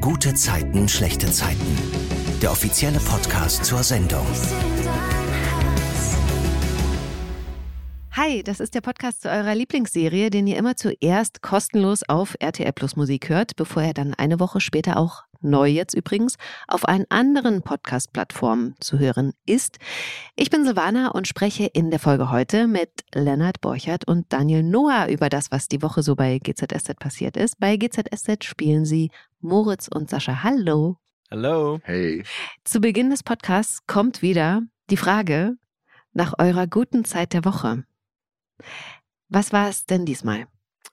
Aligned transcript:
Gute 0.00 0.32
Zeiten, 0.32 0.88
schlechte 0.88 1.30
Zeiten. 1.30 1.76
Der 2.40 2.50
offizielle 2.50 2.98
Podcast 3.00 3.66
zur 3.66 3.82
Sendung. 3.82 4.24
Hi, 8.12 8.42
das 8.42 8.60
ist 8.60 8.74
der 8.74 8.80
Podcast 8.80 9.20
zu 9.20 9.28
eurer 9.28 9.54
Lieblingsserie, 9.54 10.30
den 10.30 10.46
ihr 10.46 10.56
immer 10.56 10.74
zuerst 10.74 11.42
kostenlos 11.42 12.02
auf 12.08 12.34
RTL 12.40 12.72
Plus 12.72 12.96
Musik 12.96 13.28
hört, 13.28 13.56
bevor 13.56 13.82
er 13.82 13.92
dann 13.92 14.14
eine 14.14 14.40
Woche 14.40 14.62
später 14.62 14.96
auch 14.96 15.24
neu 15.40 15.68
jetzt 15.68 15.94
übrigens, 15.94 16.36
auf 16.68 16.88
allen 16.88 17.06
anderen 17.08 17.62
Podcast-Plattformen 17.62 18.74
zu 18.80 18.98
hören 18.98 19.32
ist. 19.46 19.78
Ich 20.36 20.50
bin 20.50 20.64
Silvana 20.64 21.08
und 21.08 21.28
spreche 21.28 21.66
in 21.66 21.90
der 21.90 22.00
Folge 22.00 22.30
heute 22.30 22.66
mit 22.66 22.90
Lennart 23.14 23.60
Borchert 23.60 24.06
und 24.06 24.32
Daniel 24.32 24.62
Noah 24.62 25.08
über 25.08 25.28
das, 25.28 25.50
was 25.50 25.68
die 25.68 25.82
Woche 25.82 26.02
so 26.02 26.16
bei 26.16 26.38
GZSZ 26.38 26.98
passiert 26.98 27.36
ist. 27.36 27.58
Bei 27.58 27.76
GZSZ 27.76 28.44
spielen 28.44 28.84
sie 28.84 29.10
Moritz 29.40 29.88
und 29.88 30.10
Sascha. 30.10 30.42
Hallo. 30.42 30.96
Hallo. 31.30 31.80
Hey. 31.84 32.24
Zu 32.64 32.80
Beginn 32.80 33.10
des 33.10 33.22
Podcasts 33.22 33.86
kommt 33.86 34.22
wieder 34.22 34.62
die 34.90 34.96
Frage 34.96 35.56
nach 36.12 36.34
eurer 36.38 36.66
guten 36.66 37.04
Zeit 37.04 37.32
der 37.32 37.44
Woche. 37.44 37.84
Was 39.28 39.52
war 39.52 39.68
es 39.68 39.86
denn 39.86 40.04
diesmal? 40.04 40.46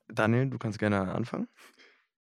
Daniel, 0.08 0.50
du 0.50 0.58
kannst 0.58 0.80
gerne 0.80 1.12
anfangen. 1.12 1.48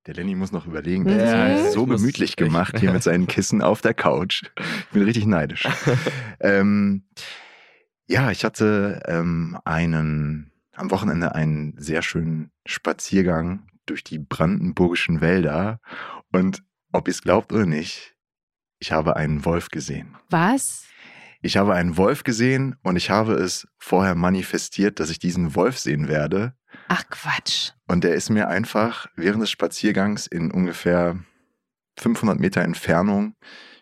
Der 0.06 0.14
Lenny 0.14 0.34
muss 0.34 0.52
noch 0.52 0.66
überlegen. 0.66 1.04
Mhm. 1.04 1.08
Der 1.08 1.24
Ja, 1.26 1.46
ist 1.66 1.72
so 1.72 1.86
gemütlich 1.86 2.30
ich- 2.30 2.36
gemacht 2.36 2.78
hier 2.78 2.92
mit 2.92 3.02
seinen 3.02 3.26
Kissen 3.26 3.62
auf 3.62 3.80
der 3.80 3.94
Couch. 3.94 4.42
Ich 4.58 4.88
bin 4.92 5.02
richtig 5.02 5.27
neidisch. 5.27 5.66
ähm, 6.40 7.04
ja, 8.06 8.30
ich 8.30 8.44
hatte 8.44 9.02
ähm, 9.06 9.58
einen 9.64 10.50
am 10.74 10.90
Wochenende 10.90 11.34
einen 11.34 11.74
sehr 11.78 12.02
schönen 12.02 12.50
Spaziergang 12.66 13.66
durch 13.86 14.02
die 14.04 14.18
brandenburgischen 14.18 15.20
Wälder. 15.20 15.80
Und 16.32 16.62
ob 16.92 17.08
ihr 17.08 17.12
es 17.12 17.22
glaubt 17.22 17.52
oder 17.52 17.64
nicht, 17.66 18.14
ich 18.80 18.92
habe 18.92 19.16
einen 19.16 19.44
Wolf 19.44 19.68
gesehen. 19.68 20.16
Was? 20.30 20.84
Ich 21.41 21.56
habe 21.56 21.75
einen 21.75 21.97
Wolf 21.97 22.25
gesehen 22.25 22.77
und 22.82 22.97
ich 22.97 23.08
habe 23.10 23.34
es 23.34 23.69
vorher 23.78 24.14
manifestiert, 24.14 24.98
dass 25.00 25.10
ich 25.10 25.19
diesen 25.19 25.55
Wolf 25.55 25.78
sehen 25.78 26.08
werde. 26.08 26.55
Ach 26.88 27.04
Quatsch. 27.10 27.70
Und 27.88 28.04
der 28.04 28.14
ist 28.14 28.30
mir 28.30 28.48
einfach 28.48 29.06
während 29.16 29.42
des 29.42 29.50
Spaziergangs 29.50 30.27
in 30.27 30.50
ungefähr 30.50 31.18
500 31.98 32.38
Meter 32.41 32.62
Entfernung 32.62 33.34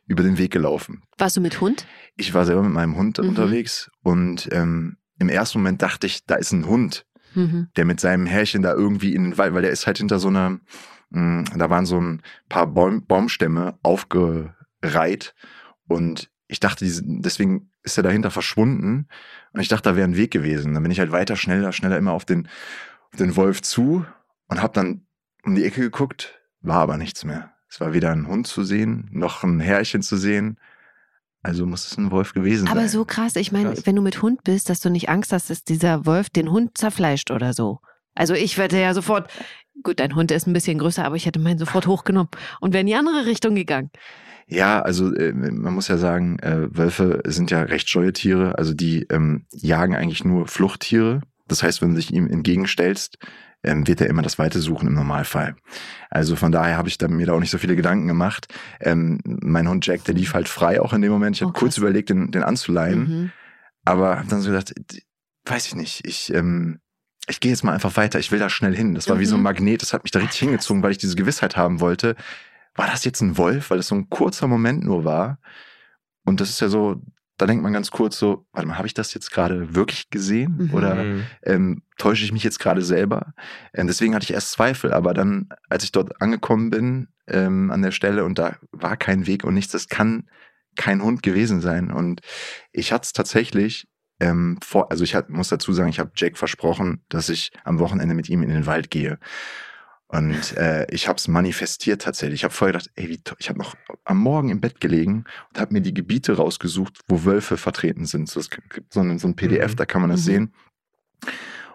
über 0.07 0.23
den 0.23 0.39
Weg 0.39 0.53
gelaufen. 0.53 1.03
Warst 1.19 1.37
du 1.37 1.41
mit 1.41 1.61
Hund? 1.61 1.87
Ich 2.17 2.35
war 2.35 2.45
selber 2.45 2.63
mit 2.63 2.73
meinem 2.73 2.97
Hund 2.97 3.19
Mhm. 3.19 3.29
unterwegs 3.29 3.91
und 4.03 4.49
ähm, 4.53 4.97
im 5.19 5.29
ersten 5.29 5.59
Moment 5.59 5.81
dachte 5.83 6.07
ich, 6.07 6.25
da 6.27 6.35
ist 6.35 6.53
ein 6.53 6.67
Hund, 6.67 7.07
Mhm. 7.35 7.69
der 7.77 7.85
mit 7.87 8.01
seinem 8.01 8.27
Härchen 8.27 8.63
da 8.63 8.75
irgendwie 8.75 9.15
in 9.15 9.25
den 9.25 9.39
Wald, 9.39 9.55
weil 9.55 9.63
der 9.63 9.71
ist 9.71 9.87
halt 9.87 9.99
hinter 9.99 10.19
so 10.19 10.29
einer, 10.29 10.61
mh, 11.11 11.45
da 11.57 11.71
waren 11.71 11.87
so 11.87 11.99
ein 12.01 12.21
paar 12.51 12.67
Baum, 12.67 13.07
Baumstämme 13.07 13.79
aufgereiht 13.83 15.35
und 15.89 16.31
ich 16.49 16.61
dachte, 16.61 16.85
deswegen 16.87 17.71
ist 17.83 17.97
er 17.97 18.03
dahinter 18.03 18.31
verschwunden 18.31 19.09
und 19.53 19.61
ich 19.61 19.69
dachte, 19.69 19.89
da 19.91 19.97
wäre 19.97 20.07
ein 20.07 20.17
Weg 20.17 20.31
gewesen. 20.31 20.75
Dann 20.75 20.83
bin 20.83 20.93
ich 20.93 21.01
halt 21.01 21.11
weiter, 21.13 21.37
schneller, 21.37 21.73
schneller 21.73 21.97
immer 21.97 22.13
auf 22.13 22.25
den, 22.27 22.47
auf 23.13 23.19
den 23.19 23.37
Wolf 23.37 23.63
zu 23.63 24.05
und 24.49 24.63
habe 24.63 24.73
dann 24.73 25.07
um 25.45 25.55
die 25.55 25.65
Ecke 25.65 25.81
geguckt, 25.81 26.41
war 26.61 26.79
aber 26.79 26.97
nichts 26.97 27.25
mehr. 27.25 27.53
Es 27.69 27.81
war 27.81 27.93
weder 27.93 28.13
ein 28.13 28.29
Hund 28.29 28.47
zu 28.47 28.65
sehen, 28.65 29.09
noch 29.13 29.43
ein 29.43 29.61
Härchen 29.61 30.03
zu 30.03 30.17
sehen. 30.17 30.59
Also 31.43 31.67
muss 31.67 31.87
es 31.87 31.99
ein 31.99 32.11
Wolf 32.11 32.35
gewesen 32.35 32.67
sein. 32.67 32.77
Aber 32.77 32.89
so 32.89 33.05
krass, 33.05 33.35
ich 33.37 33.51
meine, 33.51 33.75
wenn 33.85 33.97
du 33.97 34.03
mit 34.03 34.23
Hund 34.23 34.45
bist, 34.45 34.71
dass 34.71 34.81
du 34.81 34.91
nicht 34.91 35.09
Angst 35.09 35.33
hast, 35.33 35.51
dass 35.51 35.65
dieser 35.65 36.07
Wolf 36.07 36.31
den 36.31 36.51
Hund 36.51 36.79
zerfleischt 36.79 37.31
oder 37.31 37.53
so. 37.53 37.81
Also 38.15 38.35
ich 38.35 38.59
werde 38.59 38.81
ja 38.81 38.95
sofort, 38.95 39.31
gut, 39.83 39.99
dein 39.99 40.15
Hund 40.15 40.31
ist 40.31 40.47
ein 40.47 40.53
bisschen 40.53 40.79
größer, 40.79 41.05
aber 41.05 41.17
ich 41.17 41.27
hätte 41.27 41.41
meinen 41.41 41.59
sofort 41.59 41.87
hochgenommen 41.87 42.29
und 42.61 42.73
wäre 42.73 42.83
in 42.83 42.87
die 42.87 42.95
andere 42.95 43.27
Richtung 43.27 43.55
gegangen. 43.55 43.91
Ja, 44.47 44.83
also 44.83 45.15
äh, 45.15 45.33
man 45.33 45.75
muss 45.75 45.89
ja 45.89 45.97
sagen, 45.97 46.39
äh, 46.41 46.69
Wölfe 46.77 47.23
sind 47.25 47.51
ja 47.51 47.63
recht 47.63 47.89
scheue 47.89 48.13
Tiere. 48.13 48.59
Also 48.59 48.75
die 48.75 49.07
ähm, 49.11 49.47
jagen 49.51 49.97
eigentlich 49.97 50.25
nur 50.25 50.47
Fluchttiere. 50.47 51.23
Das 51.49 51.63
heißt, 51.63 51.83
wenn 51.83 51.91
du 51.91 51.97
dich 51.97 52.13
ihm 52.13 52.27
entgegenstellst, 52.29 53.19
ähm, 53.65 53.87
wird 53.87 54.01
er 54.01 54.09
immer 54.09 54.23
das 54.23 54.39
Weite 54.39 54.61
suchen 54.61 54.89
im 54.89 54.95
Normalfall. 54.95 55.55
Also 56.11 56.35
von 56.37 56.51
daher 56.53 56.77
habe 56.77 56.89
ich 56.89 56.99
da, 56.99 57.09
mir 57.09 57.27
da 57.27 57.33
auch 57.33 57.41
nicht 57.41 57.51
so 57.51 57.59
viele 57.59 57.77
Gedanken 57.77 58.09
gemacht. 58.09 58.47
Ähm, 58.81 59.21
mein 59.25 59.69
Hund 59.69 59.87
Jack, 59.87 60.05
der 60.05 60.15
lief 60.15 60.35
halt 60.35 60.49
frei 60.49 60.81
auch 60.81 60.93
in 60.93 61.03
dem 61.03 61.13
Moment. 61.13 61.37
Ich 61.37 61.43
Oh, 61.43 61.47
habe 61.47 61.59
kurz 61.59 61.75
krass. 61.75 61.79
überlegt, 61.83 62.11
den, 62.11 62.31
den 62.33 62.43
anzuleihen, 62.43 62.99
Mhm. 63.01 63.33
aber 63.85 64.19
habe 64.19 64.29
dann 64.29 64.41
so 64.41 64.51
gedacht, 64.51 64.73
weiß 65.47 65.67
ich 65.67 65.75
nicht, 65.77 66.07
ich 66.07 66.33
ähm, 66.35 66.81
ich 67.29 67.39
gehe 67.39 67.53
jetzt 67.53 67.63
mal 67.63 67.73
einfach 67.73 67.97
weiter. 67.97 68.19
Ich 68.19 68.33
will 68.33 68.41
da 68.41 68.51
schnell 68.51 68.75
hin. 68.75 68.95
Das 68.97 69.09
war 69.09 69.21
wie 69.21 69.27
so 69.27 69.37
ein 69.37 69.41
Mhm. 69.41 69.45
Magnet. 69.45 69.81
Das 69.83 69.93
hat 69.93 70.03
mich 70.03 70.11
da 70.11 70.19
richtig 70.19 70.41
hingezogen, 70.41 70.83
weil 70.83 70.91
ich 70.91 70.99
diese 70.99 71.15
Gewissheit 71.15 71.57
haben 71.57 71.79
wollte. 71.79 72.17
War 72.75 72.89
das 72.89 73.05
jetzt 73.05 73.21
ein 73.21 73.39
Wolf? 73.39 73.71
Weil 73.71 73.79
es 73.79 73.87
so 73.87 73.95
ein 73.95 74.11
kurzer 74.11 74.49
Moment 74.49 74.83
nur 74.85 75.05
war. 75.05 75.39
Und 76.25 76.41
das 76.41 76.51
ist 76.51 76.61
ja 76.61 76.69
so, 76.69 77.01
da 77.43 77.47
denkt 77.47 77.65
man 77.65 77.73
ganz 77.73 77.91
kurz 77.91 78.19
so, 78.21 78.47
warte 78.53 78.69
mal, 78.69 78.79
habe 78.79 78.87
ich 78.87 78.95
das 78.95 79.13
jetzt 79.15 79.33
gerade 79.33 79.75
wirklich 79.75 80.11
gesehen? 80.11 80.69
Mhm. 80.69 80.75
Oder 80.75 80.95
Mhm. 80.95 81.27
ähm, 81.43 81.83
täusche 81.99 82.25
ich 82.25 82.31
mich 82.33 82.45
jetzt 82.45 82.61
gerade 82.61 82.83
selber? 82.83 83.35
Ähm, 83.75 83.89
deswegen 83.89 84.15
hatte 84.15 84.23
ich 84.23 84.33
erst 84.33 84.53
Zweifel. 84.53 84.93
Aber 84.93 85.13
dann, 85.13 85.49
als 85.69 85.83
ich 85.83 85.91
dort 85.91 86.21
angekommen 86.23 86.71
bin, 86.71 87.09
ähm, 87.27 87.73
an 87.73 87.83
der 87.83 87.91
Stelle 87.91 88.25
und 88.25 88.39
da 88.39 88.57
war 88.71 88.97
kein 88.97 89.27
Weg 89.27 89.43
und 89.43 89.55
nichts, 89.55 89.73
das 89.73 89.89
kann 89.89 90.29
kein 90.77 91.03
Hund 91.03 91.25
gewesen 91.25 91.61
sein. 91.61 91.91
Und 91.91 92.21
ich 92.71 92.93
hatte 92.93 93.07
es 93.07 93.13
tatsächlich 93.13 93.89
ähm, 94.21 94.59
vor, 94.63 94.93
also 94.93 95.03
ich 95.03 95.17
hat, 95.17 95.29
muss 95.29 95.49
dazu 95.49 95.73
sagen, 95.73 95.91
ich 95.91 95.99
habe 95.99 96.13
Jack 96.15 96.39
versprochen, 96.39 97.03
dass 97.09 97.29
ich 97.29 97.51
am 97.65 97.81
Wochenende 97.81 98.15
mit 98.15 98.29
ihm 98.29 98.45
in 98.45 98.51
den 98.51 98.67
Wald 98.67 98.89
gehe. 98.91 99.19
Und 100.13 100.57
äh, 100.59 100.87
ich 100.91 101.09
habe 101.09 101.17
es 101.17 101.27
manifestiert 101.27 102.03
tatsächlich. 102.03 102.41
Ich 102.41 102.45
habe 102.45 102.53
vorher 102.53 102.73
gedacht, 102.75 102.91
ey, 102.97 103.09
wie 103.09 103.19
toll. 103.19 103.37
ich 103.41 103.49
habe 103.49 103.59
noch 103.59 103.75
am 104.05 104.19
Morgen 104.19 104.51
im 104.51 104.61
Bett 104.61 104.79
gelegen 104.81 105.25
und 105.49 105.59
habe 105.61 105.73
mir 105.73 105.81
die 105.81 105.95
Gebiete 105.95 106.37
rausgesucht, 106.37 107.01
wo 107.09 107.25
Wölfe 107.25 107.57
vertreten 107.57 108.05
sind. 108.05 108.29
So, 108.29 108.39
es 108.41 108.51
gibt 108.51 108.93
so 108.93 109.01
ein, 109.01 109.19
so 109.19 109.27
ein 109.29 109.37
PDF, 109.37 109.73
Mhm. 109.73 109.77
da 109.77 109.87
kann 109.87 110.03
man 110.03 110.11
das 110.11 110.21
Mhm. 110.21 110.25
sehen. 110.25 110.55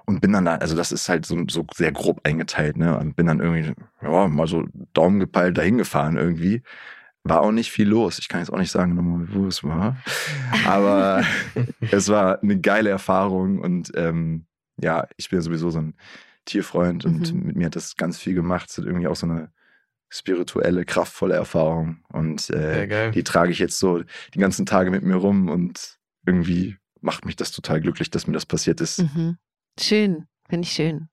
Und 0.05 0.21
bin 0.21 0.31
dann 0.33 0.45
da, 0.45 0.55
also 0.55 0.75
das 0.75 0.91
ist 0.91 1.09
halt 1.09 1.25
so, 1.25 1.35
so 1.49 1.65
sehr 1.75 1.91
grob 1.91 2.21
eingeteilt, 2.23 2.77
ne? 2.77 2.97
Und 2.97 3.15
bin 3.15 3.25
dann 3.25 3.39
irgendwie, 3.41 3.73
ja, 4.01 4.27
mal 4.27 4.47
so 4.47 4.63
Daumen 4.93 5.19
gepeilt 5.19 5.57
dahin 5.57 5.77
gefahren 5.79 6.15
irgendwie. 6.15 6.61
War 7.23 7.41
auch 7.41 7.51
nicht 7.51 7.71
viel 7.71 7.89
los. 7.89 8.19
Ich 8.19 8.29
kann 8.29 8.39
jetzt 8.39 8.51
auch 8.53 8.57
nicht 8.59 8.71
sagen, 8.71 8.93
nochmal, 8.95 9.27
wo 9.33 9.47
es 9.47 9.63
war. 9.65 9.97
Aber 10.65 11.23
es 11.91 12.07
war 12.07 12.41
eine 12.41 12.59
geile 12.61 12.89
Erfahrung 12.89 13.59
und 13.59 13.91
ähm, 13.95 14.45
ja, 14.79 15.07
ich 15.17 15.29
bin 15.29 15.41
sowieso 15.41 15.71
so 15.71 15.79
ein 15.79 15.95
Tierfreund 16.47 17.05
und 17.05 17.31
Mhm. 17.33 17.43
mit 17.43 17.55
mir 17.55 17.65
hat 17.67 17.75
das 17.75 17.95
ganz 17.95 18.17
viel 18.17 18.33
gemacht. 18.33 18.69
Es 18.69 18.77
ist 18.79 18.85
irgendwie 18.85 19.07
auch 19.07 19.15
so 19.15 19.27
eine 19.27 19.51
spirituelle, 20.09 20.85
kraftvolle 20.85 21.35
Erfahrung 21.35 22.03
und 22.09 22.49
äh, 22.49 23.11
die 23.11 23.23
trage 23.23 23.51
ich 23.51 23.59
jetzt 23.59 23.77
so 23.77 24.03
die 24.33 24.39
ganzen 24.39 24.65
Tage 24.65 24.89
mit 24.89 25.03
mir 25.03 25.15
rum 25.15 25.49
und 25.49 25.97
irgendwie 26.25 26.77
macht 27.01 27.25
mich 27.25 27.35
das 27.35 27.51
total 27.51 27.81
glücklich, 27.81 28.09
dass 28.09 28.25
mir 28.25 28.33
das 28.33 28.45
passiert 28.45 28.81
ist. 28.81 28.99
Mhm. 28.99 29.37
Schön, 29.79 30.25
finde 30.49 30.65
ich 30.65 30.71
schön. 30.71 31.09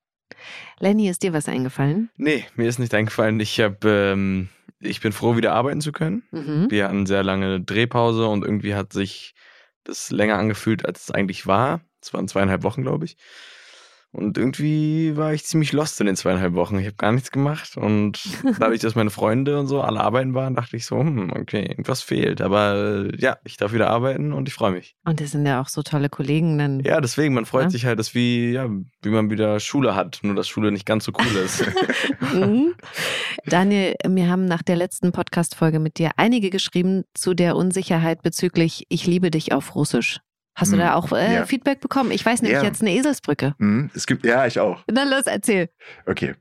Lenny, 0.79 1.09
ist 1.09 1.23
dir 1.23 1.33
was 1.33 1.49
eingefallen? 1.49 2.11
Nee, 2.17 2.45
mir 2.57 2.69
ist 2.69 2.79
nicht 2.79 2.95
eingefallen. 2.95 3.39
Ich 3.41 3.61
habe, 3.61 3.89
ähm, 4.13 4.49
ich 4.81 5.01
bin 5.01 5.13
froh, 5.13 5.37
wieder 5.37 5.53
arbeiten 5.55 5.81
zu 5.81 5.93
können. 5.93 6.23
Mhm. 6.31 6.67
Wir 6.71 6.85
hatten 6.87 7.07
sehr 7.07 7.23
lange 7.23 7.61
Drehpause 7.61 8.27
und 8.27 8.45
irgendwie 8.45 8.75
hat 8.75 8.93
sich 8.93 9.35
das 9.85 10.11
länger 10.11 10.39
angefühlt, 10.39 10.87
als 10.87 11.03
es 11.05 11.11
eigentlich 11.11 11.47
war. 11.47 11.81
Es 12.01 12.13
waren 12.15 12.29
zweieinhalb 12.29 12.63
Wochen, 12.63 12.83
glaube 12.83 13.05
ich. 13.05 13.17
Und 14.15 14.39
irgendwie 14.39 15.17
war 15.17 15.35
ich 15.35 15.45
ziemlich 15.45 15.73
lost 15.73 16.01
in 16.01 16.07
den 16.07 16.15
zweieinhalb 16.15 16.55
Wochen. 16.55 16.79
Ich 16.79 16.87
habe 16.87 16.95
gar 16.97 17.11
nichts 17.11 17.33
gemacht. 17.33 17.77
Und 17.77 18.23
dadurch, 18.61 18.81
dass 18.81 18.95
meine 18.95 19.11
Freunde 19.11 19.59
und 19.59 19.67
so 19.67 19.81
alle 19.83 20.01
arbeiten 20.01 20.35
waren, 20.35 20.55
dachte 20.55 20.77
ich 20.77 20.87
so, 20.87 20.99
hm, 21.01 21.33
okay, 21.37 21.63
irgendwas 21.67 22.01
fehlt. 22.03 22.41
Aber 22.41 23.09
äh, 23.13 23.17
ja, 23.21 23.39
ich 23.45 23.57
darf 23.57 23.73
wieder 23.73 23.91
arbeiten 23.91 24.33
und 24.33 24.47
ich 24.47 24.55
freue 24.55 24.71
mich. 24.71 24.95
Und 25.05 25.21
das 25.21 25.33
sind 25.33 25.45
ja 25.47 25.61
auch 25.61 25.69
so 25.69 25.83
tolle 25.83 26.09
Kollegen 26.09 26.57
dann. 26.59 26.81
Ja, 26.81 27.01
deswegen, 27.01 27.35
man 27.35 27.45
freut 27.45 27.65
Ja. 27.65 27.71
sich 27.71 27.87
halt, 27.87 27.99
dass 27.99 28.15
wie, 28.15 28.53
ja, 28.53 28.69
wie 29.03 29.09
man 29.11 29.31
wieder 29.31 29.59
Schule 29.59 29.97
hat, 29.97 30.21
nur 30.23 30.35
dass 30.37 30.47
Schule 30.49 30.71
nicht 30.71 30.87
ganz 30.87 31.05
so 31.05 31.13
cool 31.19 31.37
ist. 31.45 31.65
Mhm. 32.35 32.75
Daniel, 33.47 33.95
mir 34.09 34.29
haben 34.29 34.47
nach 34.47 34.63
der 34.63 34.77
letzten 34.77 35.13
Podcast-Folge 35.13 35.79
mit 35.79 35.99
dir 35.99 36.11
einige 36.17 36.51
geschrieben 36.51 37.05
zu 37.15 37.35
der 37.35 37.55
Unsicherheit 37.57 38.23
bezüglich 38.23 38.87
Ich 38.89 39.07
liebe 39.07 39.31
dich 39.31 39.53
auf 39.53 39.75
Russisch. 39.75 40.21
Hast 40.57 40.71
du 40.73 40.77
Mhm. 40.77 40.81
da 40.81 40.95
auch 40.95 41.11
äh, 41.13 41.35
Ja. 41.35 41.47
Feedback 41.47 41.81
bekommen? 41.81 42.11
Ich 42.13 42.25
weiß 42.25 42.43
nämlich 42.43 42.61
Ja. 42.61 42.65
jetzt 42.65 42.81
eine 42.81 42.93
Eselsbrücke. 42.93 43.55
Mhm, 43.59 43.91
es 43.95 44.07
gibt, 44.07 44.25
ja, 44.25 44.47
ich 44.47 44.61
auch. 44.61 44.83
Dann 44.87 45.11
los, 45.11 45.23
erzähl. 45.27 45.69
Okay. 46.07 46.35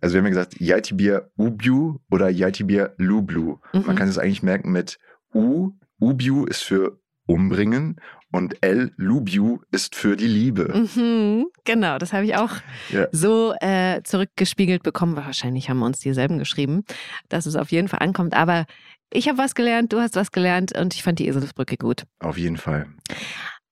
Also 0.00 0.14
wir 0.14 0.18
haben 0.20 0.26
ja 0.26 0.30
gesagt, 0.30 0.60
Yaitibir 0.60 1.30
Ubiu 1.36 1.98
oder 2.10 2.30
Yaitibir 2.30 2.94
Lublu. 2.96 3.58
Mhm. 3.72 3.82
Man 3.86 3.96
kann 3.96 4.08
es 4.08 4.18
eigentlich 4.18 4.42
merken 4.42 4.72
mit 4.72 4.98
U. 5.34 5.72
Ubiu 6.00 6.44
ist 6.46 6.62
für 6.62 6.98
umbringen 7.26 8.00
und 8.32 8.56
L. 8.62 8.92
Lubiu 8.96 9.58
ist 9.70 9.94
für 9.94 10.16
die 10.16 10.26
Liebe. 10.26 10.86
Mhm, 10.96 11.46
genau, 11.64 11.98
das 11.98 12.12
habe 12.14 12.24
ich 12.24 12.36
auch 12.36 12.52
Ja. 12.90 13.06
so 13.12 13.54
äh, 13.60 14.00
zurückgespiegelt 14.02 14.82
bekommen. 14.82 15.14
Wahrscheinlich 15.16 15.68
haben 15.68 15.78
wir 15.80 15.86
uns 15.86 15.98
dieselben 15.98 16.38
geschrieben, 16.38 16.84
dass 17.28 17.44
es 17.44 17.54
auf 17.56 17.70
jeden 17.70 17.88
Fall 17.88 18.00
ankommt. 18.00 18.32
Aber 18.34 18.64
ich 19.12 19.28
habe 19.28 19.36
was 19.38 19.54
gelernt, 19.54 19.92
du 19.92 20.00
hast 20.00 20.16
was 20.16 20.32
gelernt 20.32 20.76
und 20.78 20.94
ich 20.94 21.02
fand 21.02 21.18
die 21.18 21.26
Eselsbrücke 21.28 21.76
gut. 21.76 22.04
Auf 22.20 22.38
jeden 22.38 22.56
Fall. 22.58 22.86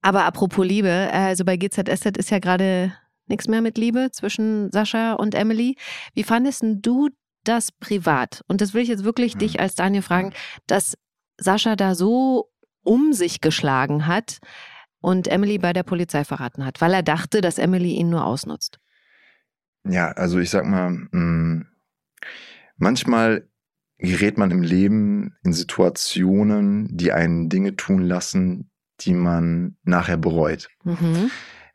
Aber 0.06 0.24
apropos 0.24 0.64
Liebe, 0.64 1.10
also 1.12 1.44
bei 1.44 1.56
GZSZ 1.56 2.16
ist 2.16 2.30
ja 2.30 2.38
gerade 2.38 2.92
nichts 3.26 3.48
mehr 3.48 3.60
mit 3.60 3.76
Liebe 3.76 4.10
zwischen 4.12 4.70
Sascha 4.70 5.14
und 5.14 5.34
Emily. 5.34 5.76
Wie 6.14 6.22
fandest 6.22 6.62
denn 6.62 6.80
du 6.80 7.08
das 7.42 7.72
privat, 7.72 8.42
und 8.46 8.60
das 8.60 8.72
will 8.72 8.82
ich 8.82 8.88
jetzt 8.88 9.02
wirklich 9.02 9.34
Mhm. 9.34 9.38
dich 9.40 9.58
als 9.58 9.74
Daniel 9.74 10.02
fragen, 10.02 10.32
dass 10.68 10.96
Sascha 11.38 11.74
da 11.74 11.96
so 11.96 12.52
um 12.84 13.12
sich 13.12 13.40
geschlagen 13.40 14.06
hat 14.06 14.38
und 15.00 15.26
Emily 15.26 15.58
bei 15.58 15.72
der 15.72 15.82
Polizei 15.82 16.22
verraten 16.22 16.64
hat, 16.64 16.80
weil 16.80 16.94
er 16.94 17.02
dachte, 17.02 17.40
dass 17.40 17.58
Emily 17.58 17.94
ihn 17.94 18.08
nur 18.08 18.24
ausnutzt? 18.26 18.78
Ja, 19.88 20.12
also 20.12 20.38
ich 20.38 20.50
sag 20.50 20.66
mal, 20.66 20.90
mh, 21.10 21.64
manchmal 22.76 23.48
gerät 23.98 24.38
man 24.38 24.52
im 24.52 24.62
Leben 24.62 25.36
in 25.42 25.52
Situationen, 25.52 26.96
die 26.96 27.10
einen 27.10 27.48
Dinge 27.48 27.74
tun 27.74 28.02
lassen, 28.02 28.70
die 29.00 29.14
man 29.14 29.76
nachher 29.84 30.16
bereut. 30.16 30.68
Mhm. 30.84 31.30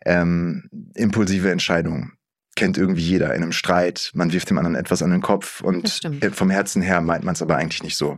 Ähm, 0.05 0.69
impulsive 0.95 1.51
Entscheidungen. 1.51 2.13
Kennt 2.55 2.77
irgendwie 2.77 3.03
jeder 3.03 3.33
in 3.35 3.43
einem 3.43 3.51
Streit. 3.51 4.11
Man 4.13 4.33
wirft 4.33 4.49
dem 4.49 4.57
anderen 4.57 4.75
etwas 4.75 5.01
an 5.01 5.11
den 5.11 5.21
Kopf 5.21 5.61
und 5.61 6.01
vom 6.33 6.49
Herzen 6.49 6.81
her 6.81 7.01
meint 7.01 7.23
man 7.23 7.33
es 7.33 7.41
aber 7.41 7.55
eigentlich 7.55 7.83
nicht 7.83 7.95
so. 7.97 8.17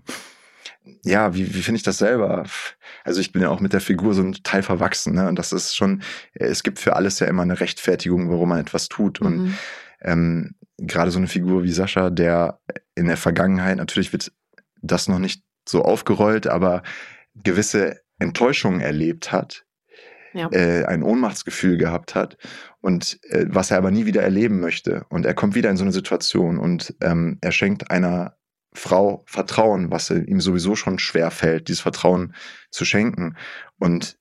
Ja, 1.03 1.33
wie, 1.35 1.53
wie 1.53 1.61
finde 1.61 1.77
ich 1.77 1.83
das 1.83 1.97
selber? 1.97 2.45
Also 3.03 3.21
ich 3.21 3.31
bin 3.31 3.41
ja 3.41 3.49
auch 3.49 3.59
mit 3.61 3.73
der 3.73 3.79
Figur 3.81 4.13
so 4.13 4.21
ein 4.21 4.33
Teil 4.43 4.63
verwachsen. 4.63 5.13
Ne? 5.13 5.27
Und 5.27 5.37
das 5.39 5.53
ist 5.53 5.75
schon, 5.75 6.01
äh, 6.33 6.45
es 6.45 6.63
gibt 6.63 6.79
für 6.79 6.95
alles 6.95 7.19
ja 7.19 7.27
immer 7.27 7.43
eine 7.43 7.59
Rechtfertigung, 7.59 8.29
warum 8.29 8.49
man 8.49 8.59
etwas 8.59 8.89
tut. 8.89 9.21
Und 9.21 9.43
Mhm. 9.43 9.57
ähm, 10.01 10.55
gerade 10.77 11.11
so 11.11 11.19
eine 11.19 11.27
Figur 11.27 11.63
wie 11.63 11.71
Sascha, 11.71 12.09
der 12.09 12.59
in 12.95 13.07
der 13.07 13.17
Vergangenheit, 13.17 13.77
natürlich 13.77 14.11
wird 14.11 14.31
das 14.81 15.07
noch 15.07 15.19
nicht 15.19 15.43
so 15.67 15.83
aufgerollt, 15.83 16.47
aber 16.47 16.83
gewisse 17.35 18.01
Enttäuschungen 18.23 18.81
erlebt 18.81 19.31
hat, 19.31 19.65
Ja. 20.33 20.49
äh, 20.51 20.85
ein 20.85 21.03
Ohnmachtsgefühl 21.03 21.77
gehabt 21.77 22.15
hat 22.15 22.37
und 22.81 23.19
äh, 23.29 23.45
was 23.47 23.69
er 23.71 23.77
aber 23.77 23.91
nie 23.91 24.05
wieder 24.05 24.23
erleben 24.23 24.59
möchte. 24.59 25.05
Und 25.09 25.25
er 25.25 25.33
kommt 25.35 25.53
wieder 25.55 25.69
in 25.69 25.77
so 25.77 25.83
eine 25.83 25.91
Situation 25.93 26.57
und 26.57 26.95
ähm, 27.01 27.37
er 27.41 27.51
schenkt 27.51 27.91
einer 27.91 28.35
Frau 28.75 29.23
Vertrauen, 29.27 29.91
was 29.91 30.09
ihm 30.09 30.41
sowieso 30.41 30.75
schon 30.75 30.97
schwer 30.97 31.29
fällt, 31.29 31.67
dieses 31.67 31.81
Vertrauen 31.81 32.33
zu 32.71 32.85
schenken. 32.85 33.35
Und 33.77 34.17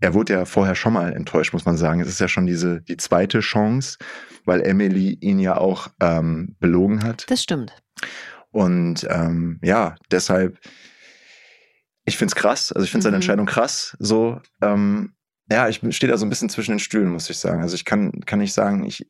er 0.00 0.14
wurde 0.14 0.34
ja 0.34 0.44
vorher 0.44 0.76
schon 0.76 0.92
mal 0.92 1.12
enttäuscht, 1.12 1.52
muss 1.52 1.64
man 1.64 1.76
sagen. 1.76 2.00
Es 2.00 2.06
ist 2.06 2.20
ja 2.20 2.28
schon 2.28 2.46
diese 2.46 2.80
die 2.82 2.96
zweite 2.96 3.40
Chance, 3.40 3.98
weil 4.44 4.62
Emily 4.62 5.18
ihn 5.20 5.40
ja 5.40 5.56
auch 5.56 5.88
ähm, 6.00 6.54
belogen 6.60 7.02
hat. 7.02 7.28
Das 7.28 7.42
stimmt. 7.42 7.72
Und 8.52 9.04
ähm, 9.10 9.58
ja, 9.62 9.96
deshalb, 10.12 10.58
ich 12.08 12.16
find's 12.18 12.34
krass. 12.34 12.72
Also 12.72 12.84
ich 12.84 12.90
finde 12.90 13.04
seine 13.04 13.16
Mhm. 13.16 13.22
Entscheidung 13.22 13.46
krass. 13.46 13.96
So, 13.98 14.40
ähm, 14.62 15.14
ja, 15.50 15.68
ich 15.68 15.80
stehe 15.96 16.10
da 16.10 16.18
so 16.18 16.26
ein 16.26 16.28
bisschen 16.28 16.48
zwischen 16.50 16.72
den 16.72 16.78
Stühlen, 16.78 17.08
muss 17.10 17.30
ich 17.30 17.38
sagen. 17.38 17.62
Also 17.62 17.74
ich 17.74 17.84
kann, 17.84 18.20
kann 18.26 18.38
nicht 18.40 18.52
sagen, 18.52 18.84
ich 18.84 19.06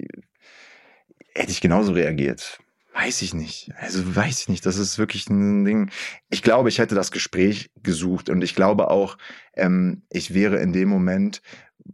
hätte 1.35 1.51
ich 1.51 1.61
genauso 1.61 1.93
reagiert. 1.93 2.59
Weiß 2.95 3.23
ich 3.23 3.33
nicht. 3.33 3.71
Also 3.81 4.17
weiß 4.17 4.41
ich 4.43 4.49
nicht. 4.49 4.67
Das 4.67 4.77
ist 4.77 4.99
wirklich 4.99 5.29
ein 5.31 5.65
Ding. 5.65 5.91
Ich 6.31 6.43
glaube, 6.43 6.69
ich 6.69 6.79
hätte 6.79 6.95
das 6.97 7.13
Gespräch 7.13 7.71
gesucht 7.83 8.29
und 8.29 8.43
ich 8.43 8.55
glaube 8.55 8.91
auch, 8.91 9.19
ähm, 9.55 10.03
ich 10.11 10.35
wäre 10.35 10.59
in 10.59 10.73
dem 10.73 10.89
Moment, 10.89 11.41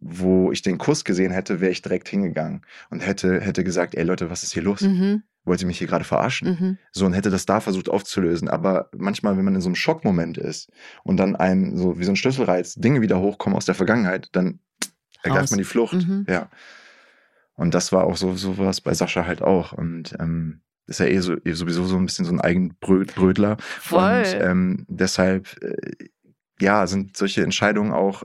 wo 0.01 0.51
ich 0.51 0.63
den 0.63 0.79
Kuss 0.79 1.05
gesehen 1.05 1.31
hätte, 1.31 1.61
wäre 1.61 1.73
ich 1.73 1.83
direkt 1.83 2.09
hingegangen 2.09 2.63
und 2.91 3.01
hätte, 3.01 3.41
hätte 3.41 3.65
gesagt, 3.65 3.95
ey 3.95 4.03
Leute, 4.05 4.31
was 4.31 4.43
ist 4.43 4.55
hier 4.55 4.63
los? 4.63 4.81
Mhm. 4.81 5.23
Wollt 5.45 5.61
ihr 5.61 5.67
mich 5.67 5.79
hier 5.79 5.87
gerade 5.87 6.05
verarschen? 6.05 6.49
Mhm. 6.49 6.79
So 6.93 7.05
und 7.05 7.13
hätte 7.13 7.31
das 7.31 7.45
da 7.45 7.61
versucht 7.61 7.89
aufzulösen. 7.89 8.49
Aber 8.49 8.89
manchmal, 8.97 9.37
wenn 9.37 9.45
man 9.45 9.55
in 9.55 9.61
so 9.61 9.69
einem 9.69 9.75
Schockmoment 9.75 10.39
ist 10.39 10.71
und 11.03 11.19
dann 11.19 11.37
ein, 11.37 11.77
so 11.77 11.99
wie 11.99 12.05
so 12.05 12.13
ein 12.13 12.17
Schlüsselreiz, 12.17 12.75
Dinge 12.75 13.03
wieder 13.03 13.21
hochkommen 13.21 13.57
aus 13.57 13.67
der 13.67 13.75
Vergangenheit, 13.75 14.29
dann 14.33 14.61
ergreift 15.23 15.51
man 15.51 15.59
die 15.59 15.65
Flucht. 15.65 15.95
Mhm. 15.95 16.25
Ja. 16.29 16.49
Und 17.55 17.75
das 17.75 17.93
war 17.93 18.05
auch 18.05 18.17
so, 18.17 18.35
so 18.35 18.59
was 18.59 18.81
bei 18.81 18.95
Sascha 18.95 19.27
halt 19.27 19.43
auch. 19.43 19.73
Und 19.73 20.17
ähm, 20.19 20.61
ist 20.87 21.01
ja 21.01 21.07
eh 21.07 21.19
so, 21.19 21.37
eh 21.45 21.53
sowieso 21.53 21.85
so 21.85 21.97
ein 21.97 22.07
bisschen 22.07 22.25
so 22.25 22.33
ein 22.33 22.41
Eigenbrötler. 22.41 23.57
Voll. 23.59 24.19
Und 24.19 24.41
ähm, 24.41 24.87
deshalb, 24.89 25.63
äh, 25.63 26.09
ja, 26.61 26.87
sind 26.87 27.17
solche 27.17 27.43
Entscheidungen 27.43 27.93
auch 27.93 28.25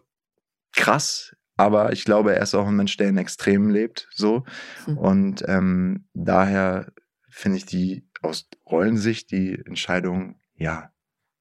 krass. 0.74 1.36
Aber 1.58 1.92
ich 1.92 2.06
glaube, 2.06 2.36
er 2.36 2.42
ist 2.42 2.56
auch 2.56 2.68
ein 2.68 2.76
Mensch, 2.76 2.96
der 2.98 3.10
in 3.10 3.18
Extremen 3.18 3.70
lebt. 3.70 4.08
So. 4.12 4.46
Hm. 4.86 4.98
Und 4.98 5.44
ähm, 5.48 6.06
daher 6.14 6.88
finde 7.40 7.58
ich 7.58 7.66
die 7.66 8.06
aus 8.22 8.48
Rollensicht 8.70 9.32
die 9.32 9.62
Entscheidung, 9.66 10.36
ja, 10.56 10.92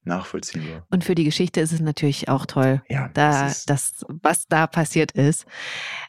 nachvollziehbar. 0.05 0.87
Und 0.89 1.03
für 1.03 1.13
die 1.13 1.25
Geschichte 1.25 1.59
ist 1.59 1.73
es 1.73 1.81
natürlich 1.81 2.29
auch 2.29 2.45
toll, 2.45 2.81
Ja, 2.89 3.09
da, 3.13 3.43
das 3.43 3.65
das, 3.65 4.05
was 4.07 4.47
da 4.47 4.65
passiert 4.65 5.11
ist. 5.11 5.45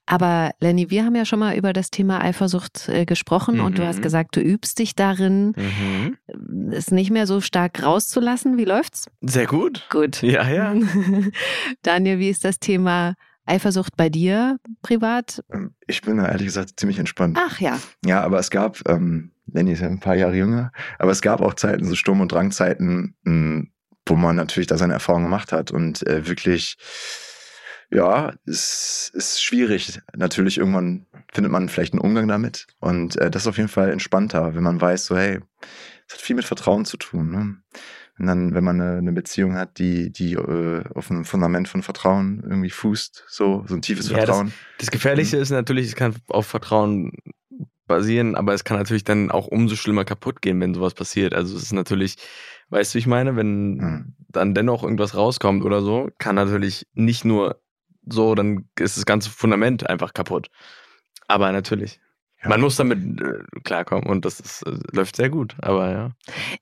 Aber 0.07 0.53
Lenny, 0.61 0.91
wir 0.91 1.05
haben 1.05 1.17
ja 1.17 1.25
schon 1.25 1.41
mal 1.41 1.57
über 1.57 1.73
das 1.73 1.91
Thema 1.91 2.23
Eifersucht 2.23 2.89
äh, 2.89 3.05
gesprochen 3.05 3.61
und 3.61 3.79
du 3.79 3.87
hast 3.87 3.99
Mhm. 3.99 4.03
gesagt, 4.03 4.37
du 4.37 4.41
übst 4.41 4.79
dich 4.79 4.95
darin, 4.95 5.55
Mhm. 5.57 6.73
es 6.73 6.93
nicht 6.93 7.11
mehr 7.11 7.27
so 7.27 7.41
stark 7.41 7.83
rauszulassen. 7.83 8.57
Wie 8.57 8.65
läuft's? 8.65 9.11
Sehr 9.23 9.47
gut. 9.47 9.87
Gut. 9.91 10.23
Ja, 10.23 10.49
ja. 10.49 10.73
Daniel, 11.83 12.19
wie 12.21 12.31
ist 12.31 12.45
das 12.45 12.59
Thema 12.61 13.15
Eifersucht 13.45 13.97
bei 13.97 14.09
dir 14.09 14.59
privat? 14.83 15.43
ähm, 15.53 15.75
ich 15.87 16.03
bin 16.03 16.19
da 16.19 16.29
ehrlich 16.29 16.47
gesagt 16.47 16.79
ziemlich 16.79 16.99
entspannt. 17.01 17.37
Ach 17.41 17.61
ja. 17.61 17.79
Ja, 18.05 18.23
aber 18.23 18.39
es 18.39 18.51
gab, 18.51 18.89
ähm, 18.89 19.33
Lenny 19.53 19.73
ist 19.73 19.81
ja 19.81 19.89
ein 19.89 20.01
paar 20.01 20.17
Jahre 20.17 20.37
jünger, 20.37 20.73
aber 20.99 21.11
es 21.13 21.23
gab 21.23 21.41
auch 21.41 21.55
Zeiten, 21.55 21.85
so 21.85 21.95
Sturm- 21.95 22.21
und 22.21 22.33
Drangzeiten, 22.33 23.15
mh, 23.23 23.65
wo 24.07 24.17
man 24.17 24.37
natürlich 24.37 24.67
da 24.67 24.77
seine 24.79 24.95
Erfahrungen 24.95 25.25
gemacht 25.27 25.53
hat 25.53 25.71
und 25.71 26.07
äh, 26.07 26.27
wirklich, 26.27 26.77
ja, 27.91 28.33
es 28.47 29.11
ist 29.15 29.43
schwierig. 29.43 30.01
Natürlich, 30.17 30.59
irgendwann 30.59 31.07
findet 31.33 31.53
man 31.53 31.69
vielleicht 31.69 31.93
einen 31.93 32.01
Umgang 32.01 32.29
damit 32.29 32.67
und 32.81 33.17
äh, 33.17 33.31
das 33.31 33.43
ist 33.43 33.49
auf 33.49 33.57
jeden 33.57 33.69
Fall 33.69 33.91
entspannter, 33.91 34.55
wenn 34.55 34.63
man 34.63 34.81
weiß, 34.81 35.07
so 35.07 35.17
hey, 35.17 35.41
es 36.09 36.15
hat 36.15 36.21
viel 36.23 36.37
mit 36.37 36.45
Vertrauen 36.45 36.85
zu 36.85 36.97
tun. 36.97 37.31
Ne? 37.31 37.57
Und 38.19 38.27
dann, 38.27 38.53
wenn 38.55 38.65
man 38.65 38.81
eine, 38.81 38.99
eine 38.99 39.13
Beziehung 39.13 39.55
hat, 39.57 39.79
die, 39.79 40.11
die 40.13 40.35
äh, 40.35 40.85
auf 40.95 41.11
einem 41.11 41.25
Fundament 41.25 41.69
von 41.69 41.83
Vertrauen 41.83 42.43
irgendwie 42.45 42.71
fußt, 42.71 43.25
so, 43.29 43.65
so 43.67 43.75
ein 43.75 43.83
tiefes 43.83 44.09
Ja, 44.11 44.17
das- 44.19 44.27
Vertrauen. 44.27 44.53
Das 44.79 44.91
Gefährliche 44.91 45.37
ist 45.37 45.51
natürlich, 45.51 45.87
es 45.87 45.95
kann 45.95 46.15
auf 46.29 46.47
Vertrauen 46.47 47.13
basieren, 47.91 48.35
aber 48.35 48.55
es 48.55 48.65
kann 48.65 48.79
natürlich 48.79 49.05
dann 49.05 49.31
auch 49.31 49.47
umso 49.47 49.77
schlimmer 49.77 50.07
kaputt 50.07 50.41
gehen, 50.41 50.61
wenn 50.61 50.75
sowas 50.75 50.95
passiert. 50.95 51.35
Also 51.35 51.57
es 51.57 51.65
ist 51.65 51.73
natürlich, 51.73 52.17
weißt 52.71 52.95
du, 52.95 52.97
wie 52.97 53.01
ich 53.01 53.07
meine, 53.07 53.37
wenn 53.37 53.75
Mhm. 53.75 54.15
dann 54.29 54.55
dennoch 54.55 54.83
irgendwas 54.83 55.15
rauskommt 55.15 55.65
oder 55.65 55.83
so, 55.83 56.09
kann 56.19 56.37
natürlich 56.37 56.87
nicht 56.95 57.25
nur 57.25 57.61
so, 58.09 58.35
dann 58.35 58.69
ist 58.79 58.97
das 58.97 59.05
ganze 59.05 59.29
Fundament 59.31 59.89
einfach 59.89 60.15
kaputt. 60.15 60.49
Aber 61.29 61.53
natürlich. 61.53 62.01
Ja. 62.43 62.49
Man 62.49 62.61
muss 62.63 62.77
damit 62.77 63.21
äh, 63.21 63.61
klarkommen 63.65 64.07
und 64.07 64.25
das 64.25 64.41
ist, 64.41 64.63
äh, 64.67 64.79
läuft 64.93 65.17
sehr 65.17 65.29
gut, 65.29 65.55
aber 65.61 65.91
ja. 65.93 66.11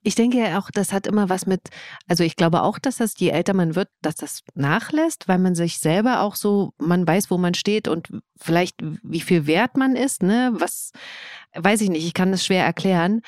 Ich 0.03 0.17
denke 0.17 0.39
ja 0.39 0.59
auch, 0.59 0.71
das 0.73 0.93
hat 0.93 1.07
immer 1.07 1.29
was 1.29 1.47
mit, 1.47 1.61
also 2.09 2.25
ich 2.25 2.35
glaube 2.35 2.63
auch, 2.63 2.79
dass 2.81 2.97
das, 2.97 3.15
je 3.17 3.29
älter 3.31 3.55
man 3.55 3.77
wird, 3.77 3.89
dass 4.03 4.17
das 4.17 4.43
nachlässt, 4.55 5.29
weil 5.29 5.39
man 5.39 5.55
sich 5.55 5.79
selber 5.79 6.23
auch 6.23 6.35
so, 6.35 6.73
man 6.79 7.07
weiß, 7.07 7.31
wo 7.31 7.39
man 7.39 7.55
steht 7.55 7.87
und 7.87 8.09
vielleicht 8.37 8.77
wie 9.03 9.21
viel 9.21 9.47
wert 9.47 9.77
man 9.77 9.95
ist, 9.95 10.23
ne? 10.23 10.51
Was, 10.55 10.91
weiß 11.55 11.81
ich 11.81 11.91
nicht, 11.91 12.05
ich 12.07 12.15
kann 12.15 12.33
das 12.33 12.45
schwer 12.45 12.65
erklären. 12.65 13.21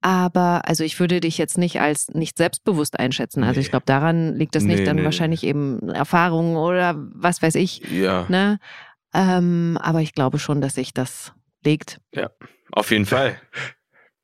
Aber, 0.00 0.66
also 0.66 0.84
ich 0.84 0.98
würde 1.00 1.20
dich 1.20 1.36
jetzt 1.38 1.58
nicht 1.58 1.80
als 1.80 2.08
nicht 2.08 2.38
selbstbewusst 2.38 2.98
einschätzen. 2.98 3.42
Also 3.44 3.60
ich 3.60 3.66
Nee. 3.66 3.70
glaube, 3.70 3.86
daran 3.86 4.34
liegt 4.34 4.54
nicht, 4.54 4.64
Nee, 4.66 4.84
dann 4.84 4.96
nee, 4.96 5.04
wahrscheinlich 5.04 5.42
eben 5.44 5.88
Erfahrungen 5.90 6.56
oder 6.56 6.94
was 6.96 7.42
weiß 7.42 7.56
ich, 7.56 7.82
Ja, 7.90 8.24
ne? 8.28 8.58
Ähm, 9.14 9.78
aber 9.80 10.00
ich 10.02 10.12
glaube 10.14 10.38
schon, 10.38 10.60
dass 10.60 10.74
sich 10.76 10.92
das 10.94 11.32
legt. 11.64 12.00
auf 12.72 12.90
jeden 12.90 13.06
Fall. 13.06 13.40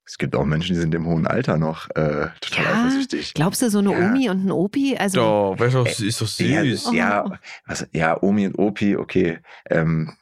Es 0.07 0.19
gibt 0.19 0.37
auch 0.37 0.45
Menschen, 0.45 0.75
die 0.75 0.81
sind 0.83 0.95
im 0.95 1.07
hohen 1.07 1.27
Alter 1.27 1.57
noch 1.57 1.89
äh, 1.95 2.29
total 2.43 2.65
Ja, 2.65 2.73
eifersüchtig. 2.75 3.33
Glaubst 3.33 3.63
du, 3.63 3.71
so 3.71 3.79
eine 3.79 3.91
Ja. 3.91 4.07
Omi 4.07 4.29
und 4.29 4.45
ein 4.45 4.51
Opi? 4.51 4.99
Also, 4.99 5.19
Doch, 5.19 5.57
weißt 5.59 5.75
du, 5.77 5.85
das 5.85 5.99
ist 6.01 6.21
doch 6.21 6.29
Ja, 6.41 6.61
süß. 6.63 6.91
ja, 6.93 7.39
was, 7.65 7.89
ja, 7.91 8.23
Omi 8.23 8.47
und 8.49 8.59
Opi, 8.59 8.97
okay. 8.99 9.39
Ähm, 9.71 10.13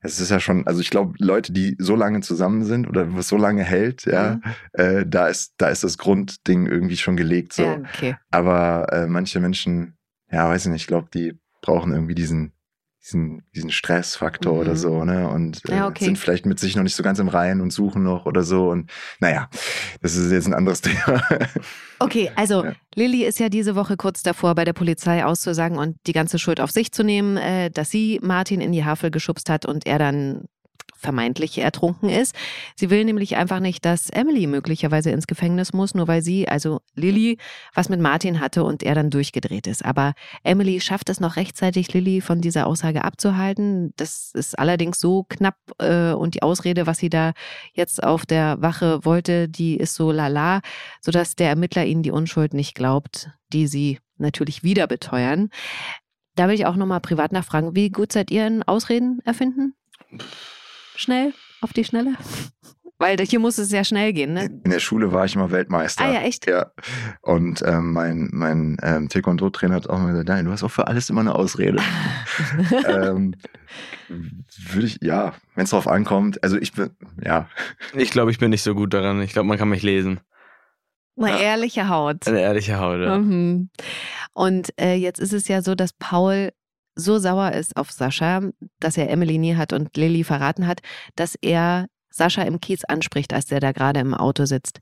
es 0.00 0.20
ist 0.20 0.30
ja 0.30 0.38
schon, 0.38 0.64
also 0.68 0.80
ich 0.80 0.90
glaube, 0.90 1.14
Leute, 1.18 1.52
die 1.52 1.74
so 1.80 1.96
lange 1.96 2.20
zusammen 2.20 2.64
sind 2.64 2.86
oder 2.86 3.16
was 3.16 3.26
so 3.26 3.36
lange 3.36 3.64
hält, 3.64 4.04
ja, 4.04 4.38
äh, 4.74 5.04
da 5.04 5.26
ist, 5.26 5.54
da 5.56 5.70
ist 5.70 5.82
das 5.82 5.98
Grundding 5.98 6.66
irgendwie 6.68 6.96
schon 6.96 7.16
gelegt. 7.16 7.52
So. 7.52 7.64
ja, 7.64 7.78
okay. 7.78 8.16
Aber 8.30 8.92
äh, 8.92 9.08
manche 9.08 9.40
Menschen, 9.40 9.96
ja, 10.30 10.48
weiß 10.48 10.66
ich 10.66 10.70
nicht, 10.70 10.82
ich 10.82 10.86
glaube, 10.86 11.08
die 11.12 11.36
brauchen 11.62 11.92
irgendwie 11.92 12.14
diesen, 12.14 12.52
diesen, 13.04 13.42
diesen 13.54 13.70
Stressfaktor 13.70 14.54
Mhm. 14.54 14.58
oder 14.60 14.76
so, 14.76 15.04
ne? 15.04 15.28
Und 15.28 15.68
äh, 15.68 15.76
Ja, 15.76 15.88
okay. 15.88 16.04
sind 16.04 16.18
vielleicht 16.18 16.46
mit 16.46 16.60
sich 16.60 16.76
noch 16.76 16.82
nicht 16.84 16.94
so 16.94 17.02
ganz 17.02 17.18
im 17.18 17.28
Reinen 17.28 17.60
und 17.60 17.72
suchen 17.72 18.02
noch 18.02 18.26
oder 18.26 18.42
so. 18.42 18.68
Und 18.70 18.90
naja, 19.20 19.48
das 20.00 20.14
ist 20.16 20.30
jetzt 20.30 20.46
ein 20.46 20.54
anderes 20.54 20.80
Thema. 20.82 21.22
Okay, 21.98 22.30
also 22.36 22.64
Ja. 22.64 22.72
Lilly 22.94 23.24
ist 23.24 23.38
ja 23.40 23.48
diese 23.48 23.74
Woche 23.74 23.96
kurz 23.96 24.22
davor, 24.22 24.54
bei 24.54 24.64
der 24.64 24.72
Polizei 24.72 25.24
auszusagen 25.24 25.78
und 25.78 25.96
die 26.06 26.12
ganze 26.12 26.38
Schuld 26.38 26.60
auf 26.60 26.70
sich 26.70 26.92
zu 26.92 27.02
nehmen, 27.04 27.36
äh, 27.36 27.70
dass 27.70 27.90
sie 27.90 28.20
Martin 28.22 28.60
in 28.60 28.72
die 28.72 28.84
Havel 28.84 29.10
geschubst 29.10 29.48
hat 29.50 29.66
und 29.66 29.86
er 29.86 29.98
dann 29.98 30.44
vermeintlich 31.02 31.58
ertrunken 31.58 32.08
ist. 32.08 32.34
Sie 32.76 32.88
will 32.88 33.04
nämlich 33.04 33.36
einfach 33.36 33.60
nicht, 33.60 33.84
dass 33.84 34.08
Emily 34.08 34.46
möglicherweise 34.46 35.10
ins 35.10 35.26
Gefängnis 35.26 35.72
muss, 35.72 35.94
nur 35.94 36.08
weil 36.08 36.22
sie, 36.22 36.48
also 36.48 36.80
Lilly, 36.94 37.38
was 37.74 37.88
mit 37.88 38.00
Martin 38.00 38.40
hatte 38.40 38.64
und 38.64 38.82
er 38.82 38.94
dann 38.94 39.10
durchgedreht 39.10 39.66
ist. 39.66 39.84
Aber 39.84 40.14
Emily 40.44 40.80
schafft 40.80 41.10
es 41.10 41.20
noch 41.20 41.36
rechtzeitig, 41.36 41.92
Lilly 41.92 42.20
von 42.20 42.40
dieser 42.40 42.66
Aussage 42.66 43.04
abzuhalten. 43.04 43.92
Das 43.96 44.30
ist 44.34 44.58
allerdings 44.58 44.98
so 44.98 45.24
knapp 45.24 45.56
äh, 45.78 46.12
und 46.12 46.34
die 46.34 46.42
Ausrede, 46.42 46.86
was 46.86 46.98
sie 46.98 47.10
da 47.10 47.32
jetzt 47.74 48.02
auf 48.02 48.24
der 48.24 48.62
Wache 48.62 49.04
wollte, 49.04 49.48
die 49.48 49.76
ist 49.76 49.94
so 49.94 50.12
lala, 50.12 50.60
sodass 51.00 51.34
der 51.34 51.48
Ermittler 51.48 51.84
ihnen 51.84 52.02
die 52.02 52.10
Unschuld 52.10 52.54
nicht 52.54 52.74
glaubt, 52.74 53.30
die 53.52 53.66
sie 53.66 53.98
natürlich 54.18 54.62
wieder 54.62 54.86
beteuern. 54.86 55.50
Da 56.34 56.48
will 56.48 56.54
ich 56.54 56.66
auch 56.66 56.76
nochmal 56.76 57.00
privat 57.00 57.32
nachfragen, 57.32 57.74
wie 57.76 57.90
gut 57.90 58.12
seid 58.12 58.30
ihr 58.30 58.46
in 58.46 58.62
Ausreden 58.62 59.20
erfinden? 59.24 59.74
Schnell, 60.96 61.32
auf 61.60 61.72
die 61.72 61.84
Schnelle? 61.84 62.14
Weil 62.98 63.16
hier 63.18 63.40
muss 63.40 63.58
es 63.58 63.72
ja 63.72 63.82
schnell 63.82 64.12
gehen, 64.12 64.32
ne? 64.32 64.44
In 64.44 64.70
der 64.70 64.78
Schule 64.78 65.12
war 65.12 65.24
ich 65.24 65.34
immer 65.34 65.50
Weltmeister. 65.50 66.04
Ah 66.04 66.12
ja, 66.12 66.20
echt? 66.20 66.48
Ja. 66.48 66.70
Und 67.20 67.60
ähm, 67.66 67.92
mein, 67.92 68.28
mein 68.32 68.76
ähm, 68.80 69.08
Taekwondo-Trainer 69.08 69.74
hat 69.74 69.90
auch 69.90 69.96
immer 69.98 70.10
gesagt, 70.12 70.28
nein, 70.28 70.44
du 70.44 70.52
hast 70.52 70.62
auch 70.62 70.70
für 70.70 70.86
alles 70.86 71.10
immer 71.10 71.22
eine 71.22 71.34
Ausrede. 71.34 71.82
ähm, 72.86 73.34
Würde 74.08 74.86
ich, 74.86 74.98
ja, 75.00 75.34
wenn 75.56 75.64
es 75.64 75.70
drauf 75.70 75.88
ankommt, 75.88 76.42
also 76.44 76.56
ich 76.56 76.74
bin, 76.74 76.90
ja. 77.24 77.48
Ich 77.94 78.12
glaube, 78.12 78.30
ich 78.30 78.38
bin 78.38 78.50
nicht 78.50 78.62
so 78.62 78.74
gut 78.74 78.94
daran. 78.94 79.20
Ich 79.22 79.32
glaube, 79.32 79.48
man 79.48 79.58
kann 79.58 79.68
mich 79.68 79.82
lesen. 79.82 80.20
Eine 81.16 81.30
Ja. 81.30 81.38
ehrliche 81.38 81.88
Haut. 81.88 82.28
Eine 82.28 82.40
ehrliche 82.40 82.78
Haut. 82.78 83.00
Ja. 83.00 83.18
Mhm. 83.18 83.70
Und 84.32 84.68
äh, 84.80 84.94
jetzt 84.94 85.18
ist 85.18 85.32
es 85.32 85.48
ja 85.48 85.60
so, 85.60 85.74
dass 85.74 85.92
Paul 85.92 86.50
so 86.94 87.18
sauer 87.18 87.52
ist 87.52 87.76
auf 87.76 87.90
Sascha, 87.90 88.42
dass 88.80 88.96
er 88.96 89.10
Emily 89.10 89.38
nie 89.38 89.56
hat 89.56 89.72
und 89.72 89.96
Lilly 89.96 90.24
verraten 90.24 90.66
hat, 90.66 90.80
dass 91.16 91.36
er 91.40 91.86
Sascha 92.10 92.42
im 92.42 92.60
Kiez 92.60 92.84
anspricht, 92.84 93.32
als 93.32 93.46
der 93.46 93.60
da 93.60 93.72
gerade 93.72 94.00
im 94.00 94.14
Auto 94.14 94.44
sitzt. 94.44 94.80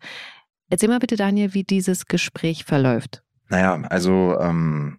Erzähl 0.68 0.88
mal 0.88 0.98
bitte, 0.98 1.16
Daniel, 1.16 1.54
wie 1.54 1.64
dieses 1.64 2.06
Gespräch 2.06 2.64
verläuft. 2.64 3.22
Naja, 3.48 3.80
also 3.88 4.38
ähm, 4.40 4.98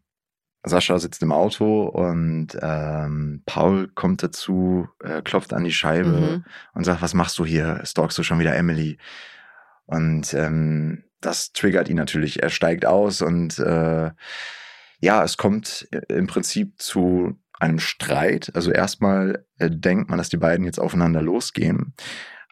Sascha 0.64 1.00
sitzt 1.00 1.24
im 1.24 1.32
Auto 1.32 1.84
und 1.86 2.50
ähm, 2.62 3.42
Paul 3.46 3.88
kommt 3.96 4.22
dazu, 4.24 4.88
äh, 5.04 5.22
klopft 5.22 5.54
an 5.54 5.64
die 5.64 5.72
Scheibe 5.74 6.10
Mhm. 6.10 6.46
und 6.74 6.84
sagt, 6.84 7.02
was 7.02 7.14
machst 7.14 7.38
du 7.40 7.46
hier? 7.46 7.82
Stalkst 7.84 8.18
du 8.18 8.24
schon 8.24 8.40
wieder 8.40 8.56
Emily? 8.56 8.98
Und 9.86 10.34
ähm, 10.34 11.04
das 11.20 11.52
triggert 11.54 11.90
ihn 11.90 11.98
natürlich. 11.98 12.42
Er 12.44 12.50
steigt 12.50 12.86
aus 12.86 13.22
und 13.22 13.60
äh, 13.60 14.12
ja, 15.02 15.24
es 15.24 15.36
kommt 15.38 15.88
im 16.08 16.28
Prinzip 16.28 16.80
zu 16.80 17.38
einem 17.60 17.80
Streit. 17.80 18.52
Also 18.56 18.72
erstmal 18.72 19.46
äh, 19.58 19.70
denkt 19.70 20.10
man, 20.10 20.18
dass 20.18 20.30
die 20.30 20.38
beiden 20.38 20.66
jetzt 20.66 20.80
aufeinander 20.80 21.22
losgehen. 21.22 21.94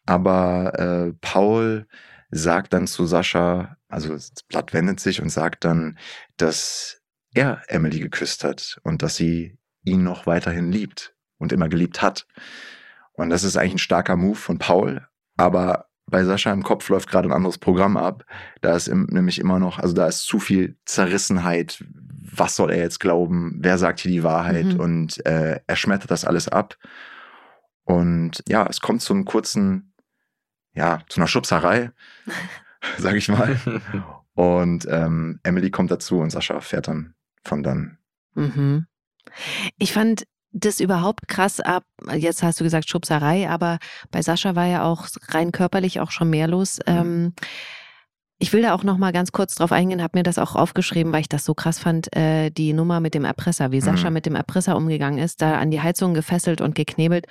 Aber 0.05 0.77
äh, 0.77 1.13
Paul 1.21 1.87
sagt 2.31 2.73
dann 2.73 2.87
zu 2.87 3.05
Sascha, 3.05 3.77
also 3.87 4.13
das 4.13 4.31
Blatt 4.47 4.73
wendet 4.73 4.99
sich 4.99 5.21
und 5.21 5.29
sagt 5.29 5.65
dann, 5.65 5.97
dass 6.37 7.01
er 7.33 7.61
Emily 7.67 7.99
geküsst 7.99 8.43
hat 8.43 8.79
und 8.83 9.01
dass 9.01 9.15
sie 9.15 9.57
ihn 9.83 10.03
noch 10.03 10.25
weiterhin 10.25 10.71
liebt 10.71 11.15
und 11.37 11.51
immer 11.51 11.69
geliebt 11.69 12.01
hat. 12.01 12.27
Und 13.13 13.29
das 13.29 13.43
ist 13.43 13.57
eigentlich 13.57 13.75
ein 13.75 13.79
starker 13.79 14.15
Move 14.15 14.35
von 14.35 14.59
Paul, 14.59 15.07
aber 15.37 15.88
bei 16.09 16.23
Sascha 16.23 16.51
im 16.51 16.63
Kopf 16.63 16.89
läuft 16.89 17.09
gerade 17.09 17.27
ein 17.27 17.33
anderes 17.33 17.57
Programm 17.57 17.97
ab. 17.97 18.25
Da 18.61 18.75
ist 18.75 18.87
im, 18.87 19.05
nämlich 19.05 19.39
immer 19.39 19.59
noch, 19.59 19.79
also 19.79 19.93
da 19.93 20.07
ist 20.07 20.21
zu 20.21 20.39
viel 20.39 20.77
Zerrissenheit. 20.85 21.83
Was 22.31 22.55
soll 22.55 22.71
er 22.71 22.77
jetzt 22.77 22.99
glauben? 22.99 23.57
Wer 23.59 23.77
sagt 23.77 23.99
hier 23.99 24.11
die 24.11 24.23
Wahrheit? 24.23 24.65
Mhm. 24.65 24.79
Und 24.79 25.25
äh, 25.25 25.59
er 25.65 25.75
schmettert 25.75 26.11
das 26.11 26.25
alles 26.25 26.47
ab. 26.47 26.77
Und 27.83 28.43
ja, 28.47 28.67
es 28.69 28.81
kommt 28.81 29.01
zu 29.01 29.13
einem 29.13 29.25
kurzen, 29.25 29.93
ja, 30.73 31.01
zu 31.09 31.19
einer 31.19 31.27
Schubserei, 31.27 31.91
sag 32.97 33.15
ich 33.15 33.29
mal. 33.29 33.59
Und 34.35 34.87
ähm, 34.89 35.41
Emily 35.43 35.69
kommt 35.69 35.91
dazu 35.91 36.19
und 36.19 36.29
Sascha 36.29 36.61
fährt 36.61 36.87
dann 36.87 37.13
von 37.43 37.61
dann. 37.61 37.97
Mhm. 38.35 38.85
Ich 39.77 39.91
fand 39.91 40.23
das 40.51 40.79
überhaupt 40.79 41.27
krass 41.27 41.59
ab. 41.59 41.83
Jetzt 42.15 42.41
hast 42.43 42.59
du 42.59 42.63
gesagt 42.63 42.89
Schubserei, 42.89 43.49
aber 43.49 43.77
bei 44.11 44.21
Sascha 44.21 44.55
war 44.55 44.65
ja 44.65 44.83
auch 44.83 45.07
rein 45.29 45.51
körperlich 45.51 45.99
auch 45.99 46.11
schon 46.11 46.29
mehr 46.29 46.47
los. 46.47 46.79
Ähm, 46.87 47.33
ich 48.41 48.53
will 48.53 48.61
da 48.61 48.73
auch 48.73 48.83
noch 48.83 48.97
mal 48.97 49.11
ganz 49.11 49.31
kurz 49.33 49.55
drauf 49.55 49.71
eingehen, 49.73 50.01
habe 50.01 50.17
mir 50.17 50.23
das 50.23 50.37
auch 50.39 50.55
aufgeschrieben, 50.55 51.11
weil 51.11 51.21
ich 51.21 51.27
das 51.29 51.43
so 51.43 51.53
krass 51.53 51.77
fand, 51.77 52.15
äh, 52.15 52.49
die 52.51 52.71
Nummer 52.73 53.01
mit 53.01 53.13
dem 53.13 53.25
Erpresser, 53.25 53.71
wie 53.71 53.81
Sascha 53.81 54.09
Mhm. 54.09 54.13
mit 54.13 54.25
dem 54.25 54.35
Erpresser 54.35 54.77
umgegangen 54.77 55.19
ist, 55.19 55.41
da 55.41 55.57
an 55.59 55.71
die 55.71 55.81
Heizung 55.81 56.13
gefesselt 56.13 56.61
und 56.61 56.73
geknebelt. 56.73 57.27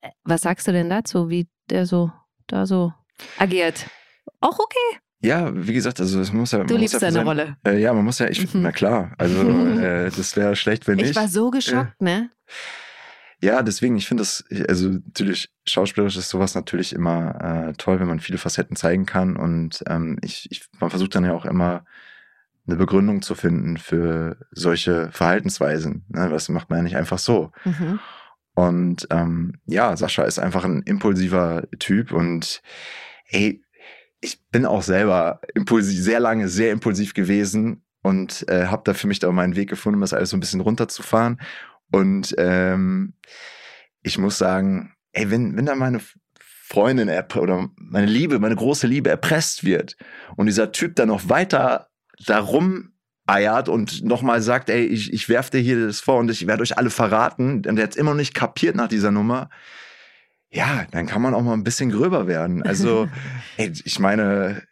Äh, 0.00 0.08
Was 0.24 0.40
sagst 0.42 0.66
du 0.66 0.72
denn 0.72 0.88
dazu, 0.88 1.28
wie 1.28 1.46
der 1.68 1.84
so 1.86 2.10
da 2.46 2.64
so 2.66 2.92
agiert? 3.38 3.86
Auch 4.40 4.58
okay. 4.58 4.98
Ja, 5.20 5.50
wie 5.54 5.72
gesagt, 5.72 5.98
also 6.00 6.20
es 6.20 6.32
muss 6.32 6.52
ja. 6.52 6.62
Du 6.64 6.76
liebst 6.76 6.92
ja 6.94 7.00
deine 7.00 7.12
sein- 7.14 7.26
Rolle. 7.26 7.56
Äh, 7.66 7.80
ja, 7.80 7.92
man 7.94 8.04
muss 8.04 8.18
ja, 8.18 8.28
ich, 8.28 8.52
Mhm. 8.54 8.62
na 8.62 8.72
klar, 8.72 9.12
also 9.18 9.40
äh, 9.80 10.10
das 10.10 10.36
wäre 10.36 10.56
schlecht, 10.56 10.86
wenn 10.86 10.98
Ich 10.98 11.06
nicht. 11.06 11.16
war 11.16 11.28
so 11.28 11.50
geschockt, 11.50 12.00
ne? 12.02 12.30
Ja, 13.42 13.62
deswegen, 13.62 13.96
ich 13.96 14.06
finde 14.08 14.22
das, 14.22 14.44
also 14.68 14.88
natürlich, 14.88 15.50
schauspielerisch 15.66 16.16
ist 16.16 16.30
sowas 16.30 16.54
natürlich 16.54 16.94
immer 16.94 17.68
äh, 17.68 17.72
toll, 17.74 18.00
wenn 18.00 18.08
man 18.08 18.20
viele 18.20 18.38
Facetten 18.38 18.76
zeigen 18.76 19.04
kann. 19.04 19.36
Und 19.36 19.82
ähm, 19.88 20.18
ich, 20.22 20.48
ich, 20.50 20.64
man 20.80 20.88
versucht 20.90 21.14
dann 21.14 21.24
ja 21.24 21.32
auch 21.34 21.44
immer 21.44 21.84
eine 22.66 22.76
Begründung 22.76 23.20
zu 23.22 23.34
finden 23.34 23.76
für 23.76 24.38
solche 24.52 25.10
Verhaltensweisen. 25.12 26.04
Ne? 26.08 26.28
Das 26.30 26.48
macht 26.48 26.70
man 26.70 26.78
ja 26.78 26.82
nicht 26.84 26.96
einfach 26.96 27.18
so. 27.18 27.52
Mhm. 27.64 28.00
Und 28.54 29.06
ähm, 29.10 29.60
ja, 29.66 29.96
Sascha 29.98 30.24
ist 30.24 30.38
einfach 30.38 30.64
ein 30.64 30.82
impulsiver 30.82 31.64
Typ 31.78 32.12
und 32.12 32.62
ey, 33.28 33.62
ich 34.26 34.40
bin 34.50 34.66
auch 34.66 34.82
selber 34.82 35.40
impulsiv, 35.54 36.02
sehr 36.02 36.20
lange 36.20 36.48
sehr 36.48 36.72
impulsiv 36.72 37.14
gewesen 37.14 37.84
und 38.02 38.44
äh, 38.48 38.66
habe 38.66 38.82
da 38.84 38.94
für 38.94 39.06
mich 39.06 39.20
da 39.20 39.30
meinen 39.30 39.56
Weg 39.56 39.70
gefunden, 39.70 40.00
das 40.00 40.12
alles 40.12 40.30
so 40.30 40.36
ein 40.36 40.40
bisschen 40.40 40.60
runterzufahren. 40.60 41.40
Und 41.92 42.34
ähm, 42.36 43.14
ich 44.02 44.18
muss 44.18 44.38
sagen, 44.38 44.94
ey, 45.12 45.30
wenn, 45.30 45.56
wenn 45.56 45.66
da 45.66 45.76
meine 45.76 46.00
Freundin 46.38 47.08
oder 47.08 47.68
meine 47.76 48.06
Liebe, 48.06 48.40
meine 48.40 48.56
große 48.56 48.88
Liebe 48.88 49.10
erpresst 49.10 49.64
wird 49.64 49.96
und 50.36 50.46
dieser 50.46 50.72
Typ 50.72 50.96
dann 50.96 51.08
noch 51.08 51.28
weiter 51.28 51.88
darum 52.26 52.92
eiert 53.26 53.68
und 53.68 54.04
nochmal 54.04 54.42
sagt, 54.42 54.70
ey, 54.70 54.84
ich, 54.84 55.12
ich 55.12 55.28
werf 55.28 55.50
dir 55.50 55.60
hier 55.60 55.86
das 55.86 56.00
vor 56.00 56.18
und 56.18 56.30
ich 56.30 56.48
werde 56.48 56.62
euch 56.62 56.78
alle 56.78 56.90
verraten, 56.90 57.62
und 57.66 57.76
der 57.76 57.84
hat 57.84 57.96
immer 57.96 58.10
noch 58.10 58.18
nicht 58.18 58.34
kapiert 58.34 58.74
nach 58.74 58.88
dieser 58.88 59.12
Nummer, 59.12 59.50
ja, 60.50 60.86
dann 60.90 61.06
kann 61.06 61.22
man 61.22 61.34
auch 61.34 61.42
mal 61.42 61.52
ein 61.54 61.64
bisschen 61.64 61.90
gröber 61.90 62.26
werden. 62.26 62.62
Also, 62.62 63.08
ey, 63.56 63.72
ich 63.84 63.98
meine, 63.98 64.62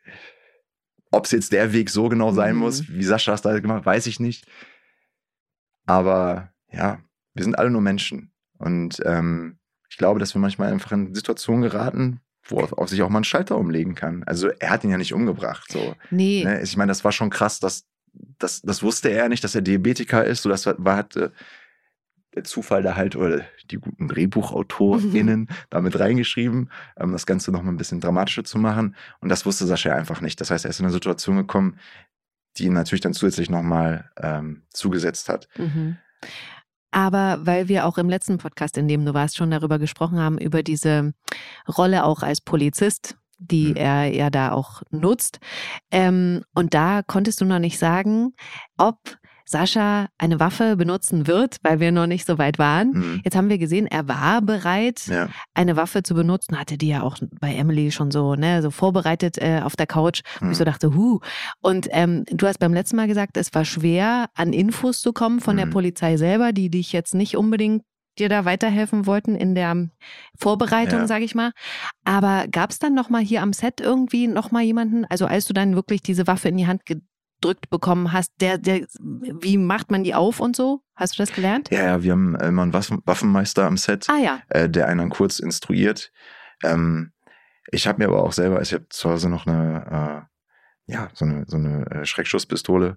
ob 1.11 1.26
es 1.26 1.31
jetzt 1.31 1.52
der 1.52 1.73
Weg 1.73 1.90
so 1.90 2.09
genau 2.09 2.33
sein 2.33 2.54
Mhm. 2.54 2.61
muss, 2.61 2.88
wie 2.88 3.04
Sascha 3.04 3.33
das 3.33 3.43
da 3.43 3.59
gemacht 3.59 3.78
hat, 3.78 3.87
weiß 3.87 4.07
ich 4.07 4.21
nicht. 4.21 4.47
Aber 5.87 6.52
ja, 6.73 6.99
wir 7.35 7.45
sind 7.45 7.59
alle 7.59 7.71
nur 7.71 7.81
Menschen. 7.83 8.33
Und 8.59 9.00
ähm, 9.04 9.59
ich 9.90 9.97
glaube, 9.97 10.19
dass 10.21 10.35
wir 10.35 10.40
manchmal 10.40 10.73
einfach 10.73 10.93
in 10.93 11.14
Situationen 11.14 11.62
geraten, 11.62 12.21
wo 12.47 12.61
auf, 12.61 12.88
sich 12.88 13.02
auch 13.02 13.09
mal 13.09 13.21
ein 13.21 13.25
Schalter 13.25 13.57
umlegen 13.57 13.95
kann. 13.95 14.23
Also 14.25 14.49
er 14.49 14.71
hat 14.71 14.85
ihn 14.85 14.90
ja 14.90 14.99
nicht 14.99 15.14
umgebracht. 15.14 15.71
So. 15.71 15.95
Nee. 16.11 16.45
Ne? 16.45 16.62
Ich 16.62 16.76
meine, 16.76 16.90
das 16.90 17.04
war 17.04 17.12
schon 17.12 17.31
krass, 17.31 17.61
dass, 17.61 17.85
das, 18.38 18.62
das 18.62 18.83
wusste 18.83 19.11
er 19.11 19.28
nicht, 19.28 19.45
dass 19.45 19.54
er 19.54 19.62
Diabetiker 19.62 20.25
ist. 20.25 20.43
So, 20.43 20.49
das 20.49 20.66
war, 20.66 20.75
war 20.78 20.97
hatte 20.97 21.33
der 22.35 22.45
Zufall 22.45 22.83
da 22.83 22.97
halt, 22.97 23.17
oder 23.17 23.43
die 23.71 23.76
guten 23.76 24.09
DrehbuchautorInnen 24.09 25.49
damit 25.71 25.99
reingeschrieben, 25.99 26.71
ähm, 26.97 27.12
das 27.12 27.26
Ganze 27.26 27.53
nochmal 27.53 27.73
ein 27.73 27.79
bisschen 27.79 28.00
dramatischer 28.00 28.45
zu 28.45 28.59
machen. 28.59 28.97
Und 29.21 29.29
das 29.29 29.47
wusste 29.47 29.67
Sascha 29.67 29.95
einfach 29.95 30.21
nicht. 30.21 30.41
Das 30.41 30.50
heißt, 30.50 30.64
er 30.64 30.71
ist 30.71 30.81
in 30.81 30.87
eine 30.87 30.93
Situation 30.93 31.37
gekommen, 31.37 31.79
die 32.57 32.64
ihn 32.64 32.73
natürlich 32.73 33.00
dann 33.00 33.14
zusätzlich 33.14 33.50
nochmal 33.50 34.11
ähm, 34.17 34.62
zugesetzt 34.71 35.29
hat. 35.29 35.49
Mhm. 35.57 35.97
Aber 36.91 37.38
weil 37.45 37.69
wir 37.69 37.87
auch 37.87 37.99
im 37.99 38.09
letzten 38.09 38.38
Podcast, 38.38 38.79
in 38.79 38.87
dem 38.87 39.05
du 39.05 39.14
warst, 39.14 39.37
schon 39.37 39.50
darüber 39.50 39.81
gesprochen 39.81 40.19
haben, 40.19 40.38
über 40.38 40.62
diese 40.62 41.12
Rolle 41.67 42.05
auch 42.05 42.23
als 42.23 42.41
Polizist, 42.41 43.17
die 43.38 43.71
Mhm. 43.71 43.76
er 43.76 44.05
ja 44.07 44.31
da 44.31 44.53
auch 44.53 44.83
nutzt. 44.91 45.41
Ähm, 45.91 46.45
und 46.55 46.73
da 46.73 47.03
konntest 47.03 47.41
du 47.41 47.45
noch 47.45 47.59
nicht 47.59 47.79
sagen, 47.79 48.35
ob 48.79 48.99
Sascha 49.47 50.09
eine 50.19 50.41
Waffe 50.41 50.77
benutzen 50.77 51.27
wird, 51.27 51.59
weil 51.63 51.81
wir 51.81 51.93
noch 51.93 52.07
nicht 52.07 52.27
so 52.27 52.39
weit 52.39 52.59
waren. 52.59 52.91
Mhm. 52.93 53.21
Jetzt 53.25 53.37
haben 53.37 53.49
wir 53.49 53.59
gesehen, 53.59 53.87
er 53.87 54.09
war 54.09 54.41
bereit, 54.43 55.07
Ja. 55.07 55.29
eine 55.55 55.77
Waffe 55.77 56.03
zu 56.03 56.15
benutzen, 56.15 56.59
hatte 56.59 56.79
die 56.79 56.89
ja 56.89 57.03
auch 57.03 57.19
bei 57.41 57.55
Emily 57.55 57.91
schon 57.93 58.11
so, 58.11 58.35
ne, 58.35 58.63
so 58.63 58.71
vorbereitet 58.71 59.37
äh, 59.39 59.61
auf 59.63 59.77
der 59.77 59.87
Couch, 59.87 60.23
wo 60.41 60.47
Mhm. 60.47 60.53
ich 60.53 60.59
so 60.59 60.65
dachte, 60.65 60.95
hu. 60.95 61.21
Und 61.61 61.89
ähm, 61.93 62.25
du 62.31 62.47
hast 62.47 62.59
beim 62.59 62.73
letzten 62.75 62.97
Mal 62.97 63.07
gesagt, 63.07 63.37
es 63.37 63.53
war 63.55 63.65
schwer, 63.65 64.31
an 64.35 64.53
Infos 64.53 65.01
zu 65.03 65.13
kommen 65.13 65.41
von 65.41 65.57
der 65.57 65.67
Mhm. 65.67 65.71
Polizei 65.71 66.17
selber, 66.17 66.53
die 66.53 66.71
dich 66.71 66.93
jetzt 66.93 67.15
nicht 67.15 67.37
unbedingt 67.37 67.83
dir 68.19 68.29
da 68.29 68.45
weiterhelfen 68.45 69.07
wollten 69.07 69.35
in 69.35 69.55
der 69.57 69.89
Vorbereitung, 70.39 71.01
Ja. 71.01 71.07
sage 71.07 71.25
ich 71.25 71.35
mal. 71.35 71.51
Aber 72.05 72.47
gab 72.51 72.71
es 72.71 72.79
dann 72.79 72.95
noch 72.95 73.11
mal 73.11 73.23
hier 73.23 73.43
am 73.43 73.53
Set 73.53 73.81
irgendwie 73.81 74.27
noch 74.29 74.51
mal 74.53 74.63
jemanden, 74.63 75.05
also 75.07 75.27
als 75.27 75.47
du 75.47 75.53
dann 75.53 75.75
wirklich 75.75 76.01
diese 76.03 76.27
Waffe 76.27 76.49
in 76.49 76.57
die 76.57 76.67
Hand 76.67 76.83
gedrückt 77.45 77.69
bekommen 77.69 78.13
hast, 78.13 78.33
der, 78.41 78.57
der, 78.57 78.87
wie 79.01 79.59
macht 79.59 79.91
man 79.91 80.03
die 80.03 80.15
auf 80.15 80.41
und 80.41 80.57
so? 80.57 80.81
Hast 80.97 81.19
du 81.19 81.23
das 81.23 81.33
gelernt? 81.33 81.69
Ja, 81.71 81.85
ja, 81.85 82.03
wir 82.03 82.13
haben 82.13 82.37
immer 82.37 82.63
einen 82.63 82.73
Waffen 82.73 83.03
Waffenmeister 83.05 83.67
am 83.67 83.77
Set, 83.77 84.07
Ah 84.09 84.17
ja. 84.17 84.41
äh, 84.49 84.69
der 84.69 84.89
einen 84.89 84.99
dann 84.99 85.11
kurz 85.11 85.41
instruiert. 85.41 86.11
Ähm, 86.63 87.13
ich 87.71 87.87
habe 87.87 87.99
mir 87.99 88.09
aber 88.09 88.23
auch 88.23 88.33
selber, 88.33 88.63
ich 88.63 88.73
habe 88.73 88.89
zu 88.89 89.11
Hause 89.11 89.29
noch 89.29 89.47
eine, 89.47 90.27
äh, 90.89 90.93
ja, 90.93 91.11
so 91.13 91.27
eine, 91.27 91.45
so 91.47 91.59
eine 91.59 91.87
äh, 91.91 92.07
Schreckschusspistole 92.07 92.97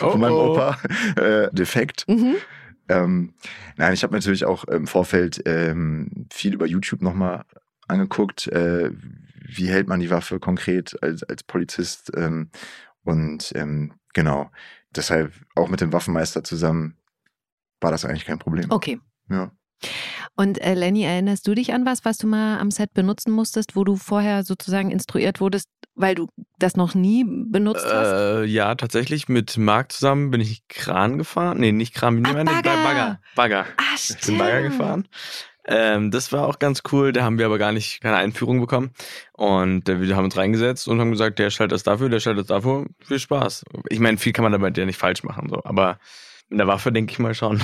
Oh, 0.00 0.10
von 0.10 0.20
meinem 0.20 0.32
oh. 0.32 0.52
Opa, 0.52 0.78
äh, 1.16 1.48
defekt. 1.52 2.06
Mhm. 2.08 2.36
Ähm, 2.88 3.34
nein, 3.76 3.94
ich 3.94 4.02
habe 4.02 4.14
natürlich 4.14 4.44
auch 4.44 4.64
im 4.64 4.88
Vorfeld 4.88 5.42
ähm, 5.46 6.26
viel 6.32 6.54
über 6.54 6.66
YouTube 6.66 7.02
nochmal 7.02 7.44
angeguckt, 7.86 8.48
äh, 8.48 8.90
wie 9.48 9.68
hält 9.68 9.86
man 9.86 10.00
die 10.00 10.10
Waffe 10.10 10.40
konkret 10.40 11.00
als, 11.02 11.22
als 11.22 11.44
Polizist. 11.44 12.10
Ähm, 12.16 12.50
und 13.06 13.52
ähm, 13.54 13.94
genau, 14.14 14.50
deshalb 14.94 15.32
auch 15.54 15.68
mit 15.68 15.80
dem 15.80 15.92
Waffenmeister 15.92 16.44
zusammen 16.44 16.96
war 17.80 17.90
das 17.90 18.04
eigentlich 18.04 18.24
kein 18.26 18.38
Problem. 18.38 18.70
Okay. 18.70 19.00
Ja. 19.30 19.50
Und 20.36 20.58
äh, 20.62 20.74
Lenny, 20.74 21.02
erinnerst 21.02 21.46
du 21.46 21.54
dich 21.54 21.74
an 21.74 21.84
was, 21.84 22.04
was 22.04 22.16
du 22.18 22.26
mal 22.26 22.58
am 22.58 22.70
Set 22.70 22.94
benutzen 22.94 23.30
musstest, 23.32 23.76
wo 23.76 23.84
du 23.84 23.96
vorher 23.96 24.42
sozusagen 24.42 24.90
instruiert 24.90 25.40
wurdest, 25.40 25.68
weil 25.94 26.14
du 26.14 26.28
das 26.58 26.76
noch 26.76 26.94
nie 26.94 27.24
benutzt 27.24 27.84
hast? 27.84 28.12
Äh, 28.12 28.44
ja, 28.44 28.74
tatsächlich 28.74 29.28
mit 29.28 29.56
Marc 29.58 29.92
zusammen 29.92 30.30
bin 30.30 30.40
ich 30.40 30.66
Kran 30.68 31.18
gefahren. 31.18 31.58
Nee, 31.60 31.72
nicht 31.72 31.94
Kran, 31.94 32.16
Ah, 32.24 32.32
nennt 32.32 32.46
man 32.46 32.46
den? 32.46 32.62
Bagger. 32.62 32.82
Bagger. 32.84 33.18
Bagger. 33.34 33.66
Ah, 33.76 33.82
Ich 33.96 34.26
bin 34.26 34.38
Bagger 34.38 34.62
gefahren. 34.62 35.08
Ähm, 35.66 36.10
das 36.10 36.32
war 36.32 36.46
auch 36.46 36.58
ganz 36.58 36.82
cool. 36.92 37.12
Da 37.12 37.24
haben 37.24 37.38
wir 37.38 37.46
aber 37.46 37.58
gar 37.58 37.72
nicht 37.72 38.00
keine 38.00 38.16
Einführung 38.16 38.60
bekommen. 38.60 38.92
Und 39.32 39.88
äh, 39.88 40.00
wir 40.00 40.16
haben 40.16 40.24
uns 40.24 40.36
reingesetzt 40.36 40.86
und 40.88 41.00
haben 41.00 41.10
gesagt, 41.10 41.38
der 41.38 41.50
schaltet 41.50 41.74
das 41.74 41.82
dafür, 41.82 42.08
der 42.08 42.20
schaltet 42.20 42.42
das 42.42 42.56
dafür. 42.56 42.86
Viel 43.04 43.18
Spaß. 43.18 43.64
Ich 43.88 43.98
meine, 43.98 44.18
viel 44.18 44.32
kann 44.32 44.44
man 44.44 44.52
damit 44.52 44.78
ja 44.78 44.84
nicht 44.84 44.98
falsch 44.98 45.24
machen. 45.24 45.48
So. 45.48 45.62
Aber 45.64 45.98
mit 46.48 46.60
der 46.60 46.68
Waffe 46.68 46.92
denke 46.92 47.12
ich 47.12 47.18
mal 47.18 47.34
schon. 47.34 47.60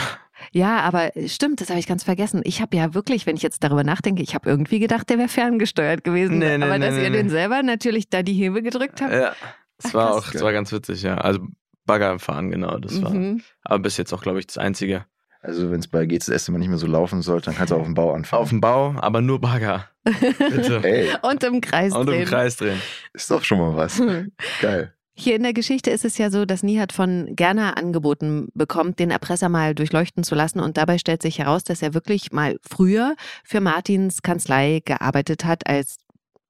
Ja, 0.50 0.80
aber 0.80 1.12
stimmt, 1.26 1.60
das 1.60 1.70
habe 1.70 1.78
ich 1.78 1.86
ganz 1.86 2.02
vergessen. 2.02 2.40
Ich 2.44 2.60
habe 2.60 2.76
ja 2.76 2.94
wirklich, 2.94 3.26
wenn 3.26 3.36
ich 3.36 3.42
jetzt 3.42 3.62
darüber 3.62 3.84
nachdenke, 3.84 4.22
ich 4.22 4.34
habe 4.34 4.50
irgendwie 4.50 4.80
gedacht, 4.80 5.08
der 5.08 5.18
wäre 5.18 5.28
ferngesteuert 5.28 6.02
gewesen. 6.02 6.38
Nee, 6.38 6.58
nee, 6.58 6.64
aber 6.64 6.78
nee, 6.78 6.86
dass 6.86 6.96
nee, 6.96 7.04
ihr 7.04 7.10
nee. 7.10 7.18
den 7.18 7.30
selber 7.30 7.62
natürlich 7.62 8.10
da 8.10 8.24
die 8.24 8.32
Hebel 8.32 8.62
gedrückt 8.62 9.00
habt. 9.00 9.12
Ja, 9.12 9.36
das 9.78 9.90
Ach, 9.90 9.94
war 9.94 10.10
krass. 10.10 10.16
auch, 10.16 10.32
das 10.32 10.42
war 10.42 10.52
ganz 10.52 10.72
witzig, 10.72 11.02
ja. 11.02 11.16
Also 11.18 11.46
Bagger 11.86 12.18
fahren, 12.18 12.50
genau, 12.50 12.76
das 12.78 13.00
war. 13.02 13.14
Mhm. 13.14 13.42
Aber 13.62 13.78
bis 13.78 13.96
jetzt 13.96 14.12
auch, 14.12 14.22
glaube 14.22 14.40
ich, 14.40 14.46
das 14.46 14.58
Einzige. 14.58 15.04
Also 15.42 15.70
wenn 15.72 15.80
es 15.80 15.88
bei 15.88 16.06
GZS 16.06 16.48
immer 16.48 16.58
nicht 16.58 16.68
mehr 16.68 16.78
so 16.78 16.86
laufen 16.86 17.20
sollte, 17.20 17.46
dann 17.46 17.56
kannst 17.56 17.72
du 17.72 17.76
auf 17.76 17.84
dem 17.84 17.94
Bau 17.94 18.12
anfangen. 18.14 18.42
Auf 18.42 18.48
dem 18.50 18.60
Bau, 18.60 18.94
aber 18.98 19.20
nur 19.20 19.40
Bagger. 19.40 19.88
Bitte. 20.04 20.80
Ey, 20.84 21.08
Und 21.22 21.42
im 21.42 21.60
Kreis 21.60 21.92
Und 21.92 22.02
im 22.02 22.06
drehen. 22.06 22.26
Kreis 22.26 22.56
drehen. 22.56 22.80
ist 23.12 23.30
doch 23.30 23.42
schon 23.42 23.58
mal 23.58 23.76
was. 23.76 24.00
Geil. 24.60 24.94
Hier 25.14 25.34
in 25.36 25.42
der 25.42 25.52
Geschichte 25.52 25.90
ist 25.90 26.04
es 26.04 26.16
ja 26.16 26.30
so, 26.30 26.46
dass 26.46 26.62
Nihat 26.62 26.92
von 26.92 27.34
Gerner 27.36 27.76
angeboten 27.76 28.48
bekommt, 28.54 28.98
den 28.98 29.10
Erpresser 29.10 29.48
mal 29.48 29.74
durchleuchten 29.74 30.24
zu 30.24 30.34
lassen. 30.34 30.58
Und 30.60 30.76
dabei 30.78 30.96
stellt 30.96 31.20
sich 31.22 31.38
heraus, 31.38 31.64
dass 31.64 31.82
er 31.82 31.92
wirklich 31.92 32.32
mal 32.32 32.56
früher 32.62 33.14
für 33.44 33.60
Martins 33.60 34.22
Kanzlei 34.22 34.80
gearbeitet 34.84 35.44
hat 35.44 35.66
als 35.66 35.96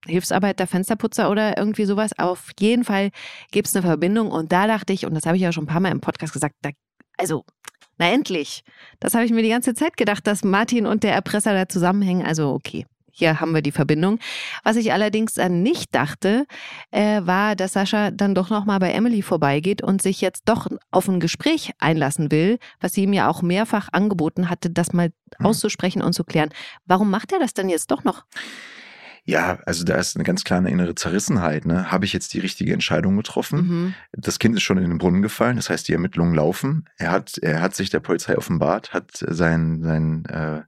Hilfsarbeiter, 0.06 0.66
Fensterputzer 0.66 1.30
oder 1.30 1.56
irgendwie 1.56 1.86
sowas. 1.86 2.12
Auf 2.18 2.50
jeden 2.60 2.84
Fall 2.84 3.10
gibt 3.50 3.68
es 3.68 3.74
eine 3.74 3.84
Verbindung. 3.86 4.30
Und 4.30 4.52
da 4.52 4.66
dachte 4.66 4.92
ich, 4.92 5.06
und 5.06 5.14
das 5.14 5.26
habe 5.26 5.36
ich 5.36 5.42
ja 5.42 5.50
schon 5.52 5.64
ein 5.64 5.68
paar 5.68 5.80
Mal 5.80 5.92
im 5.92 6.00
Podcast 6.00 6.32
gesagt, 6.32 6.54
da, 6.62 6.70
also, 7.18 7.44
na 8.02 8.10
endlich. 8.12 8.64
Das 8.98 9.14
habe 9.14 9.24
ich 9.24 9.30
mir 9.30 9.42
die 9.42 9.48
ganze 9.48 9.74
Zeit 9.74 9.96
gedacht, 9.96 10.26
dass 10.26 10.42
Martin 10.42 10.86
und 10.86 11.04
der 11.04 11.12
Erpresser 11.14 11.54
da 11.54 11.68
zusammenhängen. 11.68 12.26
Also, 12.26 12.50
okay. 12.50 12.84
Hier 13.14 13.40
haben 13.40 13.52
wir 13.54 13.60
die 13.60 13.72
Verbindung. 13.72 14.18
Was 14.64 14.76
ich 14.76 14.90
allerdings 14.92 15.34
dann 15.34 15.62
nicht 15.62 15.94
dachte, 15.94 16.46
äh, 16.92 17.20
war, 17.24 17.54
dass 17.54 17.74
Sascha 17.74 18.10
dann 18.10 18.34
doch 18.34 18.48
nochmal 18.48 18.78
bei 18.78 18.90
Emily 18.90 19.20
vorbeigeht 19.20 19.82
und 19.82 20.00
sich 20.00 20.22
jetzt 20.22 20.44
doch 20.46 20.66
auf 20.90 21.08
ein 21.08 21.20
Gespräch 21.20 21.72
einlassen 21.78 22.32
will, 22.32 22.58
was 22.80 22.94
sie 22.94 23.02
ihm 23.02 23.12
ja 23.12 23.28
auch 23.28 23.42
mehrfach 23.42 23.90
angeboten 23.92 24.48
hatte, 24.48 24.70
das 24.70 24.94
mal 24.94 25.10
Mhm. 25.38 25.46
auszusprechen 25.46 26.02
und 26.02 26.14
zu 26.14 26.24
klären. 26.24 26.50
Warum 26.86 27.10
macht 27.10 27.32
er 27.32 27.38
das 27.38 27.54
denn 27.54 27.68
jetzt 27.68 27.90
doch 27.90 28.02
noch? 28.04 28.24
Ja, 29.24 29.60
also 29.66 29.84
da 29.84 29.94
ist 29.96 30.16
eine 30.16 30.24
ganz 30.24 30.42
kleine 30.42 30.70
innere 30.70 30.96
Zerrissenheit. 30.96 31.64
Ne? 31.64 31.92
Habe 31.92 32.04
ich 32.04 32.12
jetzt 32.12 32.34
die 32.34 32.40
richtige 32.40 32.72
Entscheidung 32.72 33.16
getroffen? 33.16 33.58
Mhm. 33.60 33.94
Das 34.12 34.40
Kind 34.40 34.56
ist 34.56 34.62
schon 34.62 34.78
in 34.78 34.88
den 34.88 34.98
Brunnen 34.98 35.22
gefallen, 35.22 35.56
das 35.56 35.70
heißt, 35.70 35.86
die 35.86 35.92
Ermittlungen 35.92 36.34
laufen. 36.34 36.88
Er 36.96 37.12
hat, 37.12 37.38
er 37.38 37.60
hat 37.60 37.74
sich 37.76 37.90
der 37.90 38.00
Polizei 38.00 38.36
offenbart, 38.36 38.92
hat 38.92 39.10
sein, 39.14 39.80
sein, 39.82 40.24
äh, 40.24 40.62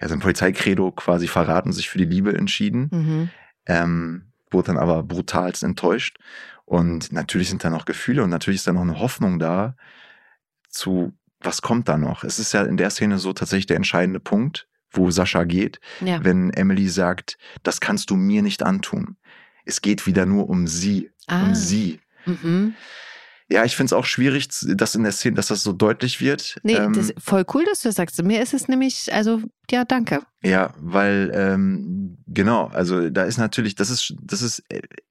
ja, 0.00 0.08
sein 0.08 0.20
Polizeikredo 0.20 0.92
quasi 0.92 1.28
verraten, 1.28 1.72
sich 1.72 1.88
für 1.88 1.98
die 1.98 2.04
Liebe 2.04 2.36
entschieden, 2.36 2.88
Mhm. 2.92 3.30
ähm, 3.66 4.32
wurde 4.50 4.68
dann 4.68 4.78
aber 4.78 5.02
brutalst 5.02 5.62
enttäuscht. 5.62 6.18
Und 6.66 7.10
natürlich 7.12 7.48
sind 7.48 7.64
da 7.64 7.70
noch 7.70 7.86
Gefühle 7.86 8.22
und 8.22 8.28
natürlich 8.30 8.58
ist 8.58 8.66
da 8.66 8.72
noch 8.74 8.82
eine 8.82 9.00
Hoffnung 9.00 9.38
da 9.38 9.74
zu, 10.68 11.14
was 11.40 11.62
kommt 11.62 11.88
da 11.88 11.96
noch? 11.96 12.22
Es 12.22 12.38
ist 12.38 12.52
ja 12.52 12.64
in 12.64 12.76
der 12.76 12.90
Szene 12.90 13.18
so 13.18 13.32
tatsächlich 13.32 13.66
der 13.66 13.76
entscheidende 13.76 14.20
Punkt, 14.20 14.67
wo 14.90 15.10
Sascha 15.10 15.44
geht, 15.44 15.80
Ja. 16.00 16.24
wenn 16.24 16.50
Emily 16.50 16.88
sagt, 16.88 17.38
das 17.62 17.80
kannst 17.80 18.10
du 18.10 18.16
mir 18.16 18.42
nicht 18.42 18.62
antun. 18.62 19.16
Es 19.64 19.82
geht 19.82 20.06
wieder 20.06 20.26
nur 20.26 20.48
um 20.48 20.66
sie, 20.66 21.10
Ah. 21.26 21.42
um 21.44 21.54
sie. 21.54 22.00
Mhm. 22.26 22.74
Ja, 23.50 23.64
ich 23.64 23.76
finde 23.76 23.86
es 23.86 23.92
auch 23.94 24.04
schwierig, 24.04 24.48
dass 24.76 24.94
in 24.94 25.04
der 25.04 25.12
Szene, 25.12 25.36
dass 25.36 25.46
das 25.46 25.62
so 25.62 25.72
deutlich 25.72 26.20
wird. 26.20 26.58
Nee, 26.64 26.74
ähm, 26.74 26.92
das 26.92 27.08
ist 27.10 27.14
voll 27.22 27.46
cool, 27.54 27.64
dass 27.64 27.80
du 27.80 27.88
das 27.88 27.96
sagst. 27.96 28.22
Mir 28.22 28.42
ist 28.42 28.52
es 28.52 28.68
nämlich, 28.68 29.10
also, 29.12 29.40
ja, 29.70 29.86
danke. 29.86 30.20
ja, 30.42 30.74
weil 30.78 31.30
ähm, 31.34 32.18
genau, 32.26 32.66
also 32.66 33.08
da 33.08 33.24
ist 33.24 33.38
natürlich, 33.38 33.74
das 33.74 33.88
ist, 33.88 34.14
das 34.22 34.42
ist, 34.42 34.62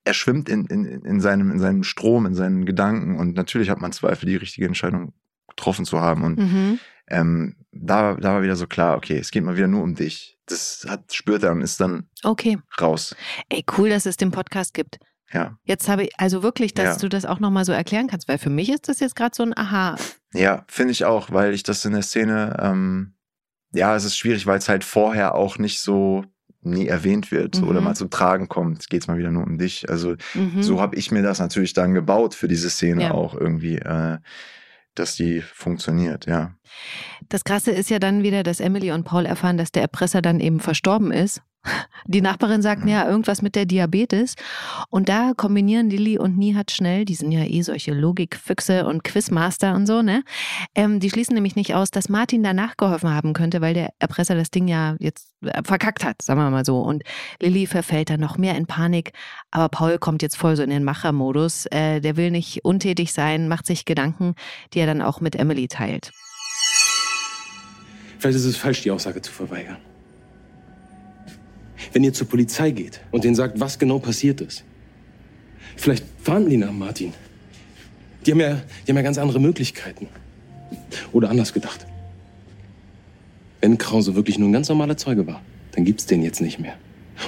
er 0.06 0.14
schwimmt 0.14 0.50
in, 0.50 0.66
in, 0.68 0.86
in 0.86 1.20
seinem, 1.20 1.50
in 1.50 1.58
seinem 1.60 1.82
Strom, 1.84 2.28
in 2.28 2.36
seinen 2.36 2.66
Gedanken 2.66 3.18
und 3.18 3.36
natürlich 3.36 3.72
hat 3.72 3.82
man 3.82 3.92
Zweifel, 3.92 4.28
die 4.28 4.36
richtige 4.36 4.68
Entscheidung 4.68 5.14
getroffen 5.50 5.86
zu 5.86 6.00
haben. 6.00 6.24
Und 6.24 6.38
Mhm. 6.38 6.80
Ähm, 7.10 7.56
da, 7.72 8.16
da 8.16 8.34
war 8.34 8.42
wieder 8.44 8.56
so 8.56 8.68
klar, 8.68 8.98
okay, 8.98 9.18
es 9.18 9.32
geht 9.32 9.44
mal 9.44 9.56
wieder 9.58 9.68
nur 9.68 9.84
um 9.84 9.96
dich. 9.96 10.38
Das 10.46 10.86
hat, 10.88 11.14
spürt 11.14 11.44
er 11.44 11.52
und 11.52 11.62
ist 11.62 11.80
dann 11.80 12.10
Okay. 12.24 12.58
raus. 12.82 13.16
Ey, 13.50 13.66
cool, 13.78 13.90
dass 13.90 14.06
es 14.06 14.18
den 14.18 14.32
Podcast 14.32 14.74
gibt. 14.74 14.98
Ja. 15.34 15.58
Jetzt 15.64 15.90
habe 15.90 16.04
ich, 16.04 16.12
also 16.18 16.42
wirklich, 16.42 16.74
dass 16.74 16.96
Ja. 16.96 17.02
du 17.02 17.10
das 17.10 17.26
auch 17.26 17.40
nochmal 17.40 17.66
so 17.66 17.74
erklären 17.74 18.08
kannst, 18.08 18.28
weil 18.30 18.38
für 18.38 18.50
mich 18.50 18.70
ist 18.70 18.88
das 18.88 19.02
jetzt 19.02 19.16
gerade 19.18 19.36
so 19.36 19.44
ein 19.44 19.56
Aha. 19.58 19.98
Ja, 20.34 20.64
finde 20.70 20.92
ich 20.94 21.04
auch, 21.06 21.32
weil 21.32 21.54
ich 21.54 21.64
das 21.64 21.84
in 21.84 21.92
der 21.94 22.02
Szene, 22.02 22.58
ähm, 22.62 23.14
ja, 23.74 23.94
es 23.96 24.06
ist 24.06 24.18
schwierig, 24.18 24.46
weil 24.48 24.58
es 24.58 24.70
halt 24.70 24.86
vorher 24.86 25.36
auch 25.36 25.58
nicht 25.58 25.82
so 25.82 26.24
nie 26.62 26.88
erwähnt 26.88 27.30
wird 27.32 27.62
Mhm. 27.62 27.68
oder 27.68 27.82
mal 27.82 27.96
zum 27.96 28.10
Tragen 28.10 28.48
kommt. 28.48 28.90
Geht's 28.90 29.08
mal 29.08 29.18
wieder 29.18 29.32
nur 29.32 29.44
um 29.44 29.58
dich. 29.58 29.90
Also 29.90 30.16
Mhm. 30.34 30.64
so 30.64 30.80
habe 30.82 30.96
ich 30.96 31.12
mir 31.12 31.22
das 31.24 31.40
natürlich 31.40 31.74
dann 31.74 31.94
gebaut 31.94 32.34
für 32.34 32.48
diese 32.48 32.70
Szene 32.70 33.04
Ja. 33.04 33.12
auch 33.12 33.34
irgendwie, 33.36 33.76
äh, 33.78 34.18
dass 35.00 35.16
die 35.16 35.42
funktioniert, 35.42 36.26
ja. 36.26 36.54
Das 37.30 37.44
Krasse 37.44 37.72
ist 37.72 37.90
ja 37.90 38.00
dann 38.00 38.24
wieder, 38.24 38.44
dass 38.44 38.60
Emily 38.60 38.92
und 38.92 39.04
Paul 39.04 39.26
erfahren, 39.26 39.58
dass 39.58 39.72
der 39.72 39.82
Erpresser 39.82 40.22
dann 40.22 40.40
eben 40.40 40.60
verstorben 40.60 41.12
ist. 41.12 41.42
Die 42.06 42.22
Nachbarin 42.22 42.62
sagt, 42.62 42.84
Mhm. 42.84 42.90
ja, 42.90 43.08
irgendwas 43.08 43.42
mit 43.42 43.56
der 43.56 43.66
Diabetes. 43.66 44.36
Und 44.90 45.10
da 45.10 45.34
kombinieren 45.36 45.90
Lilly 45.90 46.18
und 46.18 46.38
Nihat 46.38 46.72
schnell, 46.72 47.06
die 47.06 47.16
sind 47.16 47.32
ja 47.32 47.44
eh 47.44 47.62
solche 47.62 47.94
Logikfüchse 47.94 48.86
und 48.86 49.04
Quizmaster 49.04 49.76
und 49.76 49.86
so, 49.88 50.02
ne? 50.02 50.24
Ähm, 50.76 51.00
die 51.00 51.10
schließen 51.10 51.34
nämlich 51.34 51.56
nicht 51.56 51.76
aus, 51.76 51.92
dass 51.92 52.10
Martin 52.10 52.44
danach 52.44 52.78
geholfen 52.78 53.10
haben 53.14 53.34
könnte, 53.34 53.62
weil 53.62 53.74
der 53.74 53.90
Erpresser 54.00 54.36
das 54.36 54.52
Ding 54.52 54.68
ja 54.68 54.96
jetzt 55.00 55.34
äh, 55.42 55.62
verkackt 55.64 56.04
hat, 56.04 56.22
sagen 56.22 56.40
wir 56.40 56.50
mal 56.50 56.66
so. 56.66 56.80
Und 56.80 57.04
Lilly 57.42 57.68
verfällt 57.68 58.10
dann 58.10 58.20
noch 58.20 58.38
mehr 58.38 58.56
in 58.56 58.66
Panik. 58.68 59.12
Aber 59.52 59.70
Paul 59.70 59.98
kommt 59.98 60.22
jetzt 60.22 60.38
voll 60.38 60.56
so 60.56 60.64
in 60.64 60.70
den 60.70 60.84
Machermodus. 60.84 61.66
Äh, 61.68 62.00
der 62.00 62.16
will 62.18 62.32
nicht 62.32 62.64
untätig 62.64 63.14
sein, 63.14 63.48
macht 63.48 63.66
sich 63.66 63.86
Gedanken, 63.86 64.36
die 64.74 64.80
er 64.80 64.88
dann 64.88 65.02
auch 65.02 65.20
mit 65.22 65.36
Emily 65.36 65.68
teilt. 65.68 66.12
Vielleicht 68.20 68.38
ist 68.38 68.46
es 68.46 68.58
falsch, 68.58 68.82
die 68.82 68.92
Aussage 68.92 69.22
zu 69.22 69.32
verweigern. 69.32 69.78
Wenn 71.94 72.04
ihr 72.04 72.14
zur 72.14 72.28
Polizei 72.28 72.72
geht 72.72 73.02
und 73.12 73.24
denen 73.24 73.36
sagt, 73.36 73.60
was 73.60 73.80
genau 73.80 74.00
passiert 74.00 74.42
ist, 74.42 74.64
vielleicht 75.76 76.06
fahren 76.22 76.50
die 76.50 76.58
nach 76.58 76.72
Martin. 76.72 77.14
Die 78.26 78.32
haben 78.32 78.40
ja, 78.40 78.62
die 78.86 78.92
haben 78.92 78.98
ja 78.98 79.04
ganz 79.04 79.18
andere 79.18 79.40
Möglichkeiten. 79.40 80.08
Oder 81.14 81.30
anders 81.30 81.54
gedacht. 81.54 81.86
Wenn 83.62 83.78
Krause 83.78 84.16
wirklich 84.16 84.38
nur 84.38 84.50
ein 84.50 84.54
ganz 84.54 84.70
normaler 84.70 84.98
Zeuge 84.98 85.26
war, 85.28 85.42
dann 85.72 85.86
gibt's 85.86 86.06
den 86.06 86.24
jetzt 86.24 86.42
nicht 86.42 86.60
mehr. 86.60 86.76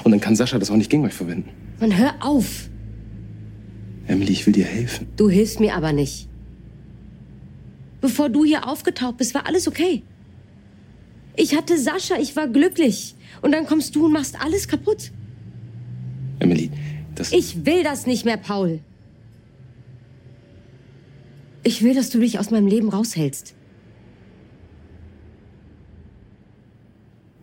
Und 0.03 0.11
dann 0.11 0.19
kann 0.19 0.35
Sascha 0.35 0.59
das 0.59 0.69
auch 0.71 0.75
nicht 0.75 0.89
gegen 0.89 1.05
euch 1.05 1.13
verwenden. 1.13 1.49
Mann, 1.79 1.97
hör 1.97 2.13
auf. 2.19 2.69
Emily, 4.07 4.31
ich 4.31 4.45
will 4.45 4.53
dir 4.53 4.65
helfen. 4.65 5.07
Du 5.15 5.29
hilfst 5.29 5.59
mir 5.59 5.75
aber 5.75 5.93
nicht. 5.93 6.27
Bevor 8.01 8.29
du 8.29 8.45
hier 8.45 8.67
aufgetaucht 8.67 9.17
bist, 9.17 9.33
war 9.33 9.45
alles 9.45 9.67
okay. 9.67 10.03
Ich 11.39 11.55
hatte 11.55 11.77
Sascha, 11.79 12.17
ich 12.17 12.35
war 12.35 12.49
glücklich. 12.49 13.15
Und 13.41 13.53
dann 13.53 13.65
kommst 13.65 13.95
du 13.95 14.05
und 14.05 14.11
machst 14.11 14.35
alles 14.41 14.67
kaputt. 14.67 15.11
Emily, 16.39 16.69
das. 17.15 17.31
Ich 17.31 17.65
will 17.65 17.81
das 17.81 18.05
nicht 18.05 18.25
mehr, 18.25 18.35
Paul. 18.35 18.81
Ich 21.63 21.81
will, 21.81 21.95
dass 21.95 22.09
du 22.09 22.19
dich 22.19 22.39
aus 22.39 22.51
meinem 22.51 22.67
Leben 22.67 22.89
raushältst. 22.89 23.55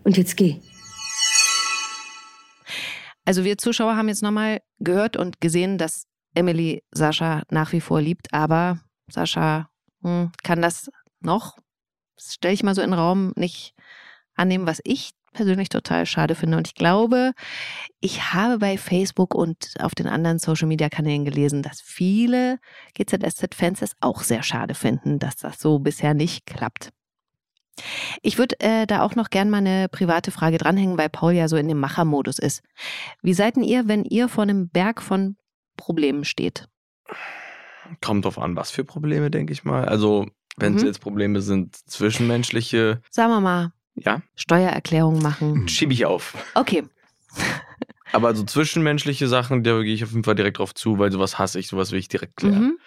Und 0.04 0.18
jetzt 0.18 0.36
geh. 0.36 0.56
Also 3.24 3.44
wir 3.44 3.56
Zuschauer 3.56 3.96
haben 3.96 4.08
jetzt 4.08 4.22
nochmal 4.22 4.60
gehört 4.78 5.16
und 5.16 5.40
gesehen, 5.40 5.78
dass 5.78 6.04
Emily 6.34 6.82
Sascha 6.92 7.44
nach 7.50 7.72
wie 7.72 7.80
vor 7.80 8.02
liebt, 8.02 8.32
aber 8.34 8.78
Sascha 9.10 9.70
hm, 10.02 10.32
kann 10.42 10.60
das 10.60 10.90
noch, 11.20 11.56
stelle 12.18 12.52
ich 12.52 12.62
mal 12.62 12.74
so 12.74 12.82
in 12.82 12.90
den 12.90 12.98
Raum, 12.98 13.32
nicht 13.36 13.72
annehmen, 14.36 14.66
was 14.66 14.80
ich 14.84 15.10
persönlich 15.32 15.68
total 15.68 16.06
schade 16.06 16.34
finde. 16.34 16.56
Und 16.56 16.66
ich 16.68 16.74
glaube, 16.74 17.32
ich 18.00 18.32
habe 18.32 18.58
bei 18.58 18.78
Facebook 18.78 19.34
und 19.34 19.74
auf 19.80 19.94
den 19.94 20.06
anderen 20.06 20.38
Social-Media-Kanälen 20.38 21.24
gelesen, 21.26 21.62
dass 21.62 21.80
viele 21.82 22.58
GZSZ-Fans 22.94 23.82
es 23.82 23.92
auch 24.00 24.22
sehr 24.22 24.42
schade 24.42 24.74
finden, 24.74 25.18
dass 25.18 25.36
das 25.36 25.58
so 25.60 25.78
bisher 25.78 26.14
nicht 26.14 26.46
klappt. 26.46 26.90
Ich 28.22 28.38
würde 28.38 28.58
äh, 28.60 28.86
da 28.86 29.02
auch 29.02 29.14
noch 29.16 29.28
gern 29.28 29.50
mal 29.50 29.58
eine 29.58 29.88
private 29.90 30.30
Frage 30.30 30.56
dranhängen, 30.56 30.96
weil 30.96 31.10
Paul 31.10 31.34
ja 31.34 31.46
so 31.48 31.56
in 31.56 31.68
dem 31.68 31.78
Machermodus 31.78 32.38
ist. 32.38 32.62
Wie 33.20 33.34
seid 33.34 33.56
denn 33.56 33.62
ihr, 33.64 33.86
wenn 33.86 34.04
ihr 34.04 34.28
vor 34.28 34.44
einem 34.44 34.70
Berg 34.70 35.02
von 35.02 35.36
Problemen 35.76 36.24
steht? 36.24 36.66
Kommt 38.00 38.24
drauf 38.24 38.38
an, 38.38 38.56
was 38.56 38.70
für 38.70 38.84
Probleme, 38.84 39.30
denke 39.30 39.52
ich 39.52 39.64
mal. 39.64 39.84
Also, 39.84 40.26
wenn 40.56 40.74
es 40.74 40.82
Mhm. 40.82 40.86
jetzt 40.88 41.00
Probleme 41.00 41.42
sind, 41.42 41.76
zwischenmenschliche, 41.76 43.02
Sagen 43.10 43.30
wir 43.32 43.40
mal, 43.40 43.72
ja, 43.96 44.22
Steuererklärung 44.34 45.20
machen. 45.22 45.68
schiebe 45.68 45.92
ich 45.92 46.04
auf. 46.06 46.34
Okay. 46.54 46.84
Aber 48.12 48.34
so 48.34 48.44
zwischenmenschliche 48.44 49.26
Sachen, 49.26 49.62
da 49.64 49.80
gehe 49.82 49.92
ich 49.94 50.04
auf 50.04 50.10
jeden 50.10 50.24
Fall 50.24 50.36
direkt 50.36 50.58
drauf 50.58 50.74
zu, 50.74 50.98
weil 50.98 51.10
sowas 51.10 51.38
hasse 51.38 51.58
ich, 51.58 51.66
sowas 51.68 51.90
will 51.92 51.98
ich 51.98 52.08
direkt 52.08 52.36
klären. 52.36 52.60
Mhm. 52.62 52.78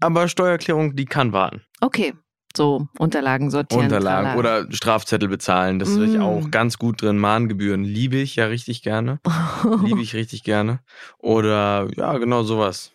Aber 0.00 0.28
Steuererklärung, 0.28 0.94
die 0.94 1.04
kann 1.04 1.32
warten. 1.32 1.62
Okay. 1.80 2.14
So, 2.56 2.88
Unterlagen 2.98 3.50
sortieren. 3.50 3.84
Unterlagen 3.84 4.38
oder 4.38 4.66
Strafzettel 4.72 5.28
bezahlen, 5.28 5.78
das 5.78 5.94
bin 5.94 6.08
ich 6.14 6.18
Mm. 6.18 6.22
auch 6.22 6.50
ganz 6.50 6.78
gut 6.78 7.02
drin. 7.02 7.18
Mahngebühren 7.18 7.84
liebe 7.84 8.16
ich 8.16 8.36
ja 8.36 8.46
richtig 8.46 8.82
gerne. 8.82 9.20
Liebe 9.84 10.00
ich 10.00 10.14
richtig 10.14 10.44
gerne. 10.44 10.80
Oder 11.18 11.88
ja, 11.96 12.16
genau 12.16 12.42
sowas. 12.44 12.92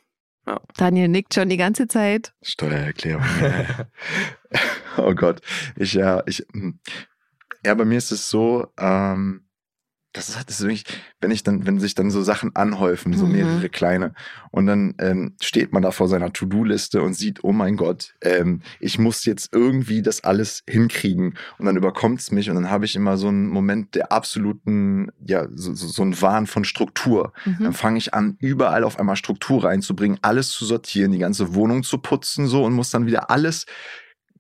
Daniel 0.76 1.08
nickt 1.08 1.34
schon 1.36 1.50
die 1.50 1.58
ganze 1.58 1.88
Zeit. 1.88 2.34
Steuererklärung. 2.42 3.24
ja. 3.42 3.86
oh 4.98 5.14
Gott. 5.14 5.42
Ich, 5.78 5.94
ja, 5.94 6.24
ich, 6.26 6.46
hm. 6.52 6.80
Ja, 7.66 7.74
bei 7.74 7.86
mir 7.86 7.98
ist 7.98 8.12
es 8.12 8.30
so, 8.30 8.68
ähm, 8.78 9.42
das 10.16 10.30
ist, 10.30 10.38
das 10.48 10.60
ist 10.60 10.62
wirklich, 10.62 10.86
wenn 11.22 11.32
ich 11.32 11.42
dann, 11.42 11.66
wenn 11.66 11.80
sich 11.80 11.96
dann 11.96 12.12
so 12.12 12.22
Sachen 12.22 12.56
anhäufen, 12.56 13.14
so 13.18 13.26
Mhm. 13.26 13.32
mehrere 13.32 13.70
kleine, 13.70 14.14
und 14.52 14.68
dann 14.68 14.94
ähm, 15.00 15.36
steht 15.42 15.74
man 15.74 15.82
da 15.82 15.90
vor 15.90 16.08
seiner 16.08 16.32
To-Do-Liste 16.32 17.02
und 17.02 17.16
sieht, 17.16 17.44
oh 17.44 17.52
mein 17.52 17.78
Gott, 17.78 18.14
ähm, 18.22 18.62
ich 18.80 19.00
muss 19.00 19.26
jetzt 19.26 19.52
irgendwie 19.54 20.04
das 20.04 20.24
alles 20.24 20.62
hinkriegen. 20.70 21.36
Und 21.58 21.66
dann 21.66 21.78
überkommt's 21.78 22.30
mich 22.30 22.48
und 22.52 22.56
dann 22.56 22.70
habe 22.70 22.86
ich 22.86 22.96
immer 22.96 23.18
so 23.18 23.28
einen 23.30 23.48
Moment 23.48 23.96
der 23.96 24.12
absoluten, 24.12 25.10
ja, 25.26 25.48
so, 25.56 25.74
so, 25.74 25.88
so 25.88 26.04
einen 26.04 26.22
Wahn 26.22 26.46
von 26.46 26.64
Struktur. 26.64 27.34
Mhm. 27.46 27.58
Dann 27.64 27.74
fange 27.74 27.98
ich 27.98 28.14
an, 28.14 28.38
überall 28.40 28.84
auf 28.84 29.00
einmal 29.00 29.16
Struktur 29.16 29.64
reinzubringen, 29.64 30.20
alles 30.22 30.52
zu 30.52 30.66
sortieren, 30.66 31.12
die 31.12 31.18
ganze 31.18 31.56
Wohnung 31.56 31.82
zu 31.82 31.98
putzen 31.98 32.46
so 32.46 32.64
und 32.64 32.74
muss 32.74 32.92
dann 32.92 33.08
wieder 33.08 33.32
alles 33.32 33.66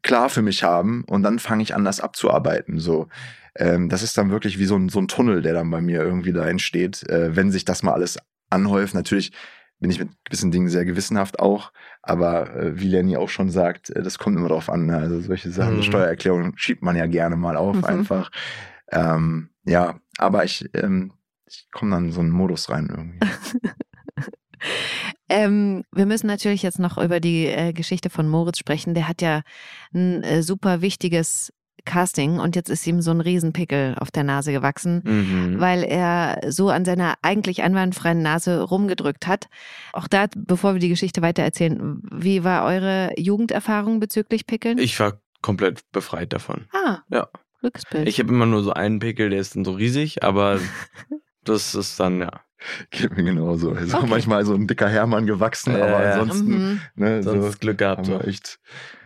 klar 0.03 0.29
für 0.29 0.41
mich 0.41 0.63
haben 0.63 1.03
und 1.05 1.23
dann 1.23 1.39
fange 1.39 1.63
ich 1.63 1.73
an, 1.75 1.85
das 1.85 1.99
abzuarbeiten. 2.01 2.79
So, 2.79 3.07
ähm, 3.55 3.89
das 3.89 4.03
ist 4.03 4.17
dann 4.17 4.31
wirklich 4.31 4.59
wie 4.59 4.65
so 4.65 4.75
ein, 4.75 4.89
so 4.89 4.99
ein 4.99 5.07
Tunnel, 5.07 5.41
der 5.41 5.53
dann 5.53 5.69
bei 5.71 5.81
mir 5.81 6.01
irgendwie 6.01 6.33
da 6.33 6.45
entsteht, 6.47 7.07
äh, 7.09 7.35
wenn 7.35 7.51
sich 7.51 7.65
das 7.65 7.83
mal 7.83 7.93
alles 7.93 8.19
anhäuft. 8.49 8.93
Natürlich 8.93 9.31
bin 9.79 9.89
ich 9.91 9.99
mit 9.99 10.09
gewissen 10.25 10.51
Dingen 10.51 10.69
sehr 10.69 10.85
gewissenhaft 10.85 11.39
auch, 11.39 11.73
aber 12.01 12.55
äh, 12.55 12.79
wie 12.79 12.87
Lenny 12.87 13.17
auch 13.17 13.29
schon 13.29 13.49
sagt, 13.49 13.89
äh, 13.89 14.01
das 14.03 14.17
kommt 14.17 14.37
immer 14.37 14.47
drauf 14.49 14.69
an. 14.69 14.85
Ne? 14.85 14.97
Also 14.97 15.19
solche 15.19 15.51
Sachen, 15.51 15.77
Mhm. 15.77 15.81
Steuererklärung 15.83 16.53
schiebt 16.57 16.83
man 16.83 16.95
ja 16.95 17.05
gerne 17.07 17.35
mal 17.35 17.57
auf 17.57 17.77
Mhm. 17.77 17.83
einfach. 17.85 18.29
Ähm, 18.91 19.49
ja, 19.65 19.99
aber 20.17 20.43
ich, 20.45 20.69
ähm, 20.73 21.13
ich 21.47 21.67
komme 21.71 21.91
dann 21.91 22.05
in 22.05 22.11
so 22.11 22.21
einen 22.21 22.29
Modus 22.29 22.69
rein 22.69 22.87
irgendwie. 22.89 23.19
Ähm, 25.29 25.83
wir 25.91 26.05
müssen 26.05 26.27
natürlich 26.27 26.63
jetzt 26.63 26.79
noch 26.79 26.97
über 26.97 27.19
die 27.19 27.47
äh, 27.47 27.73
Geschichte 27.73 28.09
von 28.09 28.27
Moritz 28.27 28.57
sprechen. 28.59 28.93
Der 28.93 29.07
hat 29.07 29.21
ja 29.21 29.41
ein 29.93 30.23
äh, 30.23 30.43
super 30.43 30.81
wichtiges 30.81 31.51
Casting 31.85 32.39
und 32.39 32.55
jetzt 32.55 32.69
ist 32.69 32.87
ihm 32.87 33.01
so 33.01 33.11
ein 33.11 33.19
Riesenpickel 33.19 33.95
auf 33.99 34.09
der 34.09 34.23
Nase 34.23 34.53
gewachsen. 34.53 35.01
Mhm. 35.03 35.59
weil 35.59 35.83
er 35.83 36.39
so 36.49 36.69
an 36.69 36.85
seiner 36.85 37.15
eigentlich 37.21 37.61
einwandfreien 37.61 38.21
Nase 38.21 38.61
rumgedrückt 38.61 39.27
hat. 39.27 39.47
Auch 39.91 40.07
da, 40.07 40.27
bevor 40.35 40.73
wir 40.73 40.79
die 40.79 40.89
Geschichte 40.89 41.21
weitererzählen, 41.21 42.01
wie 42.09 42.43
war 42.45 42.63
eure 42.65 43.11
Jugenderfahrung 43.17 43.99
bezüglich 43.99 44.45
Pickeln? 44.45 44.77
Ich 44.77 44.97
war 44.99 45.19
komplett 45.41 45.81
befreit 45.91 46.31
davon. 46.31 46.67
ah, 46.73 46.99
Ja. 47.09 47.27
Glücksbild. 47.59 48.07
Ich 48.09 48.19
habe 48.19 48.29
immer 48.29 48.45
nur 48.45 48.61
so 48.61 48.73
einen 48.73 48.99
Pickel, 48.99 49.29
der 49.29 49.39
ist 49.39 49.55
dann 49.55 49.63
so 49.63 49.71
riesig, 49.71 50.21
aber 50.23 50.59
das 51.43 51.75
ist 51.75 51.97
dann, 51.99 52.19
ja. 52.19 52.41
Geht 52.91 53.15
mir 53.15 53.23
genauso. 53.23 53.71
Also 53.71 53.97
Okay. 53.97 54.07
manchmal 54.09 54.45
so 54.45 54.53
ein 54.53 54.67
dicker 54.67 54.87
Hermann 54.89 55.25
gewachsen, 55.25 55.75
Ja, 55.75 55.83
aber 55.83 55.97
ansonsten, 55.99 56.51
mhm. 56.51 56.81
ne, 56.95 57.23
so, 57.23 57.41
Sonst 57.41 57.59
Glück 57.61 57.77
gehabt. 57.79 58.05
So. 58.05 58.19
echt. 58.19 58.59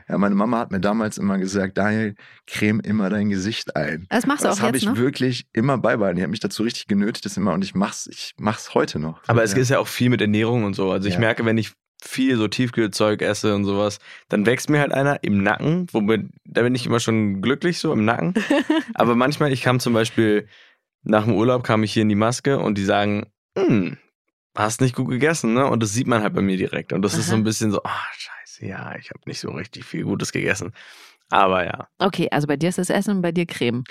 Ja, 0.10 0.18
meine 0.18 0.36
Mama 0.36 0.60
hat 0.60 0.72
mir 0.72 0.80
damals 0.80 1.18
immer 1.18 1.38
gesagt, 1.38 1.78
Daniel, 1.78 2.16
creme 2.46 2.80
immer 2.80 3.10
dein 3.10 3.30
Gesicht 3.30 3.76
ein. 3.76 4.06
Das 4.10 4.26
machst 4.26 4.44
du 4.46 4.48
das 4.48 4.60
auch 4.60 4.64
habe 4.64 4.78
jetzt 4.78 4.84
ich 4.84 4.90
noch? 4.90 4.96
wirklich 4.98 5.48
immer 5.52 5.78
beibehalten. 5.78 6.16
Die 6.18 6.24
hat 6.24 6.30
mich 6.30 6.40
dazu 6.40 6.64
richtig 6.64 6.88
genötigt, 6.88 7.26
das 7.26 7.36
immer 7.36 7.52
und 7.54 7.62
ich 7.64 7.76
mach's, 7.76 8.08
ich 8.10 8.34
mach's 8.40 8.74
heute 8.74 9.00
noch. 9.00 9.20
Aber 9.28 9.44
es 9.44 9.52
ja. 9.52 9.58
ist 9.58 9.70
ja 9.70 9.80
auch 9.80 9.88
viel 9.88 10.10
mit 10.10 10.22
Ernährung 10.22 10.64
und 10.64 10.76
so. 10.76 10.92
Also 10.92 11.10
ich 11.10 11.16
Ja. 11.16 11.20
merke, 11.20 11.44
wenn 11.44 11.58
ich 11.58 11.74
viel 12.02 12.38
so 12.38 12.48
Tiefkühlzeug 12.48 13.22
esse 13.22 13.54
und 13.54 13.66
sowas, 13.66 14.00
dann 14.30 14.46
wächst 14.46 14.70
mir 14.70 14.80
halt 14.80 14.94
einer 14.94 15.24
im 15.24 15.44
Nacken, 15.44 15.88
womit, 15.92 16.28
da 16.46 16.62
bin 16.62 16.74
ich 16.76 16.86
immer 16.86 17.00
schon 17.02 17.42
glücklich 17.42 17.80
so 17.80 17.92
im 17.92 18.06
Nacken. 18.06 18.34
Aber 18.94 19.16
manchmal, 19.16 19.52
ich 19.52 19.62
kam 19.62 19.80
zum 19.82 19.92
Beispiel 19.94 20.48
nach 21.04 21.26
dem 21.26 21.34
Urlaub, 21.34 21.64
kam 21.64 21.84
ich 21.84 21.92
hier 21.92 22.04
in 22.04 22.10
die 22.10 22.16
Maske 22.16 22.60
und 22.60 22.78
die 22.78 22.86
sagen, 22.86 23.26
hm, 23.58 23.98
hast 24.56 24.82
nicht 24.82 24.96
gut 24.96 25.10
gegessen, 25.10 25.54
ne? 25.54 25.66
Und 25.68 25.82
das 25.84 25.94
sieht 25.94 26.08
man 26.08 26.22
halt 26.24 26.34
bei 26.34 26.42
mir 26.42 26.58
direkt. 26.58 26.94
Und 26.94 27.02
das 27.02 27.14
ist 27.16 27.28
so 27.28 27.34
Aha. 27.34 27.40
ein 27.42 27.44
bisschen 27.44 27.72
so, 27.72 27.82
ah, 27.84 28.04
scheiße, 28.18 28.66
ja, 28.66 28.96
ich 28.98 29.10
habe 29.10 29.22
nicht 29.26 29.40
so 29.40 29.52
richtig 29.52 29.86
viel 29.86 30.04
Gutes 30.04 30.32
gegessen. 30.32 30.74
Aber 31.30 31.66
ja. 31.66 31.88
Okay, 32.00 32.28
also 32.32 32.48
bei 32.48 32.56
dir 32.58 32.70
ist 32.70 32.78
das 32.78 32.90
Essen 32.90 33.18
und 33.18 33.22
bei 33.22 33.32
dir 33.32 33.46
Creme. 33.46 33.84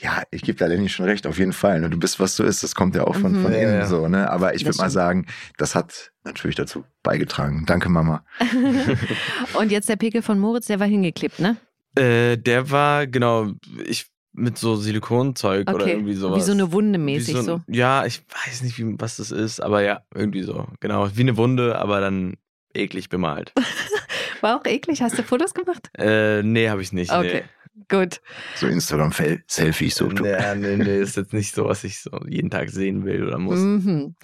Ja, 0.00 0.22
ich 0.32 0.42
gebe 0.42 0.58
da 0.58 0.66
Lenny 0.66 0.88
schon 0.88 1.06
recht, 1.06 1.24
auf 1.26 1.38
jeden 1.38 1.52
Fall. 1.52 1.80
Ne? 1.80 1.88
Du 1.88 1.98
bist, 1.98 2.18
was 2.18 2.34
du 2.34 2.42
isst, 2.42 2.64
das 2.64 2.74
kommt 2.74 2.96
ja 2.96 3.04
auch 3.04 3.14
von, 3.14 3.32
Mhm. 3.32 3.42
von 3.42 3.52
Ja, 3.52 3.58
innen 3.60 3.74
ja. 3.80 3.86
so, 3.86 4.08
ne? 4.08 4.28
Aber 4.28 4.54
ich 4.54 4.64
würde 4.64 4.76
mal 4.78 4.90
sagen, 4.90 5.26
das 5.56 5.74
hat 5.76 6.10
natürlich 6.24 6.56
dazu 6.56 6.84
beigetragen. 7.04 7.64
Danke, 7.66 7.88
Mama. 7.88 8.24
und 9.54 9.70
jetzt 9.70 9.88
der 9.88 9.96
Pickel 9.96 10.22
von 10.22 10.38
Moritz, 10.38 10.66
der 10.66 10.80
war 10.80 10.86
hingeklebt, 10.88 11.38
ne? 11.38 11.56
Äh, 11.96 12.36
der 12.38 12.70
war, 12.70 13.06
genau, 13.06 13.52
ich 13.84 14.06
mit 14.36 14.58
so 14.58 14.74
Silikonzeug 14.76 15.68
oder 15.70 15.84
Okay. 15.84 15.92
irgendwie 15.92 16.14
sowas. 16.14 16.38
Wie 16.38 16.42
so 16.42 16.52
eine 16.52 16.72
Wunde 16.72 16.98
mäßig 16.98 17.36
so. 17.38 17.54
ein- 17.56 17.64
Ja, 17.74 18.04
ich 18.04 18.22
weiß 18.46 18.62
nicht, 18.62 18.78
wie, 18.78 18.94
was 18.98 19.16
das 19.16 19.30
ist, 19.30 19.60
aber 19.60 19.82
ja, 19.82 20.02
irgendwie 20.14 20.42
so. 20.42 20.66
Genau, 20.80 21.08
wie 21.14 21.20
eine 21.20 21.36
Wunde, 21.36 21.78
aber 21.78 22.00
dann 22.00 22.34
eklig 22.74 23.08
bemalt. 23.08 23.52
War 24.40 24.60
auch 24.60 24.64
eklig. 24.66 25.00
Hast 25.02 25.16
du 25.18 25.22
Fotos 25.22 25.54
gemacht? 25.54 25.88
äh, 25.96 26.42
nee, 26.42 26.68
habe 26.68 26.82
ich 26.82 26.92
nicht. 26.92 27.12
Okay, 27.12 27.44
gut. 27.88 28.20
So 28.56 28.66
Instagram-Selfies, 28.66 29.94
so. 29.94 30.06
Nee. 30.08 30.30
Ja, 30.30 30.54
nee, 30.56 30.76
nee, 30.76 30.98
ist 31.00 31.16
jetzt 31.16 31.32
nicht 31.32 31.54
so, 31.54 31.66
was 31.66 31.84
ich 31.84 32.00
so 32.00 32.10
jeden 32.28 32.50
Tag 32.50 32.70
sehen 32.70 33.04
will 33.04 33.24
oder 33.26 33.38
muss. 33.38 33.58
Mhm. 33.60 34.16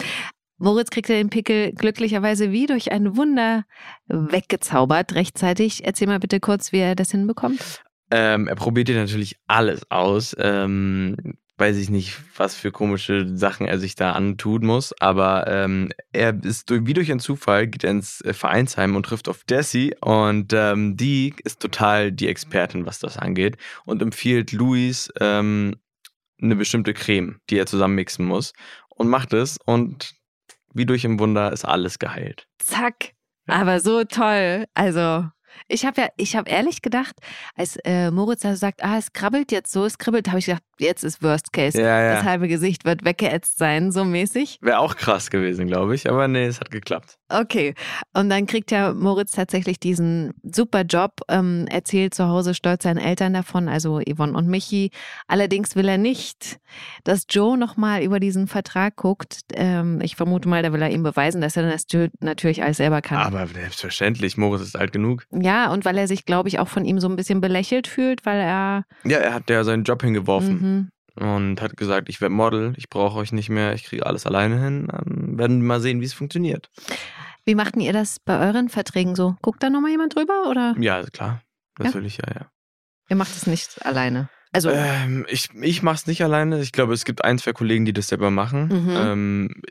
Moritz 0.58 0.90
kriegt 0.90 1.08
den 1.08 1.30
Pickel 1.30 1.72
glücklicherweise 1.72 2.50
wie 2.52 2.66
durch 2.66 2.92
ein 2.92 3.16
Wunder 3.16 3.64
weggezaubert 4.08 5.14
rechtzeitig. 5.14 5.84
Erzähl 5.86 6.06
mal 6.06 6.18
bitte 6.18 6.40
kurz, 6.40 6.72
wie 6.72 6.78
er 6.80 6.94
das 6.94 7.10
hinbekommt. 7.12 7.82
Ähm, 8.10 8.48
er 8.48 8.56
probiert 8.56 8.88
hier 8.88 8.98
natürlich 8.98 9.36
alles 9.46 9.90
aus. 9.90 10.34
Ähm, 10.38 11.16
weiß 11.60 11.76
ich 11.76 11.90
nicht, 11.90 12.16
was 12.36 12.56
für 12.56 12.72
komische 12.72 13.36
Sachen 13.36 13.66
er 13.66 13.78
sich 13.78 13.94
da 13.94 14.12
antun 14.12 14.64
muss, 14.64 14.94
aber 14.98 15.46
ähm, 15.46 15.90
er 16.10 16.42
ist 16.42 16.70
durch, 16.70 16.86
wie 16.86 16.94
durch 16.94 17.10
einen 17.10 17.20
Zufall, 17.20 17.66
geht 17.66 17.84
er 17.84 17.90
ins 17.90 18.22
äh, 18.22 18.32
Vereinsheim 18.32 18.96
und 18.96 19.04
trifft 19.04 19.28
auf 19.28 19.44
Desi 19.44 19.94
und 20.00 20.52
ähm, 20.54 20.96
die 20.96 21.34
ist 21.44 21.60
total 21.60 22.12
die 22.12 22.28
Expertin, 22.28 22.86
was 22.86 22.98
das 22.98 23.18
angeht 23.18 23.58
und 23.84 24.00
empfiehlt 24.00 24.52
Luis 24.52 25.12
ähm, 25.20 25.76
eine 26.40 26.56
bestimmte 26.56 26.94
Creme, 26.94 27.40
die 27.50 27.58
er 27.58 27.66
zusammen 27.66 27.94
mixen 27.94 28.24
muss 28.24 28.54
und 28.88 29.08
macht 29.08 29.34
es 29.34 29.58
und 29.66 30.14
wie 30.72 30.86
durch 30.86 31.04
ein 31.04 31.18
Wunder 31.18 31.52
ist 31.52 31.66
alles 31.66 31.98
geheilt. 31.98 32.46
Zack. 32.58 33.12
Aber 33.46 33.80
so 33.80 34.04
toll. 34.04 34.64
Also, 34.74 35.28
ich 35.68 35.84
habe 35.84 36.02
ja, 36.02 36.08
ich 36.16 36.36
habe 36.36 36.50
ehrlich 36.50 36.82
gedacht, 36.82 37.16
als 37.56 37.76
äh, 37.84 38.10
Moritz 38.10 38.42
sagt, 38.42 38.82
ah, 38.82 38.98
es 38.98 39.12
krabbelt 39.12 39.52
jetzt 39.52 39.72
so, 39.72 39.84
es 39.84 39.98
kribbelt, 39.98 40.28
habe 40.28 40.38
ich 40.38 40.46
gedacht, 40.46 40.62
jetzt 40.80 41.04
ist 41.04 41.22
Worst 41.22 41.52
Case. 41.52 41.80
Ja, 41.80 42.14
Das 42.14 42.24
halbe 42.24 42.48
Gesicht 42.48 42.84
wird 42.84 43.04
weggeätzt 43.04 43.58
sein, 43.58 43.92
so 43.92 44.04
mäßig. 44.04 44.58
Wäre 44.60 44.78
auch 44.78 44.96
krass 44.96 45.30
gewesen, 45.30 45.66
glaube 45.66 45.94
ich, 45.94 46.08
aber 46.08 46.28
nee, 46.28 46.46
es 46.46 46.60
hat 46.60 46.70
geklappt. 46.70 47.18
Okay. 47.28 47.74
Und 48.14 48.28
dann 48.30 48.46
kriegt 48.46 48.70
ja 48.70 48.92
Moritz 48.92 49.32
tatsächlich 49.32 49.78
diesen 49.78 50.32
super 50.42 50.82
Job, 50.82 51.20
ähm, 51.28 51.66
erzählt 51.70 52.14
zu 52.14 52.26
Hause 52.26 52.54
stolz 52.54 52.82
seinen 52.82 52.98
Eltern 52.98 53.32
davon, 53.34 53.68
also 53.68 54.00
Yvonne 54.00 54.32
und 54.36 54.48
Michi. 54.48 54.90
Allerdings 55.28 55.76
will 55.76 55.88
er 55.88 55.98
nicht, 55.98 56.58
dass 57.04 57.26
Joe 57.28 57.56
nochmal 57.56 58.02
über 58.02 58.18
diesen 58.18 58.48
Vertrag 58.48 58.96
guckt. 58.96 59.40
Ähm, 59.54 60.00
ich 60.02 60.16
vermute 60.16 60.48
mal, 60.48 60.62
da 60.62 60.72
will 60.72 60.82
er 60.82 60.90
ihm 60.90 61.02
beweisen, 61.02 61.40
dass 61.40 61.56
er 61.56 61.70
das 61.70 61.86
natürlich 62.20 62.62
alles 62.62 62.78
selber 62.78 63.00
kann. 63.02 63.18
Aber 63.18 63.46
selbstverständlich, 63.46 64.36
Moritz 64.36 64.62
ist 64.62 64.76
alt 64.76 64.92
genug. 64.92 65.24
Ja, 65.30 65.72
und 65.72 65.84
weil 65.84 65.98
er 65.98 66.08
sich, 66.08 66.24
glaube 66.24 66.48
ich, 66.48 66.58
auch 66.58 66.68
von 66.68 66.84
ihm 66.84 66.98
so 66.98 67.08
ein 67.08 67.16
bisschen 67.16 67.40
belächelt 67.40 67.86
fühlt, 67.86 68.26
weil 68.26 68.40
er. 68.40 68.84
Ja, 69.04 69.18
er 69.18 69.34
hat 69.34 69.48
ja 69.50 69.62
seinen 69.64 69.84
Job 69.84 70.02
hingeworfen 70.02 70.50
Mhm. 70.60 70.69
Und 71.16 71.60
hat 71.60 71.76
gesagt, 71.76 72.08
ich 72.08 72.20
werde 72.20 72.34
Model, 72.34 72.72
ich 72.76 72.88
brauche 72.88 73.18
euch 73.18 73.32
nicht 73.32 73.48
mehr, 73.50 73.72
ich 73.74 73.84
kriege 73.84 74.06
alles 74.06 74.26
alleine 74.26 74.60
hin. 74.62 74.88
Dann 74.90 75.38
werden 75.38 75.60
wir 75.60 75.66
mal 75.66 75.80
sehen, 75.80 76.00
wie 76.00 76.06
es 76.06 76.14
funktioniert. 76.14 76.70
Wie 77.44 77.54
machten 77.54 77.80
ihr 77.80 77.92
das 77.92 78.18
bei 78.20 78.38
euren 78.38 78.68
Verträgen 78.68 79.14
so? 79.16 79.36
Guckt 79.42 79.62
da 79.62 79.70
nochmal 79.70 79.90
jemand 79.90 80.14
drüber 80.14 80.48
oder 80.48 80.74
Ja, 80.78 81.02
klar. 81.02 81.42
Natürlich, 81.78 82.18
ja, 82.18 82.24
ja. 82.34 82.50
ihr 83.08 83.16
macht 83.16 83.34
es 83.34 83.46
nicht 83.46 83.84
alleine? 83.84 84.28
Also, 84.52 84.70
Ähm, 84.70 85.26
ich 85.28 85.48
ich 85.54 85.82
mache 85.82 85.94
es 85.96 86.06
nicht 86.06 86.22
alleine. 86.22 86.60
Ich 86.60 86.72
glaube, 86.72 86.92
es 86.92 87.04
gibt 87.04 87.24
ein, 87.24 87.38
zwei 87.38 87.52
Kollegen, 87.52 87.84
die 87.84 87.92
das 87.92 88.08
selber 88.08 88.30
machen. 88.30 88.66
Mhm. 88.66 88.90
Ähm, 88.96 89.62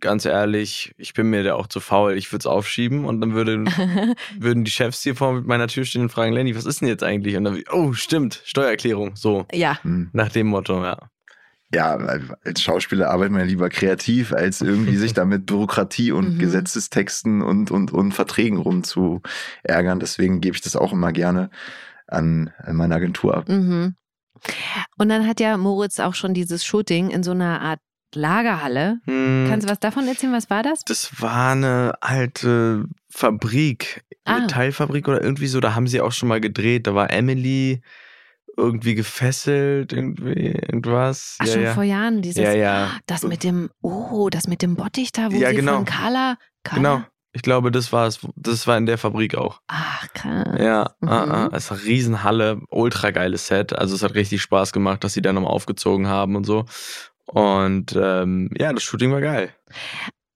ganz 0.00 0.24
ehrlich, 0.24 0.94
ich 0.96 1.14
bin 1.14 1.30
mir 1.30 1.42
da 1.42 1.54
auch 1.54 1.66
zu 1.66 1.80
faul. 1.80 2.16
Ich 2.16 2.30
würde 2.32 2.40
es 2.40 2.46
aufschieben 2.46 3.04
und 3.04 3.20
dann 3.20 3.34
würde, 3.34 3.64
würden 4.38 4.64
die 4.64 4.70
Chefs 4.70 5.02
hier 5.02 5.16
vor 5.16 5.40
meiner 5.42 5.68
Tür 5.68 5.84
stehen 5.84 6.02
und 6.02 6.10
fragen, 6.10 6.32
Lenny, 6.32 6.54
was 6.54 6.66
ist 6.66 6.80
denn 6.80 6.88
jetzt 6.88 7.02
eigentlich? 7.02 7.36
Und 7.36 7.44
dann, 7.44 7.62
oh, 7.72 7.92
stimmt, 7.92 8.42
Steuererklärung. 8.44 9.16
So, 9.16 9.46
ja. 9.52 9.82
Hm. 9.82 10.10
nach 10.12 10.30
dem 10.30 10.48
Motto, 10.48 10.82
ja. 10.82 10.98
Ja, 11.74 11.96
als 12.44 12.62
Schauspieler 12.62 13.10
arbeitet 13.10 13.32
man 13.32 13.48
lieber 13.48 13.68
kreativ, 13.68 14.32
als 14.32 14.60
irgendwie 14.60 14.96
sich 14.96 15.12
da 15.14 15.24
mit 15.24 15.46
Bürokratie 15.46 16.12
und 16.12 16.34
Mhm. 16.34 16.38
Gesetzestexten 16.38 17.42
und, 17.42 17.72
und, 17.72 17.92
und 17.92 18.12
Verträgen 18.12 18.58
rumzuärgern. 18.58 19.98
Deswegen 19.98 20.40
gebe 20.40 20.54
ich 20.54 20.62
das 20.62 20.76
auch 20.76 20.92
immer 20.92 21.12
gerne 21.12 21.50
an 22.06 22.52
meine 22.70 22.94
Agentur 22.94 23.36
ab. 23.36 23.48
Mhm. 23.48 23.96
Und 24.96 25.08
dann 25.08 25.26
hat 25.26 25.40
ja 25.40 25.56
Moritz 25.56 25.98
auch 25.98 26.14
schon 26.14 26.34
dieses 26.34 26.64
Shooting 26.64 27.10
in 27.10 27.24
so 27.24 27.32
einer 27.32 27.60
Art 27.60 27.80
Lagerhalle. 28.14 29.00
Hm, 29.04 29.46
Kannst 29.48 29.66
du 29.66 29.70
was 29.70 29.80
davon 29.80 30.06
erzählen? 30.08 30.32
Was 30.32 30.48
war 30.50 30.62
das? 30.62 30.80
das 30.84 31.20
war 31.20 31.52
eine 31.52 31.94
alte 32.00 32.84
Fabrik, 33.10 34.04
Ah. 34.24 34.40
Metallfabrik 34.40 35.06
oder 35.06 35.22
irgendwie 35.22 35.46
so. 35.46 35.60
Da 35.60 35.74
haben 35.74 35.86
sie 35.86 36.00
auch 36.00 36.10
schon 36.12 36.28
mal 36.28 36.40
gedreht. 36.40 36.86
Da 36.88 36.94
war 36.96 37.10
Emily 37.12 37.80
irgendwie 38.56 38.94
gefesselt, 38.94 39.92
irgendwie 39.92 40.48
irgendwas. 40.48 41.36
Ach, 41.40 41.46
ja, 41.46 41.52
schon 41.52 41.62
ja. 41.62 41.74
vor 41.74 41.82
Jahren, 41.84 42.22
dieses, 42.22 42.42
ja, 42.42 42.52
ja. 42.52 42.90
das 43.06 43.22
mit 43.22 43.44
dem, 43.44 43.70
oh, 43.82 44.28
das 44.30 44.48
mit 44.48 44.62
dem 44.62 44.74
Bottich 44.76 45.12
da, 45.12 45.30
wo 45.30 45.36
Ja, 45.36 45.50
sie 45.50 45.56
genau. 45.56 45.74
von 45.76 45.84
Carla, 45.84 46.38
Carla. 46.64 46.94
Genau. 46.96 47.06
Ich 47.32 47.42
glaube, 47.42 47.70
das 47.70 47.92
war 47.92 48.06
es. 48.06 48.18
Das 48.34 48.66
war 48.66 48.78
in 48.78 48.86
der 48.86 48.96
Fabrik 48.96 49.34
auch. 49.36 49.60
Ach, 49.68 50.08
krass. 50.14 50.58
Ja, 50.58 50.90
Mhm. 51.00 51.08
ah, 51.08 51.24
ah. 51.24 51.50
es 51.52 51.70
war 51.70 51.76
eine 51.76 51.86
Riesenhalle, 51.86 52.60
ultra 52.70 53.10
geiles 53.10 53.46
Set. 53.46 53.74
Also 53.74 53.94
es 53.94 54.02
hat 54.02 54.14
richtig 54.14 54.40
Spaß 54.40 54.72
gemacht, 54.72 55.04
dass 55.04 55.12
sie 55.12 55.20
da 55.22 55.34
nochmal 55.34 55.52
aufgezogen 55.52 56.06
haben 56.08 56.34
und 56.34 56.44
so. 56.44 56.64
Und 57.26 57.94
ähm, 58.00 58.50
ja, 58.58 58.72
das 58.72 58.82
Shooting 58.82 59.10
war 59.12 59.20
geil. 59.20 59.52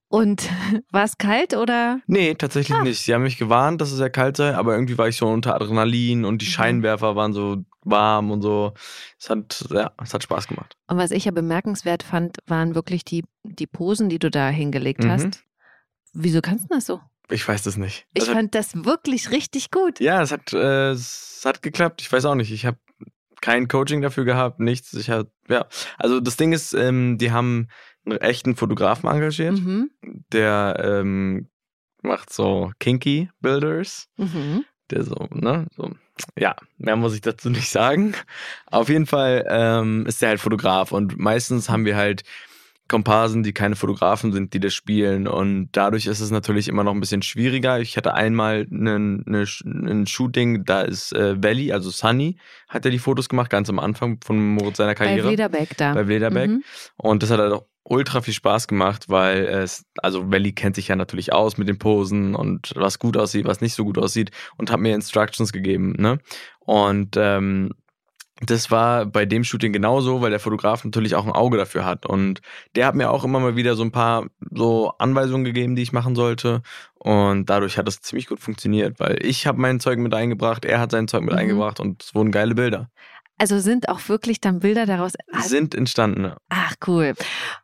Und 0.09 0.49
war 0.91 1.05
es 1.05 1.17
kalt 1.17 1.55
oder? 1.55 2.01
Nee, 2.05 2.35
tatsächlich 2.35 2.77
Ah. 2.77 2.83
nicht. 2.83 2.99
Sie 3.01 3.13
haben 3.13 3.23
mich 3.23 3.37
gewarnt, 3.37 3.79
dass 3.79 3.91
es 3.91 3.97
sehr 3.97 4.09
kalt 4.09 4.35
sei, 4.37 4.53
aber 4.55 4.73
irgendwie 4.73 4.97
war 4.97 5.07
ich 5.07 5.15
so 5.15 5.27
unter 5.27 5.55
Adrenalin 5.55 6.25
und 6.25 6.41
die 6.41 6.45
Mhm. 6.47 6.51
Scheinwerfer 6.51 7.15
waren 7.15 7.31
so 7.33 7.63
warm 7.83 8.29
und 8.29 8.41
so. 8.41 8.73
Es 9.17 9.29
hat, 9.29 9.65
ja, 9.71 9.91
es 10.03 10.13
hat 10.13 10.23
Spaß 10.23 10.47
gemacht. 10.47 10.75
Und 10.87 10.97
was 10.97 11.11
ich 11.11 11.25
ja 11.25 11.31
bemerkenswert 11.31 12.03
fand, 12.03 12.37
waren 12.45 12.75
wirklich 12.75 13.05
die, 13.05 13.23
die 13.43 13.67
Posen, 13.67 14.09
die 14.09 14.19
du 14.19 14.29
da 14.29 14.49
hingelegt 14.49 15.03
Mhm. 15.05 15.09
hast. 15.11 15.43
Wieso 16.13 16.41
kannst 16.41 16.65
du 16.65 16.75
das 16.75 16.85
so? 16.85 16.99
Ich 17.29 17.47
weiß 17.47 17.63
das 17.63 17.77
nicht. 17.77 18.05
Ich 18.13 18.23
Es 18.23 18.27
hat, 18.29 18.35
fand 18.35 18.53
das 18.55 18.83
wirklich 18.83 19.31
richtig 19.31 19.71
gut. 19.71 20.01
ja, 20.01 20.21
es 20.21 20.33
hat, 20.33 20.51
äh, 20.51 20.89
es 20.91 21.41
hat 21.45 21.61
geklappt. 21.61 22.01
Ich 22.01 22.11
weiß 22.11 22.25
auch 22.25 22.35
nicht. 22.35 22.51
Ich 22.51 22.65
habe 22.65 22.77
kein 23.41 23.67
Coaching 23.67 24.01
dafür 24.01 24.23
gehabt, 24.23 24.59
nichts. 24.59 24.93
Ich 24.93 25.09
hab, 25.09 25.27
ja. 25.49 25.67
Also 25.97 26.19
das 26.19 26.37
Ding 26.37 26.53
ist, 26.53 26.73
ähm, 26.73 27.17
die 27.17 27.31
haben 27.31 27.67
einen 28.05 28.17
echten 28.19 28.55
Fotografen 28.55 29.09
engagiert. 29.09 29.59
Mhm. 29.59 29.91
der 30.31 30.81
ähm, 30.83 31.47
macht 32.01 32.31
so 32.33 32.71
Kinky 32.79 33.29
Builders. 33.41 34.07
Mhm. 34.17 34.65
Der 34.89 35.03
so, 35.03 35.27
ne, 35.31 35.67
so, 35.75 35.91
ja, 36.37 36.55
mehr 36.77 36.95
muss 36.95 37.13
ich 37.13 37.21
dazu 37.21 37.49
nicht 37.49 37.69
sagen. 37.69 38.13
Auf 38.67 38.89
jeden 38.89 39.05
Fall 39.05 39.45
ähm, 39.47 40.05
ist 40.05 40.21
der 40.21 40.29
halt 40.29 40.39
Fotograf 40.39 40.91
und 40.91 41.17
meistens 41.17 41.69
haben 41.69 41.85
wir 41.85 41.95
halt 41.95 42.23
Komparsen, 42.91 43.41
die 43.41 43.53
keine 43.53 43.77
Fotografen 43.77 44.33
sind, 44.33 44.53
die 44.53 44.59
das 44.59 44.73
spielen 44.73 45.27
und 45.27 45.69
dadurch 45.71 46.07
ist 46.07 46.19
es 46.19 46.29
natürlich 46.29 46.67
immer 46.67 46.83
noch 46.83 46.93
ein 46.93 46.99
bisschen 46.99 47.21
schwieriger. 47.21 47.79
Ich 47.79 47.95
hatte 47.95 48.13
einmal 48.13 48.67
einen, 48.69 49.25
eine, 49.25 49.45
ein 49.63 50.05
Shooting, 50.05 50.65
da 50.65 50.81
ist 50.81 51.13
äh, 51.13 51.41
Valley, 51.41 51.71
also 51.71 51.89
Sunny, 51.89 52.37
hat 52.67 52.83
er 52.83 52.91
die 52.91 52.99
Fotos 52.99 53.29
gemacht, 53.29 53.49
ganz 53.49 53.69
am 53.69 53.79
Anfang 53.79 54.19
von 54.23 54.55
Moritz 54.55 54.77
seiner 54.77 54.89
Bei 54.89 55.05
Karriere. 55.05 55.27
Vlederbeck 55.29 55.77
da. 55.77 55.93
Bei 55.93 56.05
Vlederbeck. 56.05 56.49
Mhm. 56.49 56.63
Und 56.97 57.23
das 57.23 57.31
hat 57.31 57.39
halt 57.39 57.53
auch 57.53 57.65
ultra 57.83 58.21
viel 58.21 58.33
Spaß 58.33 58.67
gemacht, 58.67 59.05
weil 59.07 59.45
es, 59.45 59.85
also 59.97 60.29
Valley 60.29 60.51
kennt 60.51 60.75
sich 60.75 60.89
ja 60.89 60.95
natürlich 60.95 61.33
aus 61.33 61.57
mit 61.57 61.67
den 61.67 61.79
Posen 61.79 62.35
und 62.35 62.73
was 62.75 62.99
gut 62.99 63.17
aussieht, 63.17 63.45
was 63.45 63.61
nicht 63.61 63.73
so 63.73 63.85
gut 63.85 63.97
aussieht 63.97 64.31
und 64.57 64.69
hat 64.69 64.79
mir 64.79 64.93
Instructions 64.93 65.51
gegeben, 65.51 65.95
ne? 65.97 66.19
Und 66.59 67.15
ähm, 67.17 67.71
das 68.41 68.71
war 68.71 69.05
bei 69.05 69.25
dem 69.25 69.43
Shooting 69.43 69.71
genauso, 69.71 70.21
weil 70.21 70.31
der 70.31 70.39
Fotograf 70.39 70.83
natürlich 70.83 71.15
auch 71.15 71.25
ein 71.25 71.31
Auge 71.31 71.57
dafür 71.57 71.85
hat. 71.85 72.05
Und 72.05 72.41
der 72.75 72.87
hat 72.87 72.95
mir 72.95 73.11
auch 73.11 73.23
immer 73.23 73.39
mal 73.39 73.55
wieder 73.55 73.75
so 73.75 73.83
ein 73.83 73.91
paar 73.91 74.25
so 74.51 74.93
Anweisungen 74.97 75.43
gegeben, 75.43 75.75
die 75.75 75.83
ich 75.83 75.93
machen 75.93 76.15
sollte. 76.15 76.61
Und 76.95 77.49
dadurch 77.49 77.77
hat 77.77 77.87
das 77.87 78.01
ziemlich 78.01 78.27
gut 78.27 78.39
funktioniert, 78.39 78.99
weil 78.99 79.23
ich 79.25 79.47
habe 79.47 79.59
mein 79.59 79.79
Zeug 79.79 79.99
mit 79.99 80.13
eingebracht, 80.13 80.65
er 80.65 80.79
hat 80.79 80.91
sein 80.91 81.07
Zeug 81.07 81.21
mit 81.21 81.33
Mhm. 81.33 81.39
eingebracht 81.39 81.79
und 81.79 82.03
es 82.03 82.15
wurden 82.15 82.31
geile 82.31 82.55
Bilder. 82.55 82.89
Also 83.37 83.59
sind 83.59 83.89
auch 83.89 84.07
wirklich 84.07 84.39
dann 84.39 84.59
Bilder 84.59 84.85
daraus. 84.85 85.13
Sind 85.39 85.73
entstanden. 85.73 86.33
Ach, 86.49 86.73
cool. 86.85 87.13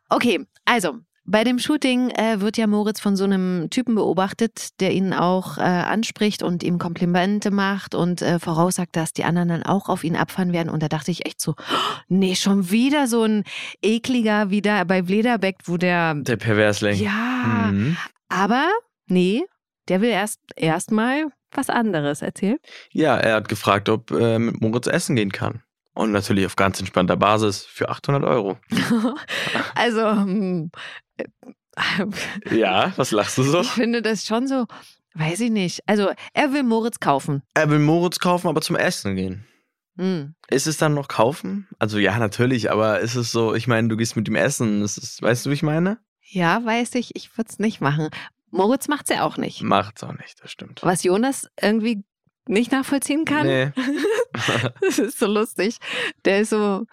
Okay, 0.08 0.44
also. 0.64 0.98
Bei 1.30 1.44
dem 1.44 1.58
Shooting 1.58 2.08
äh, 2.10 2.40
wird 2.40 2.56
ja 2.56 2.66
Moritz 2.66 3.00
von 3.00 3.14
so 3.14 3.24
einem 3.24 3.68
Typen 3.68 3.94
beobachtet, 3.94 4.80
der 4.80 4.92
ihn 4.92 5.12
auch 5.12 5.58
äh, 5.58 5.60
anspricht 5.60 6.42
und 6.42 6.62
ihm 6.62 6.78
Komplimente 6.78 7.50
macht 7.50 7.94
und 7.94 8.22
äh, 8.22 8.38
voraussagt, 8.38 8.96
dass 8.96 9.12
die 9.12 9.24
anderen 9.24 9.48
dann 9.50 9.62
auch 9.62 9.90
auf 9.90 10.04
ihn 10.04 10.16
abfahren 10.16 10.54
werden. 10.54 10.70
Und 10.70 10.82
da 10.82 10.88
dachte 10.88 11.10
ich 11.10 11.26
echt 11.26 11.40
so, 11.42 11.54
nee, 12.08 12.34
schon 12.34 12.70
wieder 12.70 13.06
so 13.06 13.24
ein 13.24 13.44
ekliger, 13.82 14.48
wieder 14.48 14.86
bei 14.86 15.02
Vlederbeck, 15.04 15.56
wo 15.66 15.76
der, 15.76 16.14
Der 16.14 16.36
Perversling. 16.38 16.98
ja, 16.98 17.70
Mhm. 17.72 17.98
aber 18.30 18.66
nee, 19.06 19.42
der 19.88 20.00
will 20.00 20.08
erst 20.10 20.40
erstmal 20.56 21.26
was 21.52 21.68
anderes 21.68 22.22
erzählen. 22.22 22.56
Ja, 22.92 23.16
er 23.18 23.34
hat 23.34 23.48
gefragt, 23.48 23.90
ob 23.90 24.10
er 24.12 24.38
mit 24.38 24.60
Moritz 24.62 24.86
essen 24.86 25.14
gehen 25.16 25.32
kann. 25.32 25.62
Und 25.98 26.12
natürlich 26.12 26.46
auf 26.46 26.54
ganz 26.54 26.78
entspannter 26.78 27.16
Basis 27.16 27.64
für 27.64 27.88
800 27.88 28.22
Euro. 28.22 28.56
also, 29.74 30.08
hm, 30.08 30.70
äh, 31.16 31.24
Ja, 32.56 32.92
was 32.94 33.10
lachst 33.10 33.36
du 33.36 33.42
so? 33.42 33.62
ich 33.62 33.70
finde 33.70 34.00
das 34.00 34.24
schon 34.24 34.46
so, 34.46 34.66
weiß 35.14 35.40
ich 35.40 35.50
nicht. 35.50 35.80
Also, 35.86 36.10
er 36.34 36.52
will 36.52 36.62
Moritz 36.62 37.00
kaufen. 37.00 37.42
Er 37.54 37.68
will 37.68 37.80
Moritz 37.80 38.20
kaufen, 38.20 38.46
aber 38.46 38.60
zum 38.60 38.76
Essen 38.76 39.16
gehen. 39.16 39.44
Hm. 39.96 40.36
Ist 40.48 40.68
es 40.68 40.76
dann 40.76 40.94
noch 40.94 41.08
kaufen? 41.08 41.66
Also 41.80 41.98
ja, 41.98 42.16
natürlich, 42.16 42.70
aber 42.70 43.00
ist 43.00 43.16
es 43.16 43.32
so, 43.32 43.56
ich 43.56 43.66
meine, 43.66 43.88
du 43.88 43.96
gehst 43.96 44.14
mit 44.14 44.28
ihm 44.28 44.36
essen, 44.36 44.82
ist 44.82 44.98
es, 44.98 45.20
weißt 45.20 45.46
du, 45.46 45.50
wie 45.50 45.54
ich 45.54 45.64
meine? 45.64 45.98
Ja, 46.22 46.64
weiß 46.64 46.94
ich, 46.94 47.16
ich 47.16 47.36
würde 47.36 47.50
es 47.50 47.58
nicht 47.58 47.80
machen. 47.80 48.08
Moritz 48.52 48.86
macht's 48.86 49.10
ja 49.10 49.24
auch 49.24 49.36
nicht. 49.36 49.62
Macht's 49.62 50.04
auch 50.04 50.12
nicht, 50.12 50.40
das 50.40 50.52
stimmt. 50.52 50.80
Was 50.84 51.02
Jonas 51.02 51.48
irgendwie 51.60 52.04
nicht 52.48 52.72
nachvollziehen 52.72 53.24
kann. 53.24 53.46
Nee. 53.46 53.70
das 54.80 54.98
ist 54.98 55.18
so 55.18 55.26
lustig. 55.26 55.78
Der 56.24 56.40
ist 56.40 56.50
so 56.50 56.84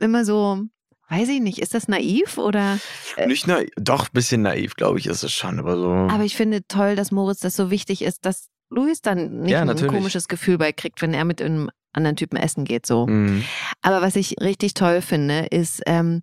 immer 0.00 0.24
so, 0.24 0.62
weiß 1.08 1.28
ich 1.28 1.40
nicht, 1.40 1.58
ist 1.58 1.74
das 1.74 1.88
naiv 1.88 2.38
oder? 2.38 2.78
Äh, 3.16 3.26
Nicht 3.26 3.46
naiv, 3.46 3.68
doch, 3.76 4.06
ein 4.06 4.12
bisschen 4.12 4.42
naiv, 4.42 4.74
glaube 4.74 4.98
ich, 4.98 5.06
ist 5.06 5.22
es 5.22 5.32
schon, 5.32 5.58
aber 5.58 5.76
so. 5.76 5.92
Aber 5.92 6.24
ich 6.24 6.36
finde 6.36 6.66
toll, 6.66 6.96
dass 6.96 7.12
Moritz 7.12 7.40
das 7.40 7.56
so 7.56 7.70
wichtig 7.70 8.02
ist, 8.02 8.24
dass 8.24 8.48
Luis 8.70 9.02
dann 9.02 9.40
nicht 9.40 9.52
Ja, 9.52 9.62
ein 9.62 9.86
komisches 9.86 10.28
Gefühl 10.28 10.58
bei 10.58 10.72
kriegt, 10.72 11.02
wenn 11.02 11.12
er 11.12 11.24
mit 11.24 11.42
einem 11.42 11.70
anderen 11.92 12.16
Typen 12.16 12.36
essen 12.36 12.64
geht. 12.64 12.86
So. 12.86 13.06
Mhm. 13.06 13.44
Aber 13.82 14.00
was 14.00 14.16
ich 14.16 14.36
richtig 14.40 14.74
toll 14.74 15.02
finde, 15.02 15.46
ist, 15.50 15.82
ähm, 15.86 16.22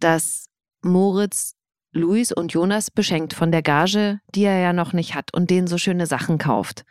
dass 0.00 0.46
Moritz 0.82 1.54
Luis 1.92 2.32
und 2.32 2.52
Jonas 2.54 2.90
beschenkt 2.90 3.34
von 3.34 3.52
der 3.52 3.62
Gage, 3.62 4.20
die 4.34 4.44
er 4.44 4.58
ja 4.58 4.72
noch 4.72 4.94
nicht 4.94 5.14
hat 5.14 5.34
und 5.34 5.50
denen 5.50 5.66
so 5.66 5.76
schöne 5.76 6.06
Sachen 6.06 6.38
kauft. 6.38 6.84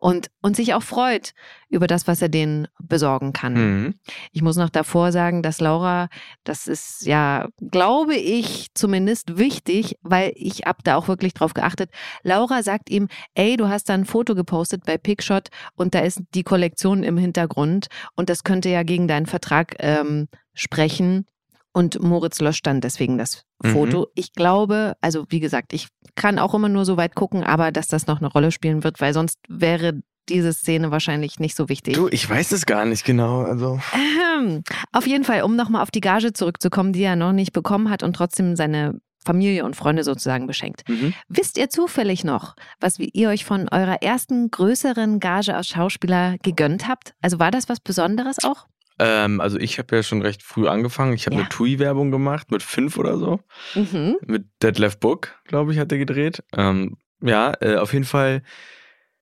Und, 0.00 0.30
und 0.42 0.54
sich 0.54 0.74
auch 0.74 0.82
freut 0.82 1.32
über 1.68 1.86
das, 1.86 2.06
was 2.06 2.22
er 2.22 2.28
denen 2.28 2.68
besorgen 2.80 3.32
kann. 3.32 3.54
Mhm. 3.54 3.94
Ich 4.32 4.42
muss 4.42 4.56
noch 4.56 4.70
davor 4.70 5.10
sagen, 5.10 5.42
dass 5.42 5.60
Laura, 5.60 6.08
das 6.44 6.68
ist 6.68 7.04
ja, 7.04 7.48
glaube 7.70 8.14
ich, 8.14 8.68
zumindest 8.74 9.38
wichtig, 9.38 9.96
weil 10.02 10.32
ich 10.36 10.60
hab 10.66 10.84
da 10.84 10.96
auch 10.96 11.08
wirklich 11.08 11.34
drauf 11.34 11.52
geachtet. 11.54 11.90
Laura 12.22 12.62
sagt 12.62 12.90
ihm, 12.90 13.08
ey, 13.34 13.56
du 13.56 13.68
hast 13.68 13.88
da 13.88 13.94
ein 13.94 14.04
Foto 14.04 14.34
gepostet 14.34 14.84
bei 14.86 14.98
Picshot 14.98 15.48
und 15.74 15.94
da 15.94 16.00
ist 16.00 16.22
die 16.34 16.44
Kollektion 16.44 17.02
im 17.02 17.16
Hintergrund 17.16 17.88
und 18.14 18.30
das 18.30 18.44
könnte 18.44 18.68
ja 18.68 18.84
gegen 18.84 19.08
deinen 19.08 19.26
Vertrag 19.26 19.74
ähm, 19.80 20.28
sprechen. 20.54 21.26
Und 21.72 22.00
Moritz 22.02 22.40
löscht 22.40 22.66
dann 22.66 22.80
deswegen 22.80 23.18
das 23.18 23.44
Mhm. 23.62 23.70
Foto. 23.70 24.06
Ich 24.14 24.32
glaube, 24.32 24.94
also 25.00 25.26
wie 25.30 25.40
gesagt, 25.40 25.72
ich 25.72 25.88
kann 26.14 26.38
auch 26.38 26.54
immer 26.54 26.68
nur 26.68 26.84
so 26.84 26.96
weit 26.96 27.14
gucken, 27.14 27.42
aber 27.44 27.72
dass 27.72 27.88
das 27.88 28.06
noch 28.06 28.18
eine 28.18 28.28
Rolle 28.28 28.52
spielen 28.52 28.84
wird, 28.84 29.00
weil 29.00 29.12
sonst 29.12 29.38
wäre 29.48 30.00
diese 30.28 30.52
Szene 30.52 30.90
wahrscheinlich 30.90 31.40
nicht 31.40 31.56
so 31.56 31.68
wichtig. 31.68 31.94
Du, 31.94 32.08
ich 32.08 32.28
weiß 32.28 32.52
es 32.52 32.66
gar 32.66 32.84
nicht 32.84 33.04
genau, 33.04 33.40
also. 33.42 33.80
Ähm, 33.94 34.62
auf 34.92 35.06
jeden 35.06 35.24
Fall, 35.24 35.42
um 35.42 35.56
nochmal 35.56 35.82
auf 35.82 35.90
die 35.90 36.00
Gage 36.00 36.32
zurückzukommen, 36.32 36.92
die 36.92 37.02
er 37.02 37.16
noch 37.16 37.32
nicht 37.32 37.52
bekommen 37.52 37.90
hat 37.90 38.02
und 38.02 38.14
trotzdem 38.14 38.54
seine 38.54 39.00
Familie 39.24 39.64
und 39.64 39.74
Freunde 39.74 40.04
sozusagen 40.04 40.46
beschenkt. 40.46 40.88
Mhm. 40.88 41.14
Wisst 41.28 41.58
ihr 41.58 41.68
zufällig 41.70 42.24
noch, 42.24 42.54
was 42.80 42.98
ihr 42.98 43.28
euch 43.28 43.44
von 43.44 43.68
eurer 43.70 44.02
ersten 44.02 44.50
größeren 44.50 45.18
Gage 45.18 45.54
als 45.54 45.68
Schauspieler 45.68 46.36
gegönnt 46.42 46.86
habt? 46.88 47.14
Also 47.20 47.38
war 47.38 47.50
das 47.50 47.68
was 47.68 47.80
Besonderes 47.80 48.36
auch? 48.44 48.66
Ähm, 48.98 49.40
also 49.40 49.58
ich 49.58 49.78
habe 49.78 49.94
ja 49.96 50.02
schon 50.02 50.22
recht 50.22 50.42
früh 50.42 50.66
angefangen. 50.68 51.12
Ich 51.12 51.26
habe 51.26 51.36
Ja. 51.36 51.42
eine 51.42 51.48
TUI-Werbung 51.48 52.10
gemacht 52.10 52.50
mit 52.50 52.62
fünf 52.62 52.96
oder 52.98 53.16
so. 53.18 53.40
Mhm. 53.74 54.16
Mit 54.26 54.46
Detlef 54.62 54.98
Book, 54.98 55.34
glaube 55.44 55.72
ich, 55.72 55.78
hat 55.78 55.92
er 55.92 55.98
gedreht. 55.98 56.42
Ähm, 56.56 56.96
ja, 57.22 57.52
äh, 57.60 57.76
auf 57.76 57.92
jeden 57.92 58.04
Fall 58.04 58.42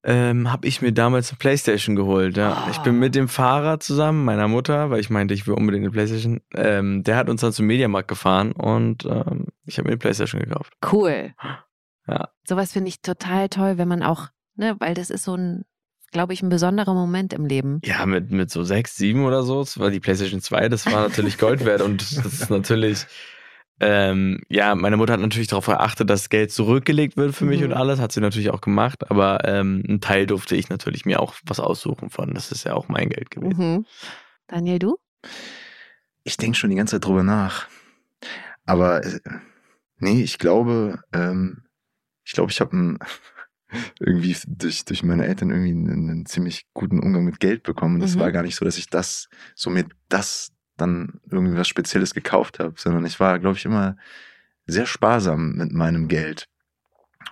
ähm, 0.05 0.53
habe 0.53 0.69
ich 0.69 0.83
mir 0.83 0.93
damals 0.93 1.31
eine 1.31 1.39
Playstation 1.39 1.97
geholt. 1.97 2.37
Ja. 2.37 2.69
Ich 2.71 2.79
bin 2.79 2.99
mit 2.99 3.15
dem 3.17 3.29
Fahrer 3.29 3.81
zusammen, 3.81 4.25
meiner 4.25 4.47
Mutter, 4.47 4.91
weil 4.91 5.01
ich 5.01 5.11
meinte, 5.11 5.35
ich 5.35 5.47
will 5.49 5.55
unbedingt 5.55 5.85
eine 5.85 5.91
Playstation. 5.91 6.41
Ähm, 6.55 7.03
der 7.03 7.17
hat 7.17 7.29
uns 7.29 7.41
dann 7.41 7.53
zum 7.53 7.67
Mediamarkt 7.67 8.07
gefahren 8.09 8.53
und 8.53 9.05
ähm, 9.05 9.47
ich 9.65 9.79
habe 9.79 9.87
mir 9.89 9.93
eine 9.93 9.99
Playstation 9.99 10.41
gekauft. 10.41 10.73
Cool. 10.93 11.35
Ja. 12.07 12.29
Sowas 12.47 12.73
finde 12.73 12.89
ich 12.89 13.03
total 13.03 13.49
toll, 13.49 13.79
wenn 13.79 13.89
man 13.89 14.05
auch, 14.05 14.29
ne, 14.55 14.77
weil 14.79 14.95
das 14.95 15.11
ist 15.11 15.25
so 15.25 15.35
ein, 15.37 15.65
glaube 16.13 16.33
ich, 16.33 16.43
ein 16.43 16.49
besonderer 16.49 16.95
Moment 16.95 17.33
im 17.33 17.47
Leben. 17.47 17.81
Ja, 17.85 18.07
mit, 18.07 18.31
mit 18.31 18.51
so 18.51 18.63
sechs, 18.65 18.97
sieben 18.97 19.25
oder 19.25 19.43
so. 19.43 19.61
Das 19.61 19.79
war 19.79 19.91
die 19.91 20.01
PlayStation 20.01 20.41
2, 20.41 20.69
das 20.69 20.87
war 20.87 21.03
natürlich 21.09 21.39
Gold 21.39 21.65
wert 21.65 21.83
und 21.83 22.01
das 22.03 22.33
ist 22.41 22.51
natürlich. 22.51 23.07
Ähm, 23.79 24.41
ja, 24.49 24.75
meine 24.75 24.97
Mutter 24.97 25.13
hat 25.13 25.21
natürlich 25.21 25.49
darauf 25.49 25.67
geachtet, 25.67 26.09
dass 26.09 26.31
Geld 26.31 26.51
zurückgelegt 26.51 27.19
wird 27.19 27.35
für 27.35 27.45
mich 27.45 27.61
Mhm. 27.61 27.67
und 27.67 27.73
alles, 27.75 28.01
hat 28.01 28.11
sie 28.11 28.23
natürlich 28.23 28.49
auch 28.49 28.63
gemacht, 28.63 29.11
aber 29.11 29.45
ähm, 29.47 29.83
ein 29.87 30.01
Teil 30.01 30.27
durfte 30.27 30.57
ich 30.57 30.71
natürlich 30.71 31.05
mir 31.05 31.21
auch 31.21 31.35
was 31.45 31.61
aussuchen 31.61 32.09
von. 32.09 32.33
Das 32.33 32.51
ist 32.53 32.65
ja 32.65 32.73
auch 32.73 32.89
mein 32.89 33.11
Geld 33.11 33.31
gewesen. 33.31 33.75
Mhm. 33.75 33.87
Daniel, 34.47 34.79
du? 34.79 34.97
Ich 36.25 36.39
denke 36.39 36.57
schon 36.57 36.71
die 36.71 36.77
ganze 36.77 36.97
Zeit 36.97 37.05
drüber 37.05 37.23
nach. 37.23 37.67
Aber 38.65 39.05
äh, 39.05 39.21
nee, 39.99 40.23
ich 40.23 40.39
glaube, 40.39 41.01
ähm, 41.13 41.65
ich 42.25 42.33
glaube, 42.33 42.51
ich 42.51 42.61
habe 42.63 42.97
irgendwie 44.01 44.37
durch, 44.47 44.85
durch 44.85 45.03
meine 45.03 45.27
Eltern 45.27 45.51
irgendwie 45.51 45.71
einen, 45.71 46.11
einen 46.11 46.27
ziemlich 46.27 46.67
guten 46.75 47.01
Umgang 47.01 47.25
mit 47.25 47.41
Geld 47.41 47.63
bekommen. 47.63 48.01
Es 48.03 48.17
Mhm. 48.17 48.21
war 48.21 48.33
gar 48.33 48.43
nicht 48.43 48.57
so, 48.57 48.65
dass 48.65 48.79
ich 48.79 48.89
das, 48.89 49.29
so 49.55 49.71
mir 49.71 49.87
das 50.09 50.53
dann 50.77 51.21
irgendwie 51.31 51.57
was 51.57 51.69
Spezielles 51.69 52.13
gekauft 52.15 52.59
habe, 52.59 52.75
sondern 52.77 53.05
ich 53.07 53.19
war, 53.21 53.39
glaube 53.39 53.57
ich, 53.57 53.65
immer 53.65 53.97
sehr 54.67 54.87
sparsam 54.87 55.53
mit 55.57 55.73
meinem 55.73 56.09
Geld. 56.09 56.49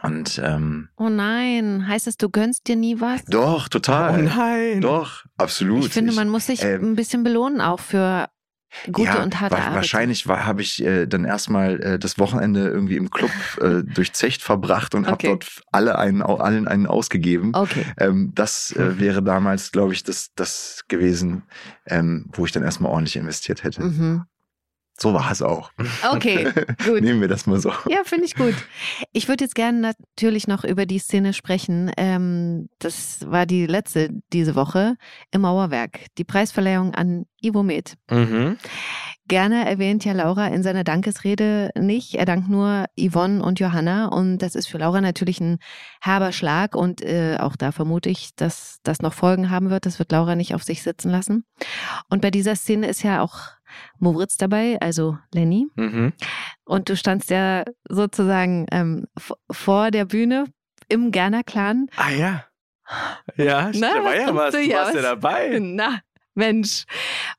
Und 0.03 0.41
ähm, 0.43 0.89
Oh 0.97 1.09
nein, 1.09 1.87
heißt 1.87 2.07
es, 2.09 2.17
du 2.17 2.29
gönnst 2.29 2.67
dir 2.69 2.77
nie 2.77 3.01
was? 3.01 3.25
doch, 3.27 3.69
total. 3.69 4.21
Oh 4.21 4.23
nein! 4.23 4.81
Doch, 4.81 5.25
absolut. 5.37 5.87
Ich 5.87 5.93
finde, 5.93 6.13
man 6.13 6.29
muss 6.29 6.47
sich 6.47 6.63
ähm, 6.63 6.93
ein 6.93 6.97
bisschen 6.97 7.23
belohnen 7.23 7.61
auch 7.61 7.81
für 7.81 8.29
gute 8.93 9.09
ja, 9.09 9.23
und 9.23 9.41
harte 9.41 9.57
Arbeit. 9.57 9.75
Wahrscheinlich 9.75 10.27
habe 10.27 10.63
ich 10.63 10.83
äh, 10.85 11.07
dann 11.07 11.25
erstmal 11.25 11.81
äh, 11.81 11.99
das 11.99 12.19
Wochenende 12.19 12.69
irgendwie 12.69 12.97
im 12.97 13.11
Club 13.11 13.31
äh, 13.61 13.83
durch 13.85 14.13
Zecht 14.13 14.43
verbracht 14.43 14.95
und 14.95 15.05
Okay. 15.05 15.29
habe 15.29 15.39
dort 15.39 15.63
alle 15.73 15.99
einen, 15.99 16.23
allen 16.23 16.69
einen 16.69 16.87
ausgegeben. 16.87 17.55
Okay. 17.55 17.85
Ähm, 17.99 18.33
das 18.35 18.73
äh, 18.73 18.99
wäre 18.99 19.23
damals, 19.23 19.73
glaube 19.73 19.93
ich, 19.93 20.03
das, 20.03 20.33
das 20.35 20.85
gewesen, 20.89 21.45
ähm, 21.87 22.27
wo 22.33 22.45
ich 22.47 22.53
dann 22.53 22.63
erstmal 22.63 22.91
ordentlich 22.93 23.17
investiert 23.17 23.65
hätte. 23.65 23.83
Mhm. 23.85 24.25
So 24.97 25.13
war 25.13 25.31
es 25.33 25.43
auch. 25.43 25.73
Okay, 26.13 26.45
gut. 26.87 27.03
Nehmen 27.03 27.21
wir 27.21 27.29
das 27.29 27.47
mal 27.47 27.59
so. 27.61 27.73
Ja, 27.89 28.05
finde 28.05 28.27
ich 28.27 28.37
gut. 28.37 28.55
Ich 29.13 29.29
würde 29.29 29.45
jetzt 29.45 29.57
gerne 29.57 29.81
natürlich 29.81 30.47
noch 30.47 30.63
über 30.65 30.87
die 30.87 31.01
Szene 31.01 31.33
sprechen. 31.33 31.91
Ähm, 31.97 32.69
das 32.79 33.29
war 33.29 33.45
die 33.45 33.67
letzte 33.67 34.11
diese 34.33 34.55
Woche 34.55 34.95
im 35.33 35.41
Mauerwerk. 35.41 36.07
Die 36.17 36.25
Preisverleihung 36.25 36.95
an 36.95 37.27
Ivo 37.43 37.65
Med. 37.65 37.95
Mhm. 38.09 38.57
Gerne 39.27 39.69
erwähnt 39.69 40.05
ja 40.05 40.13
Laura 40.13 40.49
in 40.49 40.63
seiner 40.63 40.85
Dankesrede 40.85 41.71
nicht. 41.77 42.15
Er 42.15 42.27
dankt 42.27 42.49
nur 42.49 42.85
Yvonne 42.97 43.43
und 43.43 43.59
Johanna. 43.59 44.07
Und 44.07 44.39
das 44.39 44.55
ist 44.55 44.69
für 44.69 44.79
Laura 44.79 45.01
natürlich 45.01 45.41
ein 45.41 45.59
herber 46.01 46.31
Schlag. 46.31 46.77
Und 46.77 47.03
äh, 47.03 47.39
auch 47.41 47.57
da 47.57 47.73
vermute 47.73 48.11
ich, 48.11 48.35
dass 48.37 48.79
das 48.83 49.01
noch 49.01 49.15
Folgen 49.15 49.51
haben 49.51 49.71
wird. 49.71 49.87
Das 49.87 49.99
wird 49.99 50.13
Laura 50.13 50.37
nicht 50.37 50.55
auf 50.55 50.63
sich 50.63 50.83
sitzen 50.83 51.11
lassen. 51.11 51.45
Und 52.11 52.21
bei 52.21 52.31
dieser 52.31 52.55
Szene 52.55 52.87
ist 52.87 53.03
ja 53.03 53.23
auch 53.23 53.39
Moritz 53.99 54.37
dabei, 54.37 54.79
also 54.81 55.19
Lenny. 55.33 55.67
Mhm. 55.77 56.13
Und 56.65 56.89
du 56.89 56.97
standst 56.97 57.31
ja 57.31 57.65
sozusagen 57.89 58.67
ähm, 58.73 59.07
vor 59.51 59.91
der 59.91 60.05
Bühne 60.05 60.45
im 60.89 61.11
Gerner 61.11 61.43
Clan. 61.45 61.87
Ah 61.97 62.11
ja. 62.11 62.45
Ja, 63.37 63.71
Na, 63.75 63.95
da 63.95 64.05
war 64.05 64.17
ja 64.17 64.35
was. 64.35 64.53
du 64.55 64.59
hier? 64.61 64.77
warst 64.77 64.95
ja 64.95 65.01
Was- 65.03 65.09
dabei. 65.21 65.59
Na, 65.63 66.01
Mensch. 66.37 66.85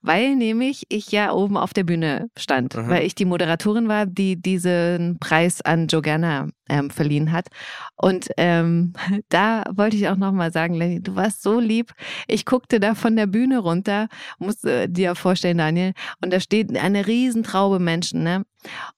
Weil 0.02 0.36
nämlich 0.38 0.86
ich 0.90 1.12
ja 1.12 1.32
oben 1.34 1.58
auf 1.58 1.74
der 1.74 1.84
Bühne 1.84 2.30
stand, 2.38 2.76
Mhm. 2.76 2.90
weil 2.90 3.04
ich 3.06 3.14
die 3.14 3.26
Moderatorin 3.26 3.88
war, 3.90 4.06
die 4.06 4.42
diesen 4.42 5.18
Preis 5.20 5.62
an 5.62 5.88
Joe 5.88 6.02
Gerner 6.02 6.48
ähm, 6.70 6.90
verliehen 6.90 7.32
hat. 7.34 7.48
Und 7.98 8.30
ähm, 8.38 8.94
da 9.30 9.64
wollte 9.74 9.98
ich 9.98 10.08
auch 10.08 10.18
nochmal 10.18 10.52
sagen, 10.52 10.74
Lenny, 10.74 11.02
du 11.02 11.16
warst 11.16 11.42
so 11.42 11.60
lieb. 11.60 11.94
Ich 12.28 12.46
guckte 12.46 12.80
da 12.80 12.96
von 12.96 13.16
der 13.16 13.28
Bühne 13.28 13.60
runter, 13.60 14.08
musst 14.40 14.66
äh, 14.66 14.88
dir 14.88 15.16
vorstellen, 15.16 15.58
Daniel, 15.58 15.94
und 16.22 16.32
da 16.32 16.40
steht 16.40 16.76
eine 16.76 17.08
Riesentraube 17.08 17.80
Menschen, 17.80 18.24
ne? 18.24 18.46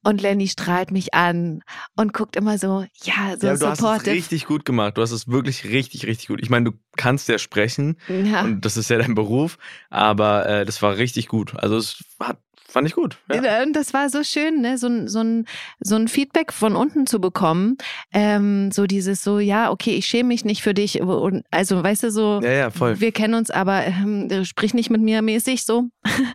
Und 0.01 0.21
Lenny 0.21 0.47
strahlt 0.47 0.91
mich 0.91 1.13
an 1.13 1.61
und 1.97 2.13
guckt 2.13 2.37
immer 2.37 2.57
so, 2.57 2.85
ja, 3.03 3.35
so 3.37 3.47
ja, 3.47 3.57
du 3.57 3.67
hast 3.67 3.81
es 3.81 4.05
richtig 4.05 4.45
gut 4.45 4.63
gemacht. 4.63 4.97
Du 4.97 5.01
hast 5.01 5.11
es 5.11 5.27
wirklich 5.27 5.65
richtig, 5.65 6.07
richtig 6.07 6.27
gut. 6.27 6.39
Ich 6.41 6.49
meine, 6.49 6.71
du 6.71 6.77
kannst 6.95 7.27
ja 7.27 7.37
sprechen 7.37 7.97
ja. 8.07 8.43
und 8.43 8.63
das 8.63 8.77
ist 8.77 8.89
ja 8.89 8.97
dein 8.97 9.13
Beruf, 9.13 9.57
aber 9.89 10.47
äh, 10.47 10.65
das 10.65 10.81
war 10.81 10.95
richtig 10.95 11.27
gut. 11.27 11.53
Also 11.55 11.75
es 11.75 12.01
hat, 12.19 12.39
fand 12.67 12.87
ich 12.87 12.93
gut. 12.95 13.17
Ja. 13.31 13.63
Und 13.63 13.73
das 13.75 13.93
war 13.93 14.09
so 14.09 14.23
schön, 14.23 14.61
ne? 14.61 14.77
so, 14.77 14.87
ein- 14.87 15.07
so, 15.07 15.19
ein, 15.21 15.45
so 15.79 15.95
ein 15.95 16.07
Feedback 16.07 16.51
von 16.53 16.75
unten 16.75 17.07
zu 17.07 17.19
bekommen. 17.21 17.77
Ähm, 18.13 18.71
so 18.71 18.85
dieses 18.85 19.23
so, 19.23 19.39
ja, 19.39 19.71
okay, 19.71 19.91
ich 19.91 20.05
schäme 20.05 20.27
mich 20.29 20.45
nicht 20.45 20.61
für 20.61 20.73
dich. 20.73 21.01
Und, 21.01 21.43
also, 21.51 21.81
weißt 21.83 22.03
du, 22.03 22.11
so, 22.11 22.39
Ja, 22.43 22.51
ja, 22.51 22.69
voll. 22.69 22.99
wir 22.99 23.11
kennen 23.11 23.33
uns, 23.35 23.49
aber 23.51 23.85
ähm, 23.85 24.29
sprich 24.45 24.73
nicht 24.73 24.89
mit 24.89 25.01
mir 25.01 25.21
mäßig 25.21 25.63
so. 25.65 25.85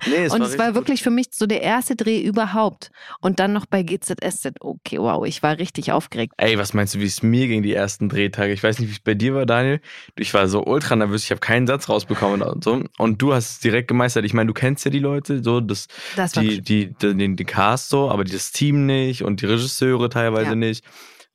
Nee, 0.08 0.28
und 0.30 0.42
es 0.42 0.58
war 0.58 0.74
wirklich 0.74 1.02
für 1.02 1.10
mich 1.10 1.26
so 1.32 1.46
der 1.46 1.62
erste 1.62 1.96
Dreh 1.96 2.20
überhaupt. 2.22 2.90
Und 3.20 3.38
dann 3.40 3.52
noch 3.52 3.66
bei 3.66 3.82
GZSZ. 3.82 4.52
Okay, 4.60 4.98
wow, 4.98 5.24
ich 5.26 5.42
war 5.42 5.58
richtig 5.58 5.92
aufgeregt. 5.92 6.34
Ey, 6.38 6.58
was 6.58 6.74
meinst 6.74 6.94
du, 6.94 7.00
wie 7.00 7.04
es 7.06 7.22
mir 7.22 7.46
ging 7.48 7.62
die 7.62 7.74
ersten 7.74 8.08
Drehtage? 8.08 8.52
Ich 8.52 8.62
weiß 8.62 8.78
nicht, 8.78 8.88
wie 8.88 8.92
es 8.94 9.00
bei 9.00 9.14
dir 9.14 9.34
war, 9.34 9.46
Daniel. 9.46 9.80
Ich 10.16 10.32
war 10.34 10.48
so 10.48 10.64
ultra 10.64 10.96
nervös, 10.96 11.24
ich 11.24 11.30
habe 11.30 11.40
keinen 11.40 11.66
Satz 11.66 11.88
rausbekommen 11.88 12.42
und 12.42 12.64
so. 12.64 12.82
Und 12.98 13.20
du 13.22 13.32
hast 13.34 13.50
es 13.52 13.60
direkt 13.60 13.88
gemeistert. 13.88 14.24
Ich 14.24 14.34
meine, 14.34 14.48
du 14.48 14.54
kennst 14.54 14.84
ja 14.84 14.90
die 14.90 14.98
Leute, 14.98 15.42
so 15.42 15.60
das, 15.60 15.88
Das 16.22 16.36
war 16.36 16.42
die, 16.42 16.60
die, 16.62 16.86
die, 16.94 17.14
den, 17.14 17.36
den 17.36 17.46
Cast 17.46 17.88
so, 17.88 18.10
aber 18.10 18.24
das 18.24 18.52
Team 18.52 18.86
nicht 18.86 19.22
und 19.22 19.40
die 19.40 19.46
Regisseure 19.46 20.08
teilweise 20.08 20.50
Ja. 20.50 20.54
nicht. 20.56 20.84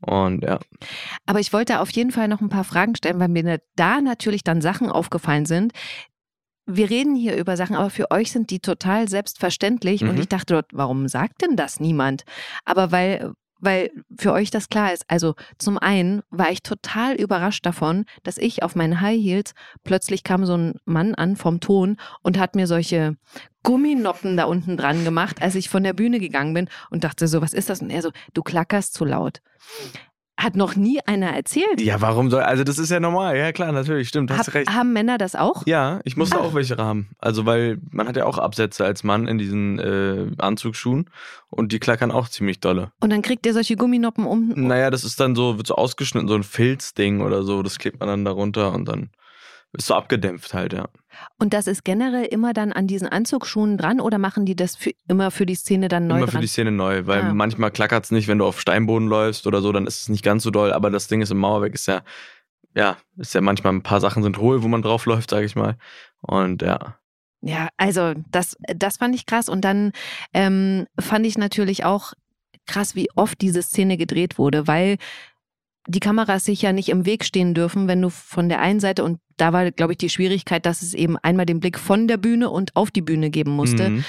Und 0.01 0.43
ja. 0.43 0.59
Aber 1.25 1.39
ich 1.39 1.53
wollte 1.53 1.79
auf 1.79 1.89
jeden 1.91 2.11
Fall 2.11 2.27
noch 2.27 2.41
ein 2.41 2.49
paar 2.49 2.63
Fragen 2.63 2.95
stellen, 2.95 3.19
weil 3.19 3.29
mir 3.29 3.59
da 3.75 3.99
natürlich 4.01 4.43
dann 4.43 4.61
Sachen 4.61 4.89
aufgefallen 4.91 5.45
sind. 5.45 5.73
Wir 6.69 6.89
reden 6.89 7.15
hier 7.15 7.35
über 7.37 7.57
Sachen, 7.57 7.75
aber 7.75 7.89
für 7.89 8.11
euch 8.11 8.31
sind 8.31 8.49
die 8.51 8.59
total 8.59 9.07
selbstverständlich. 9.07 10.03
Und 10.03 10.15
Mhm. 10.15 10.19
ich 10.19 10.27
dachte 10.27 10.53
dort, 10.53 10.67
warum 10.73 11.07
sagt 11.07 11.41
denn 11.41 11.55
das 11.55 11.79
niemand? 11.79 12.25
Aber 12.65 12.91
weil, 12.91 13.33
weil 13.59 13.91
für 14.17 14.33
euch 14.33 14.51
das 14.51 14.69
klar 14.69 14.93
ist. 14.93 15.05
Also 15.07 15.35
zum 15.57 15.77
einen 15.77 16.21
war 16.29 16.51
ich 16.51 16.63
total 16.63 17.15
überrascht 17.15 17.65
davon, 17.65 18.05
dass 18.23 18.37
ich 18.37 18.63
auf 18.63 18.75
meinen 18.75 19.01
High 19.01 19.21
Heels 19.21 19.53
plötzlich 19.83 20.23
kam 20.23 20.45
so 20.45 20.55
ein 20.55 20.75
Mann 20.85 21.15
an 21.15 21.35
vom 21.35 21.59
Ton 21.59 21.97
und 22.21 22.37
hat 22.37 22.55
mir 22.55 22.67
solche 22.67 23.17
Gumminoppen 23.63 24.37
da 24.37 24.45
unten 24.45 24.77
dran 24.77 25.03
gemacht, 25.03 25.41
als 25.41 25.55
ich 25.55 25.69
von 25.69 25.83
der 25.83 25.93
Bühne 25.93 26.19
gegangen 26.19 26.53
bin 26.53 26.69
und 26.89 27.03
dachte 27.03 27.27
so, 27.27 27.41
was 27.41 27.53
ist 27.53 27.69
das? 27.69 27.81
Und 27.81 27.89
er 27.89 28.01
so, 28.01 28.11
du 28.33 28.41
klackerst 28.41 28.93
zu 28.93 29.03
laut. 29.03 29.41
Hat 30.37 30.55
noch 30.55 30.75
nie 30.75 30.99
einer 31.05 31.35
erzählt. 31.35 31.81
Ja, 31.81 31.99
warum 31.99 32.29
soll, 32.29 32.41
also 32.41 32.63
das 32.63 32.77
ist 32.77 32.91
ja 32.91 32.99
normal. 32.99 33.35
Ja, 33.37 33.51
klar, 33.51 33.71
natürlich, 33.71 34.07
stimmt, 34.07 34.29
hast 34.29 34.47
Hab, 34.47 34.53
recht. 34.53 34.69
haben 34.69 34.93
Männer 34.93 35.17
das 35.17 35.35
auch? 35.35 35.65
Ja, 35.65 35.99
ich 36.03 36.15
musste 36.15 36.37
Ach. 36.37 36.41
auch 36.41 36.53
welche 36.53 36.77
haben. 36.77 37.09
Also, 37.17 37.47
weil 37.47 37.79
man 37.89 38.07
hat 38.07 38.17
ja 38.17 38.25
auch 38.25 38.37
Absätze 38.37 38.85
als 38.85 39.03
Mann 39.03 39.27
in 39.27 39.39
diesen 39.39 39.79
äh, 39.79 40.27
Anzugsschuhen 40.37 41.09
und 41.49 41.71
die 41.71 41.79
klackern 41.79 42.11
auch 42.11 42.29
ziemlich 42.29 42.59
dolle. 42.59 42.91
Und 42.99 43.11
dann 43.11 43.23
kriegt 43.23 43.45
ihr 43.47 43.53
solche 43.53 43.75
Gumminoppen 43.75 44.25
um. 44.25 44.53
Naja, 44.55 44.91
das 44.91 45.03
ist 45.03 45.19
dann 45.19 45.35
so, 45.35 45.57
wird 45.57 45.65
so 45.67 45.75
ausgeschnitten, 45.75 46.27
so 46.27 46.35
ein 46.35 46.43
Filzding 46.43 47.21
oder 47.21 47.41
so. 47.41 47.63
Das 47.63 47.79
klebt 47.79 47.99
man 47.99 48.07
dann 48.07 48.23
darunter 48.23 48.73
und 48.73 48.85
dann 48.87 49.09
ist 49.73 49.87
so 49.87 49.95
abgedämpft 49.95 50.53
halt, 50.53 50.73
ja. 50.73 50.87
Und 51.39 51.53
das 51.53 51.67
ist 51.67 51.83
generell 51.83 52.25
immer 52.25 52.53
dann 52.53 52.71
an 52.71 52.87
diesen 52.87 53.07
Anzugsschuhen 53.07 53.77
dran 53.77 53.99
oder 53.99 54.17
machen 54.17 54.45
die 54.45 54.55
das 54.55 54.75
für, 54.75 54.91
immer 55.07 55.31
für 55.31 55.45
die 55.45 55.55
Szene 55.55 55.87
dann 55.87 56.07
neu 56.07 56.17
Immer 56.17 56.25
dran? 56.27 56.35
für 56.35 56.41
die 56.41 56.47
Szene 56.47 56.71
neu, 56.71 57.05
weil 57.05 57.21
Ah. 57.21 57.33
manchmal 57.33 57.71
klackert 57.71 58.05
es 58.05 58.11
nicht, 58.11 58.27
wenn 58.27 58.37
du 58.37 58.45
auf 58.45 58.59
Steinboden 58.61 59.07
läufst 59.07 59.45
oder 59.47 59.61
so, 59.61 59.71
dann 59.71 59.87
ist 59.87 60.01
es 60.01 60.09
nicht 60.09 60.23
ganz 60.23 60.43
so 60.43 60.51
doll. 60.51 60.71
Aber 60.73 60.89
das 60.89 61.07
Ding 61.07 61.21
ist 61.21 61.31
im 61.31 61.37
Mauerwerk 61.37 61.73
ist 61.73 61.87
ja, 61.87 62.01
ja, 62.75 62.97
ist 63.17 63.33
ja 63.33 63.41
manchmal 63.41 63.73
ein 63.73 63.83
paar 63.83 63.99
Sachen 64.01 64.23
sind 64.23 64.37
hohl, 64.37 64.63
wo 64.63 64.67
man 64.67 64.81
drauf 64.83 65.05
läuft, 65.05 65.29
sage 65.31 65.45
ich 65.45 65.55
mal. 65.55 65.77
Und 66.21 66.61
ja. 66.61 66.97
Ja, 67.41 67.69
also 67.77 68.13
das, 68.31 68.57
das 68.75 68.97
fand 68.97 69.15
ich 69.15 69.25
krass. 69.25 69.49
Und 69.49 69.61
dann 69.61 69.91
ähm, 70.33 70.85
fand 70.99 71.25
ich 71.25 71.37
natürlich 71.37 71.83
auch 71.85 72.13
krass, 72.67 72.95
wie 72.95 73.09
oft 73.15 73.41
diese 73.41 73.61
Szene 73.61 73.97
gedreht 73.97 74.37
wurde, 74.37 74.67
weil 74.67 74.97
die 75.87 75.99
Kameras 75.99 76.45
sich 76.45 76.61
ja 76.61 76.73
nicht 76.73 76.89
im 76.89 77.05
Weg 77.05 77.23
stehen 77.23 77.53
dürfen, 77.53 77.87
wenn 77.87 78.01
du 78.01 78.09
von 78.09 78.49
der 78.49 78.59
einen 78.59 78.79
Seite, 78.79 79.03
und 79.03 79.19
da 79.37 79.53
war, 79.53 79.71
glaube 79.71 79.93
ich, 79.93 79.97
die 79.97 80.09
Schwierigkeit, 80.09 80.65
dass 80.65 80.81
es 80.81 80.93
eben 80.93 81.17
einmal 81.17 81.45
den 81.45 81.59
Blick 81.59 81.79
von 81.79 82.07
der 82.07 82.17
Bühne 82.17 82.49
und 82.49 82.75
auf 82.75 82.91
die 82.91 83.01
Bühne 83.01 83.29
geben 83.29 83.51
musste. 83.51 83.89
Mhm. 83.89 84.05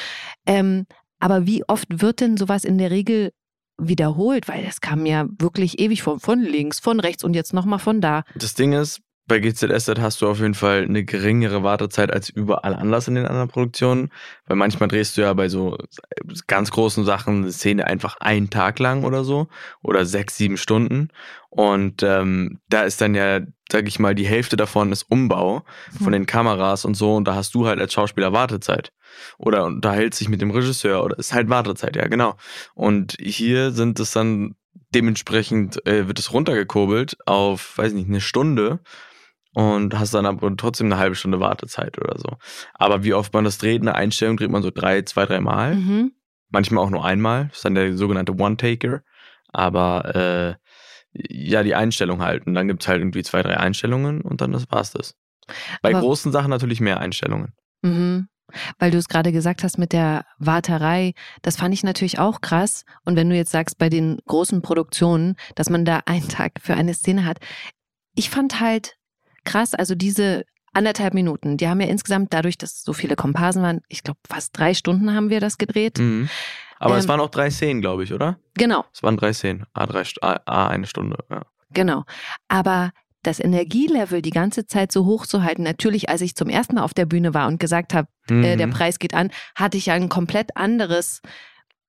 Ähm, 0.46 0.86
aber 1.20 1.46
wie 1.46 1.64
oft 1.68 1.86
wird 2.02 2.20
denn 2.20 2.36
sowas 2.36 2.64
in 2.64 2.78
der 2.78 2.90
Regel 2.90 3.32
wiederholt? 3.80 4.48
Weil 4.48 4.64
das 4.64 4.80
kam 4.80 5.06
ja 5.06 5.26
wirklich 5.38 5.78
ewig 5.78 6.02
von, 6.02 6.18
von 6.18 6.40
links, 6.40 6.80
von 6.80 7.00
rechts 7.00 7.22
und 7.24 7.34
jetzt 7.34 7.54
nochmal 7.54 7.78
von 7.78 8.00
da. 8.00 8.24
Das 8.34 8.54
Ding 8.54 8.72
ist, 8.72 9.00
bei 9.28 9.38
GZSZ 9.40 10.00
hast 10.00 10.22
du 10.22 10.28
auf 10.28 10.40
jeden 10.40 10.54
Fall 10.54 10.82
eine 10.82 11.04
geringere 11.04 11.62
Wartezeit 11.62 12.12
als 12.12 12.30
überall 12.30 12.74
anders 12.74 13.06
in 13.06 13.14
den 13.14 13.26
anderen 13.26 13.48
Produktionen, 13.48 14.10
weil 14.46 14.56
manchmal 14.56 14.88
drehst 14.88 15.16
du 15.16 15.20
ja 15.20 15.32
bei 15.34 15.48
so 15.48 15.76
ganz 16.46 16.70
großen 16.70 17.04
Sachen 17.04 17.42
eine 17.42 17.52
Szene 17.52 17.86
einfach 17.86 18.16
einen 18.20 18.50
Tag 18.50 18.78
lang 18.78 19.04
oder 19.04 19.24
so 19.24 19.48
oder 19.82 20.06
sechs, 20.06 20.36
sieben 20.36 20.56
Stunden 20.56 21.10
und 21.50 22.02
ähm, 22.02 22.58
da 22.68 22.82
ist 22.82 23.00
dann 23.00 23.14
ja, 23.14 23.40
sag 23.70 23.86
ich 23.86 23.98
mal, 23.98 24.14
die 24.14 24.26
Hälfte 24.26 24.56
davon 24.56 24.92
ist 24.92 25.04
Umbau 25.04 25.62
von 25.96 26.06
Hm. 26.06 26.12
den 26.12 26.26
Kameras 26.26 26.84
und 26.84 26.94
so 26.94 27.14
und 27.14 27.28
da 27.28 27.34
hast 27.34 27.54
du 27.54 27.66
halt 27.66 27.80
als 27.80 27.92
Schauspieler 27.92 28.32
Wartezeit 28.32 28.92
oder 29.36 29.66
unterhält 29.66 30.14
sich 30.14 30.28
mit 30.28 30.40
dem 30.40 30.50
Regisseur 30.50 31.04
oder 31.04 31.18
ist 31.18 31.34
halt 31.34 31.50
Wartezeit, 31.50 31.96
ja 31.96 32.06
genau. 32.08 32.36
Und 32.74 33.16
hier 33.20 33.72
sind 33.72 34.00
es 34.00 34.12
dann 34.12 34.54
dementsprechend 34.94 35.86
äh, 35.86 36.08
wird 36.08 36.18
es 36.18 36.32
runtergekurbelt 36.32 37.18
auf, 37.26 37.76
weiß 37.76 37.92
nicht, 37.92 38.08
eine 38.08 38.20
Stunde 38.20 38.80
und 39.58 39.98
hast 39.98 40.14
dann 40.14 40.24
aber 40.24 40.56
trotzdem 40.56 40.86
eine 40.86 40.98
halbe 40.98 41.16
Stunde 41.16 41.40
Wartezeit 41.40 41.98
oder 41.98 42.16
so. 42.16 42.36
Aber 42.74 43.02
wie 43.02 43.12
oft 43.12 43.34
man 43.34 43.42
das 43.42 43.58
dreht, 43.58 43.82
eine 43.82 43.96
Einstellung 43.96 44.36
dreht 44.36 44.52
man 44.52 44.62
so 44.62 44.70
drei, 44.70 45.02
zwei, 45.02 45.26
drei 45.26 45.40
Mal. 45.40 45.74
Mhm. 45.74 46.12
Manchmal 46.50 46.84
auch 46.84 46.90
nur 46.90 47.04
einmal. 47.04 47.46
Das 47.48 47.56
ist 47.56 47.64
dann 47.64 47.74
der 47.74 47.96
sogenannte 47.96 48.36
One-Taker. 48.36 49.02
Aber 49.48 50.14
äh, 50.14 50.54
ja, 51.12 51.64
die 51.64 51.74
Einstellung 51.74 52.22
halt. 52.22 52.46
Und 52.46 52.54
dann 52.54 52.68
gibt's 52.68 52.86
halt 52.86 53.00
irgendwie 53.00 53.24
zwei, 53.24 53.42
drei 53.42 53.56
Einstellungen 53.56 54.20
und 54.20 54.40
dann 54.40 54.52
das 54.52 54.70
war's 54.70 54.92
das. 54.92 55.16
Bei 55.82 55.90
Aber- 55.90 56.02
großen 56.02 56.30
Sachen 56.30 56.50
natürlich 56.50 56.80
mehr 56.80 57.00
Einstellungen. 57.00 57.52
Mhm. 57.82 58.28
Weil 58.78 58.92
du 58.92 58.98
es 58.98 59.08
gerade 59.08 59.32
gesagt 59.32 59.64
hast 59.64 59.76
mit 59.76 59.92
der 59.92 60.24
Warterei, 60.38 61.14
das 61.42 61.56
fand 61.56 61.74
ich 61.74 61.82
natürlich 61.82 62.20
auch 62.20 62.40
krass. 62.42 62.84
Und 63.04 63.16
wenn 63.16 63.28
du 63.28 63.34
jetzt 63.34 63.50
sagst, 63.50 63.76
bei 63.76 63.88
den 63.88 64.18
großen 64.24 64.62
Produktionen, 64.62 65.34
dass 65.56 65.68
man 65.68 65.84
da 65.84 66.02
einen 66.06 66.28
Tag 66.28 66.52
für 66.62 66.74
eine 66.74 66.94
Szene 66.94 67.24
hat, 67.24 67.38
ich 68.14 68.30
fand 68.30 68.60
halt 68.60 68.97
krass, 69.44 69.74
also 69.74 69.94
diese 69.94 70.44
anderthalb 70.72 71.14
Minuten, 71.14 71.56
die 71.56 71.68
haben 71.68 71.80
ja 71.80 71.86
insgesamt 71.88 72.32
dadurch, 72.32 72.58
dass 72.58 72.82
so 72.82 72.92
viele 72.92 73.16
Komparsen 73.16 73.62
waren, 73.62 73.80
ich 73.88 74.02
glaube 74.02 74.20
fast 74.28 74.56
drei 74.58 74.74
Stunden 74.74 75.14
haben 75.14 75.30
wir 75.30 75.40
das 75.40 75.58
gedreht. 75.58 75.98
Mhm. 75.98 76.28
Aber 76.78 76.96
es 76.96 77.04
Ähm, 77.04 77.08
waren 77.08 77.20
auch 77.20 77.30
drei 77.30 77.50
Szenen, 77.50 77.80
glaube 77.80 78.04
ich, 78.04 78.12
oder? 78.12 78.38
Genau, 78.54 78.84
Es 78.92 79.02
waren 79.02 79.16
drei 79.16 79.32
Szenen. 79.32 79.64
A, 79.72 79.86
drei, 79.86 80.04
A, 80.20 80.38
A 80.44 80.68
eine 80.68 80.86
Stunde. 80.86 81.16
Ja. 81.30 81.42
genau. 81.72 82.04
Aber 82.48 82.92
das 83.24 83.40
Energielevel 83.40 84.22
die 84.22 84.30
ganze 84.30 84.64
Zeit 84.66 84.92
so 84.92 85.04
hoch 85.04 85.26
zu 85.26 85.42
halten, 85.42 85.64
natürlich, 85.64 86.08
als 86.08 86.20
ich 86.20 86.36
zum 86.36 86.48
ersten 86.48 86.76
Mal 86.76 86.82
auf 86.82 86.94
der 86.94 87.04
Bühne 87.06 87.34
war 87.34 87.48
und 87.48 87.58
gesagt 87.58 87.92
habe, 87.94 88.06
äh, 88.30 88.56
der 88.56 88.68
Mhm. 88.68 88.72
Preis 88.72 89.00
geht 89.00 89.12
an, 89.14 89.30
hatte 89.56 89.76
ich 89.76 89.86
ja 89.86 89.94
ein 89.94 90.08
komplett 90.08 90.56
anderes 90.56 91.20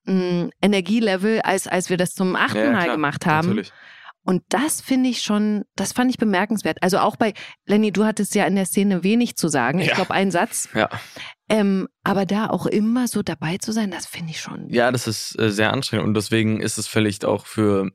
mh, 0.05 0.49
Energielevel, 0.61 1.41
als 1.41 1.67
als 1.67 1.89
wir 1.91 1.97
das 1.97 2.15
zum 2.15 2.35
achten 2.35 2.57
ja, 2.57 2.71
Mal 2.71 2.83
klar, 2.85 2.95
gemacht 2.95 3.25
haben. 3.27 3.49
Natürlich. 3.49 3.71
Und 4.29 4.43
das 4.49 4.79
finde 4.79 5.09
ich 5.09 5.21
schon, 5.23 5.63
das 5.75 5.91
fand 5.91 6.11
ich 6.11 6.19
bemerkenswert. 6.19 6.77
Also 6.83 6.99
auch 6.99 7.15
bei, 7.15 7.33
Lenny, 7.65 7.91
du 7.91 8.05
hattest 8.05 8.35
ja 8.35 8.45
in 8.45 8.53
der 8.53 8.65
Szene 8.67 9.03
wenig 9.03 9.35
zu 9.37 9.47
sagen. 9.47 9.79
Ich 9.79 9.87
Ja. 9.87 9.95
glaube, 9.95 10.13
einen 10.13 10.29
Satz. 10.29 10.69
Ja. 10.75 10.87
Ähm, 11.49 11.87
aber 12.03 12.27
da 12.27 12.45
auch 12.51 12.67
immer 12.67 13.07
so 13.07 13.23
dabei 13.23 13.57
zu 13.57 13.71
sein, 13.71 13.89
das 13.89 14.05
finde 14.05 14.29
ich 14.29 14.39
schon. 14.39 14.69
Ja, 14.69 14.91
das 14.91 15.07
ist 15.07 15.39
äh, 15.39 15.49
sehr 15.49 15.73
anstrengend 15.73 16.05
und 16.05 16.13
deswegen 16.13 16.61
ist 16.61 16.77
es 16.77 16.85
vielleicht 16.85 17.25
auch 17.25 17.47
für 17.47 17.89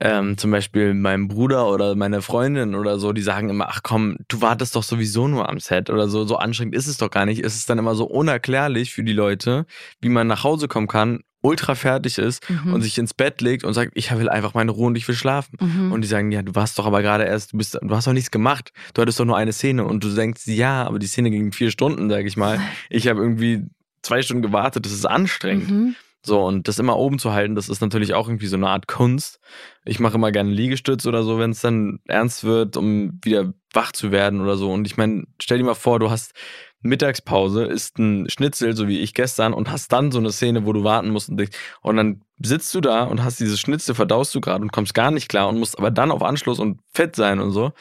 ähm, 0.00 0.36
zum 0.38 0.50
Beispiel 0.50 0.92
meinen 0.92 1.28
Bruder 1.28 1.68
oder 1.70 1.94
meine 1.94 2.20
Freundin 2.20 2.74
oder 2.74 2.98
so, 2.98 3.12
die 3.12 3.22
sagen 3.22 3.48
immer, 3.48 3.68
ach 3.68 3.84
komm, 3.84 4.16
du 4.26 4.40
wartest 4.40 4.74
doch 4.74 4.82
sowieso 4.82 5.28
nur 5.28 5.48
am 5.48 5.60
Set 5.60 5.88
oder 5.88 6.08
so, 6.08 6.24
so 6.24 6.36
anstrengend 6.36 6.74
ist 6.74 6.88
es 6.88 6.96
doch 6.98 7.10
gar 7.10 7.26
nicht. 7.26 7.44
Es 7.44 7.54
ist 7.54 7.70
dann 7.70 7.78
immer 7.78 7.94
so 7.94 8.06
unerklärlich 8.06 8.92
für 8.92 9.04
die 9.04 9.12
Leute, 9.12 9.66
wie 10.00 10.08
man 10.08 10.26
nach 10.26 10.42
Hause 10.42 10.66
kommen 10.66 10.88
kann, 10.88 11.20
ultra 11.40 11.74
fertig 11.74 12.18
ist 12.18 12.48
Mhm. 12.50 12.72
und 12.74 12.82
sich 12.82 12.98
ins 12.98 13.14
Bett 13.14 13.40
legt 13.40 13.64
und 13.64 13.72
sagt, 13.74 13.92
ich 13.94 14.10
will 14.16 14.28
einfach 14.28 14.54
meine 14.54 14.70
Ruhe 14.72 14.88
und 14.88 14.96
ich 14.96 15.06
will 15.06 15.14
schlafen. 15.14 15.56
Mhm. 15.60 15.92
Und 15.92 16.00
die 16.02 16.08
sagen, 16.08 16.32
ja, 16.32 16.42
du 16.42 16.54
warst 16.54 16.78
doch 16.78 16.86
aber 16.86 17.02
gerade 17.02 17.24
erst, 17.24 17.52
du 17.52 17.58
bist, 17.58 17.78
du 17.80 17.94
hast 17.94 18.06
doch 18.06 18.12
nichts 18.12 18.30
gemacht. 18.30 18.72
Du 18.94 19.02
hattest 19.02 19.20
doch 19.20 19.24
nur 19.24 19.36
eine 19.36 19.52
Szene 19.52 19.84
und 19.84 20.02
du 20.02 20.08
denkst, 20.14 20.46
ja, 20.46 20.84
aber 20.84 20.98
die 20.98 21.06
Szene 21.06 21.30
ging 21.30 21.52
vier 21.52 21.70
Stunden, 21.70 22.10
sag 22.10 22.24
ich 22.26 22.36
mal. 22.36 22.58
Ich 22.90 23.06
habe 23.08 23.20
irgendwie 23.20 23.64
zwei 24.02 24.22
Stunden 24.22 24.42
gewartet, 24.42 24.84
das 24.84 24.92
ist 24.92 25.06
anstrengend. 25.06 25.70
Mhm. 25.70 25.94
So, 26.26 26.44
und 26.44 26.66
das 26.66 26.80
immer 26.80 26.96
oben 26.96 27.18
zu 27.20 27.32
halten, 27.32 27.54
das 27.54 27.68
ist 27.68 27.80
natürlich 27.80 28.12
auch 28.12 28.28
irgendwie 28.28 28.48
so 28.48 28.56
eine 28.56 28.68
Art 28.68 28.88
Kunst. 28.88 29.38
Ich 29.84 30.00
mache 30.00 30.16
immer 30.16 30.32
gerne 30.32 30.50
Liegestütz 30.50 31.06
oder 31.06 31.22
so, 31.22 31.38
wenn 31.38 31.52
es 31.52 31.60
dann 31.60 32.00
ernst 32.08 32.42
wird, 32.42 32.76
um 32.76 33.20
wieder 33.22 33.54
wach 33.72 33.92
zu 33.92 34.10
werden 34.10 34.40
oder 34.40 34.56
so. 34.56 34.70
Und 34.72 34.86
ich 34.86 34.96
meine, 34.96 35.24
stell 35.40 35.58
dir 35.58 35.64
mal 35.64 35.74
vor, 35.74 36.00
du 36.00 36.10
hast 36.10 36.32
Mittagspause, 36.80 37.64
isst 37.64 37.98
ein 37.98 38.28
Schnitzel, 38.30 38.76
so 38.76 38.88
wie 38.88 39.00
ich 39.00 39.14
gestern, 39.14 39.52
und 39.52 39.70
hast 39.70 39.92
dann 39.92 40.12
so 40.12 40.18
eine 40.18 40.30
Szene, 40.30 40.64
wo 40.64 40.72
du 40.72 40.84
warten 40.84 41.10
musst 41.10 41.28
und, 41.28 41.38
denkst- 41.38 41.56
und 41.82 41.96
dann 41.96 42.22
sitzt 42.40 42.74
du 42.74 42.80
da 42.80 43.04
und 43.04 43.24
hast 43.24 43.40
dieses 43.40 43.58
Schnitzel, 43.58 43.94
verdaust 43.94 44.34
du 44.34 44.40
gerade 44.40 44.62
und 44.62 44.72
kommst 44.72 44.94
gar 44.94 45.10
nicht 45.10 45.28
klar 45.28 45.48
und 45.48 45.58
musst 45.58 45.78
aber 45.78 45.90
dann 45.90 46.10
auf 46.10 46.22
Anschluss 46.22 46.58
und 46.58 46.80
fett 46.92 47.16
sein 47.16 47.40
und 47.40 47.50
so. 47.50 47.72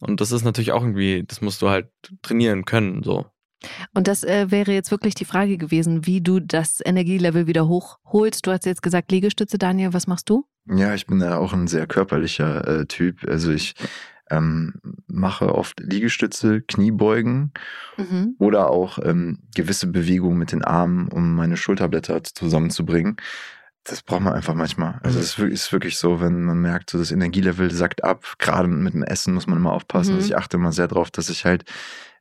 Und 0.00 0.20
das 0.20 0.32
ist 0.32 0.44
natürlich 0.44 0.72
auch 0.72 0.82
irgendwie, 0.82 1.24
das 1.26 1.40
musst 1.40 1.62
du 1.62 1.70
halt 1.70 1.88
trainieren 2.22 2.64
können, 2.64 3.02
so. 3.02 3.26
Und 3.94 4.08
das 4.08 4.24
äh, 4.24 4.50
wäre 4.50 4.72
jetzt 4.72 4.90
wirklich 4.90 5.14
die 5.14 5.24
Frage 5.24 5.56
gewesen, 5.56 6.04
wie 6.06 6.20
du 6.20 6.40
das 6.40 6.80
Energielevel 6.84 7.46
wieder 7.46 7.68
hochholst. 7.68 8.46
Du 8.46 8.50
hast 8.50 8.66
jetzt 8.66 8.82
gesagt 8.82 9.12
Liegestütze, 9.12 9.56
Daniel, 9.56 9.92
was 9.92 10.08
machst 10.08 10.28
du? 10.28 10.44
Ja, 10.66 10.94
ich 10.94 11.06
bin 11.06 11.20
da 11.20 11.38
auch 11.38 11.52
ein 11.52 11.68
sehr 11.68 11.86
körperlicher 11.86 12.66
äh, 12.80 12.86
Typ. 12.86 13.24
Also 13.28 13.52
ich 13.52 13.74
ähm, 14.32 14.74
mache 15.06 15.54
oft 15.54 15.78
Liegestütze, 15.80 16.60
Kniebeugen 16.62 17.52
Mhm. 17.98 18.34
oder 18.38 18.70
auch 18.70 18.98
ähm, 19.02 19.38
gewisse 19.54 19.86
Bewegungen 19.86 20.38
mit 20.38 20.50
den 20.52 20.64
Armen, 20.64 21.08
um 21.08 21.34
meine 21.36 21.56
Schulterblätter 21.56 22.24
zusammenzubringen. 22.24 23.16
Das 23.84 24.02
braucht 24.02 24.22
man 24.22 24.32
einfach 24.32 24.54
manchmal. 24.54 25.00
Also 25.02 25.18
Mhm. 25.18 25.22
es 25.24 25.30
ist 25.30 25.38
wirklich- 25.38 25.54
ist 25.54 25.72
wirklich 25.72 25.98
so, 25.98 26.20
wenn 26.20 26.42
man 26.44 26.60
merkt, 26.60 26.90
so 26.90 26.98
das 26.98 27.10
Energielevel 27.12 27.70
sackt 27.72 28.04
ab. 28.04 28.34
Gerade 28.38 28.68
mit 28.68 28.94
dem 28.94 29.02
Essen 29.02 29.34
muss 29.34 29.46
man 29.46 29.58
immer 29.58 29.72
aufpassen. 29.72 30.12
Mhm. 30.12 30.16
Also 30.18 30.26
ich 30.28 30.36
achte 30.36 30.56
immer 30.56 30.72
sehr 30.72 30.88
drauf, 30.88 31.10
dass 31.10 31.28
ich 31.28 31.44
halt 31.44 31.64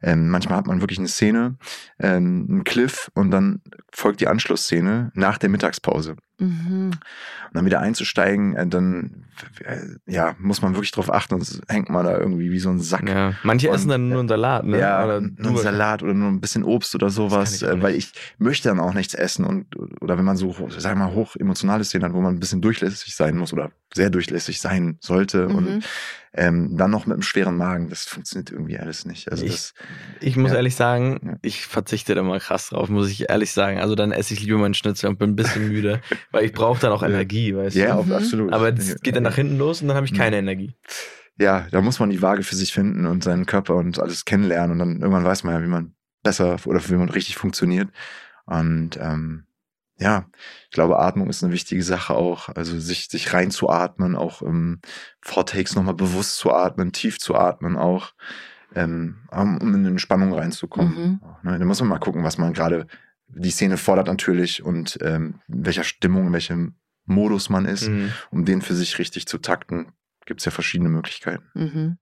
ähm, 0.02 0.30
manchmal 0.30 0.58
hat 0.58 0.68
man 0.68 0.82
wirklich 0.82 1.00
eine 1.00 1.08
Szene, 1.08 1.58
ähm, 2.00 2.48
einen 2.50 2.64
Cliff 2.64 3.12
und 3.14 3.32
dann 3.32 3.62
folgt 3.92 4.20
die 4.22 4.28
Anschlussszene 4.28 5.12
nach 5.16 5.38
der 5.38 5.50
Mittagspause. 5.50 6.16
Mhm. 6.40 6.92
Und 6.92 7.54
dann 7.54 7.66
wieder 7.66 7.82
einzusteigen, 7.82 8.56
äh, 8.56 8.66
dann 8.66 9.26
äh, 9.64 9.78
ja, 10.08 10.36
muss 10.40 10.62
man 10.64 10.74
wirklich 10.74 10.92
drauf 10.92 11.14
achten, 11.14 11.40
sonst 11.40 11.62
hängt 11.68 11.90
man 11.90 12.04
da 12.06 12.18
irgendwie 12.18 12.50
wie 12.52 12.58
so 12.60 12.70
ein 12.72 12.80
Sack. 12.80 13.08
Ja. 13.08 13.34
Manche 13.44 13.70
Und, 13.70 13.76
essen 13.76 13.90
dann 13.90 14.10
nur 14.10 14.20
einen 14.20 14.28
Salat, 14.30 14.66
ne? 14.66 14.80
Ja, 14.80 15.04
Oder 15.06 15.22
nur 15.22 15.30
ein 15.30 15.54
nur- 15.54 15.62
Salat 15.62 16.02
oder 16.02 16.16
nur 16.16 16.30
ein 16.30 16.42
bisschen 16.42 16.64
Obst 16.64 16.96
oder 16.96 17.12
sowas, 17.12 17.62
ich 17.62 17.64
äh, 17.68 17.80
weil 17.82 17.94
ich 17.96 18.14
möchte 18.40 18.70
dann 18.70 18.80
auch 18.80 18.96
nichts 18.96 19.14
essen 19.14 19.46
und 19.46 19.68
oder 20.02 20.18
wenn 20.18 20.26
man 20.26 20.36
so, 20.38 20.56
sag 20.78 20.98
mal, 20.98 21.14
hoch 21.14 21.36
emotionale 21.36 21.84
Szenen 21.84 22.06
hat, 22.06 22.14
wo 22.14 22.22
man 22.22 22.34
ein 22.36 22.40
bisschen 22.40 22.62
durchlässig 22.62 23.16
sein 23.16 23.38
muss 23.38 23.54
oder 23.54 23.72
sehr 23.94 24.10
durchlässig 24.10 24.60
sein 24.62 24.98
sollte 25.00 25.48
Mhm. 25.48 25.56
und 25.56 25.84
ähm, 26.34 26.78
dann 26.78 26.90
noch 26.92 27.06
mit 27.06 27.14
einem 27.16 27.24
schweren 27.24 27.58
Magen, 27.58 27.90
das 27.90 28.06
funktioniert 28.06 28.52
irgendwie 28.52 28.80
alles 28.80 29.06
nicht. 29.06 29.30
Also 29.30 29.46
Ich- 29.46 29.52
das, 29.52 29.74
Ich 30.20 30.36
muss 30.38 30.52
Ja. 30.52 30.58
ehrlich 30.58 30.76
sagen, 30.76 31.20
Ja. 31.24 31.38
ich 31.42 31.66
verzichte 31.66 32.14
da 32.16 32.22
mal 32.24 32.40
krass 32.40 32.70
drauf, 32.70 32.90
muss 32.90 33.10
ich 33.10 33.30
ehrlich 33.30 33.52
sagen. 33.52 33.80
Also 33.80 33.96
dann 33.96 34.12
esse 34.12 34.34
ich 34.34 34.42
lieber 34.42 34.58
meinen 34.60 34.74
Schnitzel 34.76 35.10
und 35.10 35.18
bin 35.20 35.32
ein 35.32 35.36
bisschen 35.36 35.68
müde, 35.68 36.02
weil 36.32 36.46
ich 36.46 36.54
brauche 36.54 36.80
dann 36.80 36.92
auch 36.92 37.02
Ja. 37.02 37.10
Energie, 37.10 37.56
weißt 37.56 37.76
ja, 37.76 37.96
du. 37.96 38.04
Mhm. 38.04 38.12
absolut. 38.14 38.54
Aber 38.54 38.70
es 38.70 39.02
geht 39.02 39.16
dann 39.16 39.24
nach 39.24 39.36
hinten 39.36 39.58
los 39.58 39.82
und 39.82 39.88
dann 39.88 39.98
habe 39.98 40.06
ich 40.06 40.12
Mhm. 40.14 40.18
keine 40.18 40.38
Energie. 40.38 40.76
ja, 41.40 41.66
da 41.72 41.82
muss 41.82 42.00
man 42.00 42.12
die 42.12 42.22
Waage 42.22 42.44
für 42.44 42.56
sich 42.56 42.72
finden 42.72 43.08
und 43.08 43.24
seinen 43.24 43.48
Körper 43.48 43.76
und 43.76 43.98
alles 44.00 44.26
kennenlernen 44.26 44.74
und 44.74 44.80
dann 44.80 45.02
irgendwann 45.02 45.24
weiß 45.26 45.44
man 45.44 45.56
ja, 45.56 45.64
wie 45.64 45.68
man 45.68 45.96
besser 46.22 46.58
oder 46.66 46.80
wie 46.88 46.94
man 46.94 47.10
richtig 47.10 47.36
funktioniert. 47.38 47.90
Und 48.46 48.98
ähm, 48.98 49.46
ja, 49.98 50.26
ich 50.66 50.72
glaube, 50.72 51.00
Atmung 51.00 51.30
ist 51.30 51.44
eine 51.44 51.52
wichtige 51.54 51.82
Sache 51.84 52.14
auch. 52.14 52.50
Also 52.50 52.80
sich, 52.80 53.08
sich 53.08 53.34
reinzuatmen, 53.34 54.16
auch 54.16 54.42
im 54.44 54.82
Vortakes 55.22 55.76
nochmal 55.76 55.96
bewusst 55.96 56.38
zu 56.38 56.52
atmen, 56.54 56.92
tief 56.92 57.18
zu 57.20 57.34
atmen 57.36 57.76
auch, 57.76 58.14
ähm, 58.76 59.18
um 59.32 59.58
in 59.62 59.76
eine 59.76 59.88
Entspannung 59.90 60.34
reinzukommen. 60.34 61.20
Mhm. 61.44 61.50
Ne? 61.52 61.60
Da 61.60 61.66
muss 61.66 61.80
man 61.80 61.90
mal 61.90 62.00
gucken, 62.00 62.24
was 62.24 62.38
man 62.38 62.54
gerade, 62.54 62.88
die 63.28 63.52
Szene 63.52 63.78
fordert 63.78 64.08
natürlich 64.08 64.64
und 64.64 64.98
ähm, 65.02 65.40
in 65.48 65.66
welcher 65.66 65.84
Stimmung, 65.84 66.28
in 66.28 66.34
welchem 66.34 66.76
Modus 67.06 67.50
man 67.50 67.66
ist, 67.66 67.88
Mhm. 67.90 68.12
um 68.32 68.46
den 68.46 68.62
für 68.62 68.76
sich 68.76 68.98
richtig 69.00 69.28
zu 69.28 69.38
takten. 69.40 69.92
Gibt 70.26 70.42
es 70.42 70.46
ja 70.46 70.52
verschiedene 70.52 70.90
Möglichkeiten. 70.90 71.44
Mhm. 71.54 71.98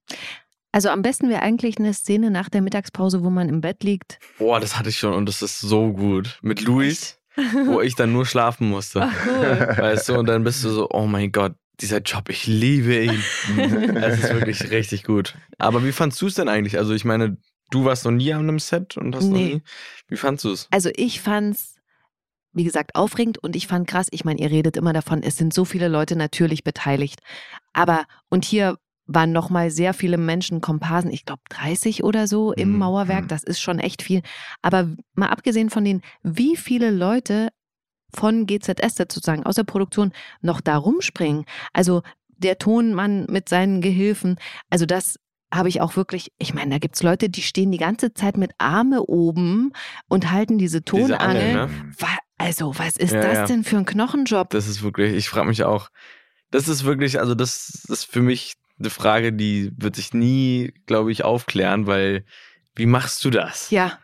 Also 0.72 0.90
am 0.90 1.02
besten 1.02 1.30
wäre 1.30 1.42
eigentlich 1.42 1.80
eine 1.80 1.94
Szene 1.94 2.30
nach 2.30 2.50
der 2.50 2.62
Mittagspause, 2.62 3.24
wo 3.24 3.30
man 3.32 3.50
im 3.50 3.62
Bett 3.62 3.84
liegt. 3.84 4.20
Boah, 4.38 4.60
das 4.60 4.78
hatte 4.78 4.90
ich 4.90 4.98
schon 5.00 5.14
und 5.14 5.28
das 5.28 5.42
ist 5.42 5.60
so 5.62 5.94
gut. 5.94 6.38
Mit 6.44 6.62
Luis, 6.62 7.18
wo 7.66 7.82
ich 7.82 7.96
dann 7.96 8.12
nur 8.12 8.26
schlafen 8.28 8.70
musste. 8.70 9.02
Ach, 9.04 9.14
cool. 9.26 9.76
Weißt 9.78 10.10
du, 10.10 10.20
und 10.20 10.28
dann 10.28 10.44
bist 10.44 10.64
du 10.64 10.70
so, 10.70 10.88
oh 10.92 11.08
mein 11.08 11.32
Gott, 11.32 11.56
dieser 11.82 12.00
Job, 12.02 12.30
ich 12.30 12.48
liebe 12.48 13.04
ihn. 13.04 13.24
Es 13.96 14.24
ist 14.24 14.34
wirklich 14.34 14.70
richtig 14.72 15.04
gut. 15.04 15.36
Aber 15.58 15.84
wie 15.84 15.92
fandst 15.92 16.22
du 16.22 16.28
es 16.28 16.36
denn 16.36 16.50
eigentlich? 16.50 16.78
Also 16.78 16.94
ich 16.94 17.06
meine, 17.06 17.38
du 17.72 17.86
warst 17.86 18.06
noch 18.06 18.12
nie 18.12 18.34
an 18.34 18.42
einem 18.42 18.60
Set 18.60 18.98
und 18.98 19.16
hast 19.16 19.26
noch 19.26 19.38
Nee. 19.38 19.56
nie. 19.56 19.62
Wie 20.08 20.18
fandst 20.18 20.46
du 20.46 20.52
es? 20.52 20.68
Also 20.72 20.90
ich 20.96 21.22
fand's, 21.22 21.76
wie 22.54 22.64
gesagt, 22.64 22.96
aufregend 22.96 23.38
und 23.38 23.56
ich 23.56 23.68
fand 23.68 23.88
krass, 23.88 24.08
ich 24.12 24.26
meine, 24.26 24.40
ihr 24.42 24.50
redet 24.52 24.76
immer 24.78 24.94
davon, 24.94 25.24
es 25.24 25.38
sind 25.38 25.54
so 25.54 25.66
viele 25.66 25.88
Leute 25.88 26.16
natürlich 26.16 26.64
beteiligt. 26.64 27.20
Aber, 27.74 28.06
und 28.30 28.44
hier 28.46 28.78
waren 29.06 29.32
nochmal 29.32 29.72
sehr 29.72 29.94
viele 29.96 30.18
Menschen, 30.18 30.62
Komparsen, 30.62 31.12
ich 31.12 31.26
glaube 31.26 31.42
30 31.50 32.04
oder 32.04 32.28
so 32.28 32.54
im 32.54 32.74
Mhm, 32.74 32.78
Mauerwerk, 32.80 33.24
mhm. 33.24 33.28
das 33.28 33.44
ist 33.44 33.60
schon 33.60 33.80
echt 33.80 34.02
viel. 34.04 34.22
Aber 34.62 34.88
mal 35.16 35.30
abgesehen 35.30 35.70
von 35.70 35.84
den, 35.84 36.02
wie 36.24 36.56
viele 36.56 36.92
Leute 36.92 37.50
von 38.14 38.46
GZS 38.46 38.96
sozusagen 38.98 39.44
aus 39.46 39.56
der 39.56 39.64
Produktion 39.64 40.12
noch 40.42 40.62
da 40.62 40.78
rumspringen. 40.78 41.46
Also 41.74 42.02
der 42.38 42.58
Tonmann 42.58 43.26
mit 43.30 43.50
seinen 43.50 43.82
Gehilfen, 43.82 44.38
also 44.70 44.86
das 44.86 45.20
habe 45.52 45.68
ich 45.70 45.82
auch 45.82 45.96
wirklich, 45.96 46.32
ich 46.38 46.54
meine, 46.54 46.72
da 46.72 46.78
gibt's 46.78 47.02
Leute, 47.02 47.30
die 47.30 47.42
stehen 47.42 47.72
die 47.72 47.78
ganze 47.80 48.14
Zeit 48.14 48.38
mit 48.38 48.52
Arme 48.60 49.02
oben 49.04 49.72
und 50.08 50.32
halten 50.32 50.58
diese 50.58 50.82
Diese 50.82 51.08
Tonangel. 51.08 51.42
Angel, 51.42 51.54
ne? 51.54 51.70
Also, 52.38 52.78
was 52.78 52.96
ist 52.96 53.12
Ja, 53.14 53.22
das 53.22 53.34
ja. 53.34 53.46
denn 53.48 53.64
für 53.64 53.78
ein 53.78 53.86
Knochenjob? 53.86 54.52
Das 54.52 54.68
ist 54.68 54.82
wirklich, 54.82 55.14
ich 55.14 55.28
frage 55.28 55.48
mich 55.48 55.64
auch, 55.64 55.90
das 56.52 56.68
ist 56.68 56.84
wirklich, 56.86 57.20
also 57.20 57.36
das 57.36 57.84
ist 57.90 58.06
für 58.06 58.22
mich 58.22 58.56
eine 58.80 58.90
Frage, 58.90 59.34
die 59.34 59.72
wird 59.76 59.96
sich 59.96 60.14
nie, 60.14 60.74
glaube 60.86 61.12
ich, 61.12 61.24
aufklären, 61.26 61.86
weil 61.86 62.24
wie 62.76 62.86
machst 62.86 63.26
du 63.26 63.30
das? 63.30 63.72
Ja, 63.72 64.00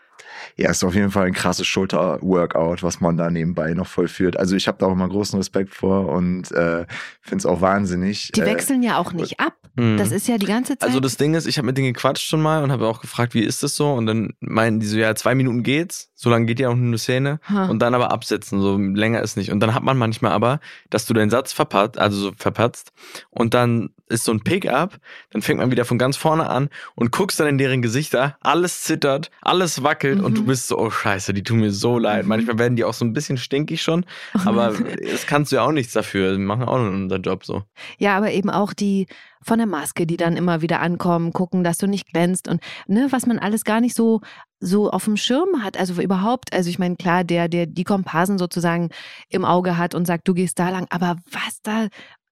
Ja, 0.56 0.72
ist 0.72 0.84
auf 0.84 0.96
jeden 0.96 1.12
Fall 1.12 1.28
ein 1.28 1.34
krasses 1.34 1.68
Schulter-Workout, 1.68 2.84
was 2.84 3.02
man 3.02 3.18
da 3.18 3.30
nebenbei 3.30 3.74
noch 3.74 3.88
vollführt. 3.88 4.38
Also 4.38 4.56
ich 4.56 4.68
habe 4.68 4.78
da 4.80 4.88
auch 4.88 4.94
immer 4.94 5.10
großen 5.10 5.38
Respekt 5.38 5.74
vor 5.74 6.10
und 6.10 6.52
äh, 6.52 6.86
finde 7.22 7.38
es 7.38 7.46
auch 7.46 7.62
wahnsinnig. 7.62 8.32
die 8.34 8.42
äh, 8.42 8.46
wechseln 8.46 8.84
ja 8.84 8.98
auch 8.98 9.14
nicht 9.14 9.40
ab. 9.40 9.54
Mhm. 9.76 9.98
Das 9.98 10.12
ist 10.12 10.28
ja 10.28 10.38
die 10.38 10.46
ganze 10.46 10.78
Zeit. 10.78 10.88
Also 10.88 11.00
das 11.00 11.18
Ding 11.18 11.34
ist, 11.34 11.48
ich 11.48 11.58
habe 11.58 11.66
mit 11.66 11.78
denen 11.78 11.94
gequatscht 11.94 12.28
schon 12.28 12.42
mal 12.42 12.64
und 12.64 12.72
habe 12.72 12.88
auch 12.88 13.02
gefragt, 13.02 13.34
wie 13.34 13.44
ist 13.44 13.64
das 13.64 13.76
so? 13.76 13.92
Und 13.94 14.06
dann 14.06 14.34
meinten 14.40 14.80
die 14.80 14.88
so, 14.88 14.98
ja, 14.98 15.14
zwei 15.16 15.36
Minuten 15.36 15.64
geht's, 15.64 16.12
so 16.16 16.30
lange 16.30 16.46
geht 16.46 16.60
ja 16.60 16.70
auch 16.70 16.76
nur 16.76 16.88
eine 16.88 16.98
Szene. 16.98 17.40
Ha. 17.50 17.66
Und 17.66 17.80
dann 17.80 17.94
aber 17.94 18.12
absetzen, 18.12 18.62
so 18.62 18.78
länger 18.78 19.22
ist 19.22 19.36
nicht. 19.36 19.52
Und 19.52 19.60
dann 19.60 19.74
hat 19.74 19.84
man 19.84 19.98
manchmal 19.98 20.32
aber, 20.32 20.60
dass 20.90 21.06
du 21.06 21.14
deinen 21.14 21.30
Satz 21.30 21.52
verpatzt, 21.52 21.98
also 21.98 22.18
so 22.18 22.32
verpatzt 22.38 22.92
und 23.30 23.54
dann 23.54 23.90
ist 24.08 24.24
so 24.24 24.32
ein 24.32 24.42
Pick-up, 24.42 25.00
dann 25.32 25.42
fängt 25.42 25.60
man 25.60 25.72
wieder 25.72 25.86
von 25.86 25.98
ganz 25.98 26.16
vorne 26.16 26.48
an 26.50 26.70
und 26.96 27.12
guckst 27.12 27.40
dann 27.40 27.48
in 27.48 27.58
deren 27.58 27.82
Gesichter, 27.82 28.38
alles 28.42 28.82
zittert, 28.82 29.32
alles 29.42 29.84
wackelt 29.84 30.22
und 30.26 30.32
Mhm. 30.34 30.36
du 30.36 30.46
bist 30.46 30.68
so, 30.68 30.78
oh 30.78 30.90
scheiße, 30.90 31.34
die 31.34 31.44
tun 31.44 31.60
mir 31.60 31.72
so 31.72 31.98
leid. 32.00 32.26
Manchmal 32.26 32.60
werden 32.60 32.76
die 32.76 32.84
auch 32.84 32.94
so 32.94 33.06
ein 33.06 33.14
bisschen 33.14 33.38
stinkig 33.38 33.82
schon, 33.82 34.06
aber 34.46 34.74
das 35.12 35.26
kannst 35.26 35.52
du 35.52 35.58
ja 35.58 35.64
auch 35.64 35.72
nichts 35.72 35.94
dafür. 35.94 36.34
Die 36.34 36.40
machen 36.40 36.64
auch 36.64 36.78
nur 36.78 36.90
unseren 36.90 37.22
Job 37.22 37.46
so. 37.46 37.64
Ja, 37.98 38.18
aber 38.18 38.32
eben 38.32 38.50
auch 38.50 38.74
die 38.74 39.08
von 39.42 39.60
der 39.60 39.68
Maske, 39.68 40.06
die 40.08 40.18
dann 40.18 40.36
immer 40.38 40.62
wieder 40.62 40.82
ankommen, 40.82 41.32
gucken, 41.32 41.64
dass 41.64 41.78
du 41.78 41.88
nicht 41.88 42.08
glänzt 42.12 42.48
und 42.48 42.62
ne, 42.88 43.08
was 43.12 43.26
man 43.28 43.40
alles 43.40 43.64
gar 43.64 43.80
nicht 43.80 43.96
so 43.96 44.22
so 44.60 44.90
auf 44.90 45.04
dem 45.06 45.18
Schirm 45.18 45.64
hat, 45.64 45.78
also 45.78 46.02
überhaupt, 46.02 46.54
also 46.54 46.70
ich 46.70 46.80
meine, 46.80 46.96
klar, 46.96 47.24
der 47.24 47.48
der 47.48 47.68
die 47.68 47.84
Komparsen 47.84 48.38
sozusagen 48.40 48.90
im 49.30 49.46
Auge 49.46 49.78
hat 49.78 49.94
und 49.94 50.06
sagt, 50.08 50.28
du 50.28 50.34
gehst 50.34 50.58
da 50.60 50.70
lang, 50.70 50.88
aber 50.90 51.18
was 51.32 51.62
da 51.62 51.88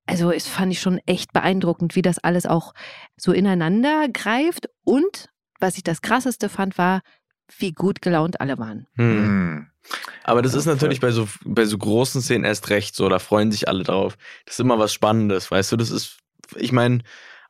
also 0.06 0.32
es 0.32 0.48
fand 0.48 0.72
ich 0.74 0.82
schon 0.82 1.00
echt 1.06 1.32
beeindruckend, 1.32 1.96
wie 1.96 2.02
das 2.02 2.20
alles 2.20 2.46
auch 2.46 2.74
so 3.16 3.32
ineinander 3.32 4.08
greift 4.12 4.68
und 4.84 5.30
was 5.62 5.78
ich 5.78 5.84
das 5.84 6.02
krasseste 6.02 6.50
fand, 6.50 6.78
war, 6.78 7.00
wie 7.58 7.72
gut 7.72 8.02
gelaunt 8.02 8.40
alle 8.42 8.58
waren. 8.58 8.88
Hm. 8.96 9.18
hm. 9.24 9.68
Aber 10.24 10.42
das 10.42 10.54
ist 10.54 10.66
natürlich 10.66 11.02
bei 11.02 11.12
so, 11.12 11.28
bei 11.44 11.66
so 11.66 11.78
großen 11.78 12.22
Szenen 12.22 12.46
erst 12.46 12.70
recht 12.70 12.96
so, 12.96 13.10
da 13.10 13.20
freuen 13.20 13.52
sich 13.52 13.68
alle 13.68 13.84
drauf. 13.84 14.18
Das 14.46 14.56
ist 14.56 14.60
immer 14.60 14.80
was 14.80 14.94
Spannendes, 14.94 15.52
weißt 15.52 15.72
du, 15.74 15.78
das 15.78 15.92
ist, 15.92 16.18
ich 16.56 16.72
meine, 16.72 17.00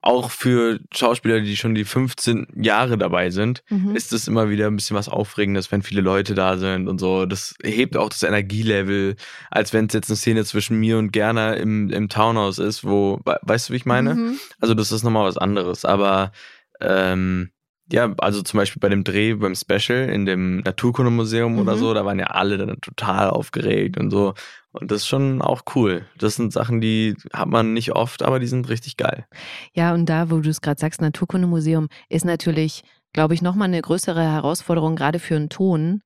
auch 0.02 0.32
für 0.32 0.80
Schauspieler, 0.94 1.40
die 1.40 1.56
schon 1.56 1.76
die 1.76 1.86
15 1.86 2.48
Jahre 2.62 2.98
dabei 2.98 3.30
sind, 3.30 3.64
Mhm. 3.70 3.96
ist 3.96 4.12
es 4.12 4.28
immer 4.28 4.50
wieder 4.50 4.68
ein 4.68 4.76
bisschen 4.76 4.98
was 4.98 5.08
Aufregendes, 5.08 5.72
wenn 5.72 5.82
viele 5.82 6.02
Leute 6.02 6.34
da 6.36 6.58
sind 6.58 6.90
und 6.90 7.00
so. 7.00 7.26
Das 7.26 7.56
hebt 7.64 7.96
auch 7.96 8.10
das 8.10 8.24
Energielevel, 8.24 9.16
als 9.50 9.72
wenn 9.72 9.86
es 9.86 9.94
jetzt 9.94 10.10
eine 10.10 10.18
Szene 10.18 10.44
zwischen 10.44 10.78
mir 10.78 10.98
und 10.98 11.12
Gerner 11.14 11.56
im, 11.56 11.90
im 11.90 12.10
Townhouse 12.10 12.58
ist, 12.58 12.84
wo, 12.84 13.22
we- 13.24 13.40
weißt 13.44 13.70
du, 13.70 13.74
wie 13.74 13.78
ich 13.78 13.86
meine? 13.86 14.16
Mhm. 14.16 14.40
Also 14.60 14.74
das 14.74 14.92
ist 14.92 15.04
nochmal 15.04 15.26
was 15.26 15.38
anderes. 15.38 15.86
Aber 15.86 16.34
ähm, 16.82 17.52
ja, 17.92 18.14
also 18.18 18.42
zum 18.42 18.58
Beispiel 18.60 18.80
bei 18.80 18.90
dem 18.90 19.04
Dreh 19.04 19.34
beim 19.34 19.56
Special 19.56 20.10
in 20.10 20.26
dem 20.26 20.60
Naturkundemuseum 20.62 21.60
oder 21.60 21.76
Mhm. 21.76 21.80
so, 21.80 21.94
da 21.94 22.06
waren 22.06 22.20
ja 22.20 22.28
alle 22.28 22.58
dann 22.58 22.80
total 22.82 23.30
aufgeregt 23.30 23.98
und 23.98 24.10
so. 24.12 24.34
Und 24.72 24.90
das 24.90 25.02
ist 25.02 25.08
schon 25.08 25.42
auch 25.42 25.64
cool. 25.76 26.06
Das 26.18 26.36
sind 26.36 26.52
Sachen, 26.52 26.82
die 26.82 27.16
hat 27.32 27.48
man 27.48 27.74
nicht 27.74 27.92
oft, 27.92 28.24
aber 28.24 28.40
die 28.40 28.48
sind 28.48 28.70
richtig 28.70 28.98
geil. 28.98 29.26
Ja, 29.74 29.94
und 29.94 30.08
da, 30.08 30.32
wo 30.32 30.40
du 30.40 30.50
es 30.50 30.62
gerade 30.62 30.80
sagst, 30.80 31.02
Naturkundemuseum 31.02 31.90
ist 32.10 32.26
natürlich, 32.26 32.84
glaube 33.12 33.36
ich, 33.36 33.42
nochmal 33.44 33.68
eine 33.68 33.82
größere 33.82 34.24
Herausforderung, 34.24 34.96
gerade 34.96 35.20
für 35.20 35.36
einen 35.36 35.50
Ton. 35.50 36.02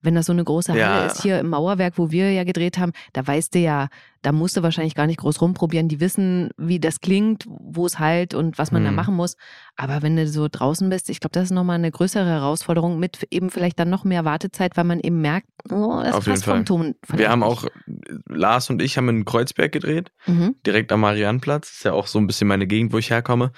Wenn 0.00 0.14
das 0.14 0.26
so 0.26 0.32
eine 0.32 0.44
große 0.44 0.72
Halle 0.72 0.80
Ja. 0.80 1.06
ist, 1.06 1.22
hier 1.22 1.40
im 1.40 1.48
Mauerwerk, 1.48 1.94
wo 1.96 2.10
wir 2.10 2.30
ja 2.32 2.44
gedreht 2.44 2.78
haben, 2.78 2.92
da 3.12 3.26
weißt 3.26 3.54
du 3.54 3.58
ja, 3.58 3.88
da 4.22 4.32
musst 4.32 4.56
du 4.56 4.62
wahrscheinlich 4.62 4.94
gar 4.96 5.06
nicht 5.06 5.18
groß 5.20 5.40
rumprobieren. 5.40 5.88
Die 5.88 6.00
wissen, 6.00 6.50
wie 6.56 6.80
das 6.80 7.00
klingt, 7.00 7.44
wo 7.48 7.86
es 7.86 7.98
halt 7.98 8.34
und 8.34 8.58
was 8.58 8.72
man 8.72 8.84
da 8.84 8.90
Mhm. 8.90 8.96
machen 8.96 9.14
muss. 9.14 9.36
Aber 9.76 10.02
wenn 10.02 10.16
du 10.16 10.26
so 10.28 10.48
draußen 10.50 10.88
bist, 10.90 11.08
ich 11.10 11.20
glaube, 11.20 11.32
das 11.32 11.44
ist 11.44 11.50
nochmal 11.52 11.76
eine 11.76 11.90
größere 11.90 12.26
Herausforderung 12.26 12.98
mit 12.98 13.26
eben 13.30 13.50
vielleicht 13.50 13.78
dann 13.78 13.90
noch 13.90 14.04
mehr 14.04 14.24
Wartezeit, 14.24 14.76
weil 14.76 14.84
man 14.84 14.98
eben 15.00 15.20
merkt, 15.20 15.46
oh, 15.70 16.00
das 16.02 16.14
Auf 16.14 16.26
jeden 16.26 16.34
passt 16.34 16.44
vom 16.44 16.54
Fall. 16.54 16.64
Ton. 16.64 16.94
Wir 17.12 17.28
haben 17.30 17.42
auch, 17.44 17.64
Lars 18.28 18.70
und 18.70 18.82
ich 18.82 18.96
haben 18.96 19.08
in 19.08 19.24
Kreuzberg 19.24 19.72
gedreht, 19.72 20.10
Mhm. 20.26 20.56
direkt 20.66 20.90
am 20.92 21.00
Mariannplatz. 21.00 21.70
Ist 21.70 21.84
ja 21.84 21.92
auch 21.92 22.06
so 22.06 22.18
ein 22.18 22.26
bisschen 22.26 22.48
meine 22.48 22.66
Gegend, 22.66 22.92
wo 22.92 22.98
ich 22.98 23.10
herkomme. 23.10 23.52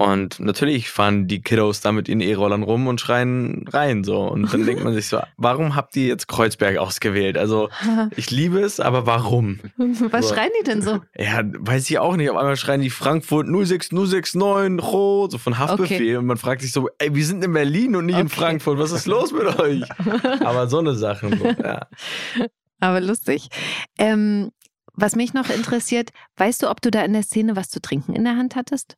Und 0.00 0.40
natürlich 0.40 0.90
fahren 0.90 1.26
die 1.28 1.42
Kiddos 1.42 1.82
da 1.82 1.92
mit 1.92 2.08
ihren 2.08 2.22
E-Rollern 2.22 2.62
rum 2.62 2.86
und 2.86 3.02
schreien 3.02 3.66
rein 3.68 4.02
so. 4.02 4.22
Und 4.22 4.50
dann 4.50 4.64
denkt 4.64 4.82
man 4.82 4.94
sich 4.94 5.08
so, 5.08 5.20
warum 5.36 5.76
habt 5.76 5.94
ihr 5.94 6.06
jetzt 6.06 6.26
Kreuzberg 6.26 6.78
ausgewählt? 6.78 7.36
Also 7.36 7.68
ich 8.16 8.30
liebe 8.30 8.60
es, 8.60 8.80
aber 8.80 9.04
warum? 9.04 9.60
Was 9.76 10.28
So. 10.28 10.34
schreien 10.34 10.50
die 10.58 10.64
denn 10.64 10.80
so? 10.80 11.00
Ja, 11.18 11.42
weiß 11.44 11.90
ich 11.90 11.98
auch 11.98 12.16
nicht. 12.16 12.30
Auf 12.30 12.38
einmal 12.38 12.56
schreien 12.56 12.80
die 12.80 12.88
Frankfurt 12.88 13.46
06069 13.46 14.82
Rot, 14.90 15.32
so 15.32 15.38
von 15.38 15.58
Haftbefehl. 15.58 16.16
Und 16.16 16.24
man 16.24 16.38
fragt 16.38 16.62
sich 16.62 16.72
so, 16.72 16.88
ey, 16.96 17.14
wir 17.14 17.26
sind 17.26 17.44
in 17.44 17.52
Berlin 17.52 17.94
und 17.94 18.06
nicht 18.06 18.18
in 18.18 18.26
Okay. 18.26 18.36
Frankfurt. 18.36 18.78
Was 18.78 18.92
ist 18.92 19.06
los 19.06 19.32
mit 19.32 19.58
euch? 19.60 19.82
Aber 20.40 20.66
so 20.68 20.78
eine 20.78 20.94
Sachen. 20.94 21.38
So, 21.38 21.44
ja. 21.44 21.86
Aber 22.80 23.02
lustig. 23.02 23.48
Ähm, 23.98 24.50
was 24.94 25.14
mich 25.14 25.34
noch 25.34 25.50
interessiert, 25.50 26.08
weißt 26.38 26.62
du, 26.62 26.70
ob 26.70 26.80
du 26.80 26.90
da 26.90 27.02
in 27.04 27.12
der 27.12 27.22
Szene 27.22 27.54
was 27.54 27.68
zu 27.68 27.82
trinken 27.82 28.14
in 28.14 28.24
der 28.24 28.36
Hand 28.36 28.56
hattest? 28.56 28.96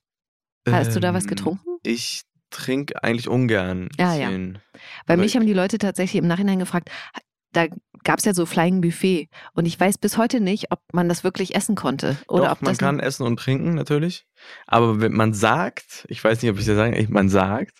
Hast 0.68 0.94
du 0.94 1.00
da 1.00 1.12
was 1.14 1.24
Ähm, 1.24 1.30
getrunken? 1.30 1.78
Ich 1.82 2.22
trinke 2.50 3.02
eigentlich 3.02 3.28
ungern. 3.28 3.88
Ja, 3.98 4.14
ja. 4.14 4.28
Weil 4.30 4.60
aber 5.06 5.16
mich 5.18 5.32
ich- 5.32 5.36
haben 5.36 5.46
die 5.46 5.52
Leute 5.54 5.78
tatsächlich 5.78 6.20
im 6.22 6.28
Nachhinein 6.28 6.58
gefragt, 6.58 6.90
da 7.52 7.66
gab 8.04 8.18
es 8.18 8.24
ja 8.24 8.34
so 8.34 8.46
Flying 8.46 8.80
Buffet 8.80 9.28
und 9.54 9.66
ich 9.66 9.78
weiß 9.78 9.98
bis 9.98 10.16
heute 10.18 10.40
nicht, 10.40 10.70
ob 10.72 10.80
man 10.92 11.08
das 11.08 11.22
wirklich 11.24 11.54
essen 11.54 11.74
konnte 11.74 12.16
oder 12.28 12.44
Doch, 12.44 12.52
ob 12.52 12.62
man 12.62 12.76
kann 12.76 12.98
essen 13.00 13.24
und 13.26 13.36
trinken 13.38 13.74
natürlich. 13.74 14.26
Aber 14.66 15.00
wenn 15.00 15.12
man 15.12 15.34
sagt, 15.34 16.04
ich 16.08 16.22
weiß 16.22 16.42
nicht, 16.42 16.50
ob 16.50 16.58
ich 16.58 16.64
das 16.66 16.76
sagen, 16.76 17.06
man 17.10 17.28
sagt, 17.28 17.78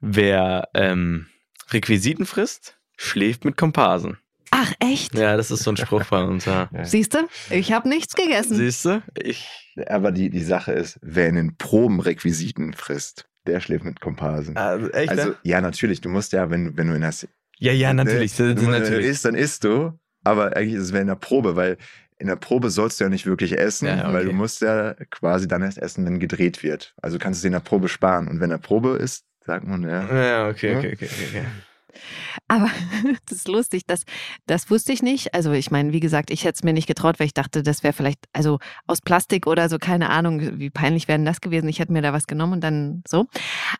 wer 0.00 0.68
ähm, 0.74 1.26
Requisiten 1.70 2.26
frisst, 2.26 2.78
schläft 2.96 3.44
mit 3.44 3.56
Komparsen. 3.56 4.18
Ach 4.58 4.72
echt? 4.80 5.14
Ja, 5.14 5.36
das 5.36 5.50
ist 5.50 5.64
so 5.64 5.70
ein 5.70 5.76
Spruch 5.76 6.04
bei 6.06 6.22
uns. 6.24 6.46
Ja. 6.46 6.70
Siehst 6.82 7.12
du? 7.12 7.18
Ich 7.50 7.72
habe 7.72 7.90
nichts 7.90 8.14
gegessen. 8.14 8.56
Siehst 8.56 8.86
du? 8.86 9.02
Ich. 9.22 9.46
Aber 9.86 10.12
die, 10.12 10.30
die 10.30 10.42
Sache 10.42 10.72
ist, 10.72 10.98
wer 11.02 11.28
in 11.28 11.34
den 11.34 11.56
Probenrequisiten 11.58 12.72
frisst, 12.72 13.26
der 13.46 13.60
schläft 13.60 13.84
mit 13.84 14.00
Komparsen. 14.00 14.56
Also, 14.56 14.90
echt? 14.92 15.10
Also, 15.10 15.28
ne? 15.28 15.36
ja, 15.42 15.60
natürlich, 15.60 16.00
du 16.00 16.08
musst 16.08 16.32
ja, 16.32 16.48
wenn, 16.48 16.74
wenn 16.78 16.88
du 16.88 16.94
in 16.94 17.02
der 17.02 17.12
Ja, 17.58 17.72
ja, 17.72 17.92
natürlich. 17.92 18.38
ne, 18.38 18.56
wenn 18.56 18.56
du 18.56 18.70
natürlich. 18.70 19.06
isst, 19.06 19.26
dann 19.26 19.34
isst 19.34 19.64
du, 19.64 19.92
aber 20.24 20.56
eigentlich 20.56 20.74
ist 20.74 20.84
es 20.84 20.92
wie 20.94 20.98
in 20.98 21.06
der 21.08 21.16
Probe, 21.16 21.54
weil 21.54 21.76
in 22.18 22.28
der 22.28 22.36
Probe 22.36 22.70
sollst 22.70 22.98
du 22.98 23.04
ja 23.04 23.10
nicht 23.10 23.26
wirklich 23.26 23.58
essen, 23.58 23.88
Ja, 23.88 24.04
okay. 24.04 24.12
weil 24.14 24.24
du 24.24 24.32
musst 24.32 24.62
ja 24.62 24.94
quasi 25.10 25.46
dann 25.46 25.60
erst 25.60 25.76
essen, 25.76 26.06
wenn 26.06 26.18
gedreht 26.18 26.62
wird. 26.62 26.94
Also 27.02 27.18
kannst 27.18 27.40
du 27.40 27.42
es 27.42 27.44
in 27.44 27.52
der 27.52 27.60
Probe 27.60 27.88
sparen. 27.88 28.26
Und 28.26 28.40
wenn 28.40 28.48
der 28.48 28.56
Probe 28.56 28.96
ist, 28.96 29.26
sagt 29.44 29.66
man, 29.66 29.82
ja. 29.82 30.02
Ja, 30.10 30.48
okay, 30.48 30.76
okay, 30.76 30.92
okay, 30.94 31.08
okay. 31.28 31.44
Aber 32.48 32.70
das 33.26 33.38
ist 33.38 33.48
lustig, 33.48 33.82
das, 33.86 34.04
das 34.46 34.70
wusste 34.70 34.92
ich 34.92 35.02
nicht. 35.02 35.34
Also 35.34 35.52
ich 35.52 35.70
meine, 35.70 35.92
wie 35.92 36.00
gesagt, 36.00 36.30
ich 36.30 36.44
hätte 36.44 36.56
es 36.56 36.62
mir 36.62 36.72
nicht 36.72 36.86
getraut, 36.86 37.18
weil 37.18 37.26
ich 37.26 37.34
dachte, 37.34 37.62
das 37.62 37.82
wäre 37.82 37.92
vielleicht, 37.92 38.20
also 38.32 38.58
aus 38.86 39.00
Plastik 39.00 39.46
oder 39.46 39.68
so, 39.68 39.78
keine 39.78 40.10
Ahnung, 40.10 40.58
wie 40.58 40.70
peinlich 40.70 41.08
wäre 41.08 41.18
denn 41.18 41.26
das 41.26 41.40
gewesen. 41.40 41.68
Ich 41.68 41.78
hätte 41.78 41.92
mir 41.92 42.02
da 42.02 42.12
was 42.12 42.26
genommen 42.26 42.54
und 42.54 42.60
dann 42.64 43.02
so. 43.06 43.26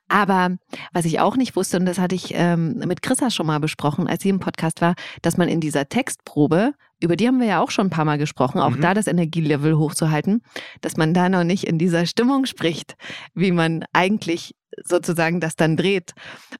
Aber 0.08 0.56
was 0.92 1.04
ich 1.04 1.20
auch 1.20 1.36
nicht 1.36 1.56
wusste, 1.56 1.78
und 1.78 1.86
das 1.86 1.98
hatte 1.98 2.14
ich 2.14 2.32
ähm, 2.34 2.78
mit 2.86 3.02
Chrissa 3.02 3.30
schon 3.30 3.46
mal 3.46 3.60
besprochen, 3.60 4.06
als 4.06 4.22
sie 4.22 4.28
im 4.28 4.40
Podcast 4.40 4.80
war, 4.80 4.94
dass 5.22 5.36
man 5.36 5.48
in 5.48 5.60
dieser 5.60 5.88
Textprobe, 5.88 6.74
über 7.02 7.16
die 7.16 7.26
haben 7.26 7.40
wir 7.40 7.46
ja 7.46 7.60
auch 7.60 7.70
schon 7.70 7.86
ein 7.88 7.90
paar 7.90 8.04
Mal 8.04 8.18
gesprochen, 8.18 8.60
auch 8.60 8.70
Mhm. 8.70 8.80
da 8.80 8.94
das 8.94 9.06
Energielevel 9.06 9.76
hochzuhalten, 9.76 10.42
dass 10.80 10.96
man 10.96 11.12
da 11.14 11.28
noch 11.28 11.44
nicht 11.44 11.64
in 11.64 11.78
dieser 11.78 12.06
Stimmung 12.06 12.46
spricht, 12.46 12.94
wie 13.34 13.52
man 13.52 13.84
eigentlich 13.92 14.52
sozusagen 14.84 15.40
das 15.40 15.56
dann 15.56 15.76
dreht. 15.76 16.12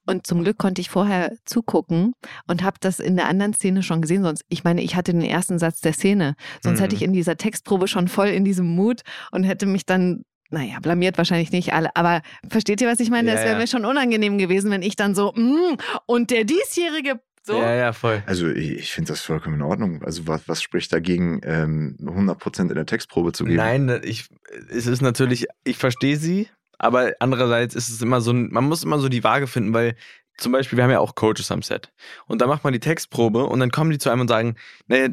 Und 0.06 0.26
zum 0.26 0.42
Glück 0.42 0.56
konnte 0.58 0.80
ich 0.80 0.88
vorher 0.88 1.32
zugucken 1.44 2.12
und 2.46 2.62
habe 2.62 2.76
das 2.80 2.98
in 2.98 3.16
der 3.16 3.28
anderen 3.28 3.52
Szene 3.52 3.82
schon 3.82 4.00
gesehen. 4.00 4.22
Sonst, 4.22 4.42
ich 4.48 4.64
meine, 4.64 4.82
ich 4.82 4.96
hatte 4.96 5.12
den 5.12 5.20
ersten 5.22 5.58
Satz 5.58 5.80
der 5.80 5.92
Szene. 5.92 6.34
Sonst 6.62 6.78
Mhm. 6.78 6.82
hätte 6.84 6.96
ich 6.96 7.02
in 7.02 7.12
dieser 7.12 7.36
Textprobe 7.36 7.88
schon 7.88 8.08
voll 8.08 8.28
in 8.28 8.44
diesem 8.44 8.74
Mut 8.74 9.02
und 9.32 9.44
hätte 9.44 9.66
mich 9.66 9.84
dann, 9.84 10.22
naja, 10.50 10.78
blamiert 10.80 11.18
wahrscheinlich 11.18 11.50
nicht 11.52 11.74
alle. 11.74 11.94
Aber 11.94 12.22
versteht 12.48 12.80
ihr, 12.80 12.88
was 12.88 13.00
ich 13.00 13.10
meine? 13.10 13.28
Ja, 13.28 13.34
das 13.34 13.42
wäre 13.44 13.54
ja. 13.54 13.58
mir 13.60 13.66
schon 13.66 13.84
unangenehm 13.84 14.38
gewesen, 14.38 14.70
wenn 14.70 14.82
ich 14.82 14.96
dann 14.96 15.14
so, 15.14 15.32
mm, 15.34 15.76
und 16.06 16.30
der 16.30 16.44
diesjährige, 16.44 17.20
so. 17.46 17.56
Ja, 17.60 17.74
ja, 17.74 17.92
voll. 17.92 18.22
Also 18.26 18.48
ich, 18.48 18.72
ich 18.72 18.92
finde 18.92 19.12
das 19.12 19.20
vollkommen 19.22 19.56
in 19.56 19.62
Ordnung. 19.62 20.02
Also 20.02 20.26
was, 20.26 20.46
was 20.48 20.62
spricht 20.62 20.92
dagegen, 20.92 21.40
ähm, 21.44 21.96
100% 22.00 22.60
in 22.68 22.74
der 22.74 22.86
Textprobe 22.86 23.32
zu 23.32 23.44
geben? 23.44 23.56
Nein, 23.56 24.00
ich, 24.04 24.28
es 24.68 24.86
ist 24.86 25.00
natürlich, 25.00 25.46
ich 25.64 25.78
verstehe 25.78 26.16
sie, 26.16 26.48
aber 26.78 27.12
andererseits 27.20 27.74
ist 27.74 27.88
es 27.88 28.02
immer 28.02 28.20
so, 28.20 28.32
ein- 28.32 28.50
man 28.50 28.64
muss 28.64 28.82
immer 28.84 28.98
so 28.98 29.08
die 29.08 29.24
Waage 29.24 29.46
finden, 29.46 29.72
weil 29.72 29.94
zum 30.38 30.52
Beispiel, 30.52 30.76
wir 30.76 30.84
haben 30.84 30.90
ja 30.90 30.98
auch 31.00 31.14
Coaches 31.14 31.50
am 31.50 31.62
Set. 31.62 31.90
Und 32.26 32.42
da 32.42 32.46
macht 32.46 32.62
man 32.64 32.72
die 32.74 32.80
Textprobe 32.80 33.44
und 33.46 33.60
dann 33.60 33.70
kommen 33.70 33.90
die 33.90 33.98
zu 33.98 34.10
einem 34.10 34.20
und 34.22 34.28
sagen, 34.28 34.56
naja, 34.86 35.08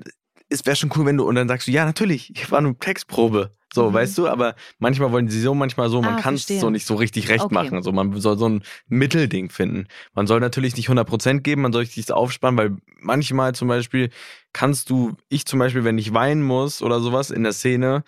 es 0.49 0.65
wäre 0.65 0.75
schon 0.75 0.91
cool, 0.97 1.05
wenn 1.05 1.17
du, 1.17 1.25
und 1.25 1.35
dann 1.35 1.47
sagst 1.47 1.67
du, 1.67 1.71
ja, 1.71 1.85
natürlich, 1.85 2.29
ich 2.35 2.51
war 2.51 2.59
nur 2.61 2.77
Textprobe. 2.77 3.55
So, 3.73 3.89
Mhm. 3.89 3.93
weißt 3.93 4.17
du, 4.19 4.27
aber 4.27 4.55
manchmal 4.77 5.11
wollen 5.11 5.27
sie 5.29 5.41
so, 5.41 5.55
manchmal 5.55 5.89
so, 5.89 6.01
man 6.01 6.15
Ah, 6.15 6.21
kann 6.21 6.35
es 6.35 6.47
so 6.47 6.69
nicht 6.69 6.85
so 6.85 6.93
richtig 6.95 7.29
recht 7.29 7.45
Okay. 7.45 7.53
machen. 7.55 7.81
So, 7.81 7.91
man 7.91 8.19
soll 8.21 8.37
so 8.37 8.47
ein 8.47 8.63
Mittelding 8.87 9.49
finden. 9.49 9.87
Man 10.13 10.27
soll 10.27 10.39
natürlich 10.39 10.75
nicht 10.77 10.89
100% 10.89 11.43
geben, 11.43 11.63
man 11.63 11.73
soll 11.73 11.85
sich 11.85 11.95
das 12.05 12.11
aufspannen, 12.15 12.57
weil 12.57 12.77
manchmal 12.99 13.55
zum 13.55 13.67
Beispiel 13.67 14.09
kannst 14.53 14.89
du, 14.91 15.13
ich 15.29 15.45
zum 15.45 15.57
Beispiel, 15.59 15.83
wenn 15.83 15.97
ich 15.97 16.13
weinen 16.13 16.43
muss 16.43 16.81
oder 16.83 16.99
sowas 16.99 17.31
in 17.31 17.41
der 17.43 17.53
Szene, 17.53 18.03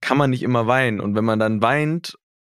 kann 0.00 0.18
man 0.18 0.30
nicht 0.30 0.44
immer 0.44 0.68
weinen. 0.68 1.00
Und 1.00 1.16
wenn 1.16 1.24
man 1.24 1.40
dann 1.40 1.62
weint 1.62 2.16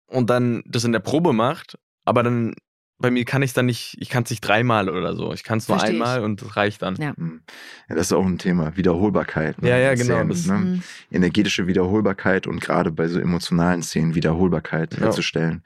und 0.09 0.29
dann 0.31 0.63
das 0.67 0.83
in 0.85 0.91
der 0.93 0.99
Probe 1.01 1.33
macht, 1.33 1.79
aber 2.05 2.23
dann 2.25 2.55
bei 2.99 3.11
mir 3.11 3.24
kann 3.24 3.42
ich 3.42 3.53
dann 3.53 3.66
nicht, 3.66 3.96
ich 4.01 4.09
kann 4.09 4.24
es 4.24 4.30
nicht 4.30 4.40
dreimal 4.40 4.88
oder 4.88 5.14
so. 5.14 5.32
Ich 5.32 5.44
kann 5.44 5.59
es 5.59 5.68
nur 5.68 5.78
Versteh 5.78 5.96
ich. 5.96 6.03
einmal 6.03 6.22
und 6.24 6.42
das 6.42 6.57
reicht 6.57 6.82
dann. 6.82 6.96
Ja. 6.96 7.14
Hm. 7.16 7.42
Ja, 7.88 7.94
das 7.94 8.09
ist 8.09 8.12
auch 8.12 8.26
ein 8.26 8.38
Thema. 8.38 8.76
Wiederholbarkeit. 8.76 9.62
ne? 9.62 9.68
Ja, 9.68 9.76
ja, 9.78 9.94
genau, 9.94 10.14
Szenen, 10.16 10.28
das- 10.30 10.46
ne? 10.46 10.55
Mhm. 10.55 10.82
Energetische 11.12 11.66
Wiederholbarkeit 11.66 12.46
und 12.46 12.61
gerade 12.61 12.90
bei 12.90 13.07
so 13.09 13.20
emotionalen 13.20 13.82
Szenen 13.82 14.14
Wiederholbarkeit 14.14 14.94
Ja. 14.94 15.01
herzustellen. 15.07 15.62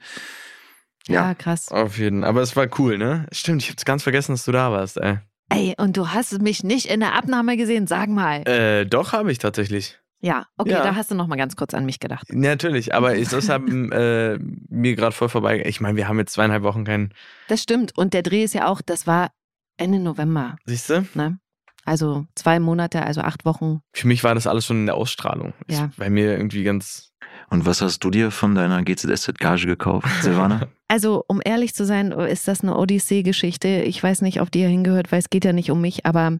Ja, 1.07 1.29
Ja. 1.29 1.33
krass. 1.33 1.69
Auf 1.71 1.97
jeden 1.97 2.23
Aber 2.23 2.41
es 2.41 2.55
war 2.55 2.67
cool, 2.79 2.97
ne? 2.97 3.25
Stimmt, 3.31 3.63
ich 3.63 3.69
hab's 3.71 3.83
ganz 3.85 4.03
vergessen, 4.03 4.33
dass 4.33 4.45
du 4.45 4.51
da 4.51 4.71
warst, 4.71 4.97
ey. 4.97 5.17
Ey, 5.49 5.73
und 5.77 5.97
du 5.97 6.09
hast 6.09 6.41
mich 6.41 6.63
nicht 6.63 6.85
in 6.87 6.99
der 7.01 7.13
Abnahme 7.15 7.57
gesehen, 7.57 7.85
sag 7.87 8.09
mal. 8.09 8.47
Äh, 8.47 8.85
doch, 8.85 9.11
habe 9.11 9.31
ich 9.31 9.37
tatsächlich. 9.39 9.99
Ja, 10.23 10.45
okay, 10.57 10.71
ja. 10.71 10.83
da 10.83 10.95
hast 10.95 11.11
du 11.11 11.15
noch 11.15 11.27
mal 11.27 11.35
ganz 11.35 11.57
kurz 11.57 11.73
an 11.73 11.85
mich 11.85 11.99
gedacht. 11.99 12.27
Natürlich, 12.31 12.95
aber 12.95 13.15
ist 13.15 13.33
das 13.33 13.49
haben 13.49 13.91
äh, 13.91 14.39
mir 14.69 14.95
gerade 14.95 15.13
voll 15.13 15.27
vorbei. 15.27 15.63
Ich 15.65 15.81
meine, 15.81 15.97
wir 15.97 16.07
haben 16.07 16.17
jetzt 16.17 16.31
zweieinhalb 16.31 16.63
Wochen 16.63 16.85
keinen. 16.85 17.13
Das 17.49 17.61
stimmt. 17.61 17.97
Und 17.97 18.13
der 18.13 18.23
Dreh 18.23 18.43
ist 18.43 18.53
ja 18.53 18.67
auch, 18.67 18.81
das 18.81 19.05
war 19.05 19.31
Ende 19.75 19.99
November, 19.99 20.55
Siehst 20.65 20.89
du? 20.89 21.05
ne? 21.13 21.39
Also 21.85 22.25
zwei 22.35 22.61
Monate, 22.61 23.05
also 23.05 23.19
acht 23.19 23.43
Wochen. 23.43 23.81
Für 23.91 24.07
mich 24.07 24.23
war 24.23 24.33
das 24.33 24.47
alles 24.47 24.65
schon 24.65 24.77
in 24.77 24.85
der 24.85 24.95
Ausstrahlung. 24.95 25.53
Ja. 25.67 25.85
Ist 25.85 25.97
bei 25.97 26.09
mir 26.09 26.31
irgendwie 26.37 26.63
ganz. 26.63 27.11
Und 27.49 27.65
was 27.65 27.81
hast 27.81 27.99
du 27.99 28.09
dir 28.09 28.31
von 28.31 28.55
deiner 28.55 28.81
GZSZ-Gage 28.83 29.67
gekauft, 29.67 30.07
Silvana? 30.21 30.67
Also, 30.87 31.25
um 31.27 31.41
ehrlich 31.43 31.73
zu 31.75 31.85
sein, 31.85 32.11
ist 32.13 32.47
das 32.47 32.61
eine 32.61 32.77
Odyssee-Geschichte. 32.77 33.67
Ich 33.67 34.01
weiß 34.01 34.21
nicht, 34.21 34.39
ob 34.39 34.51
die 34.51 34.59
hier 34.59 34.69
hingehört, 34.69 35.11
weil 35.11 35.19
es 35.19 35.29
geht 35.29 35.43
ja 35.43 35.51
nicht 35.51 35.69
um 35.69 35.81
mich, 35.81 36.05
aber 36.05 36.37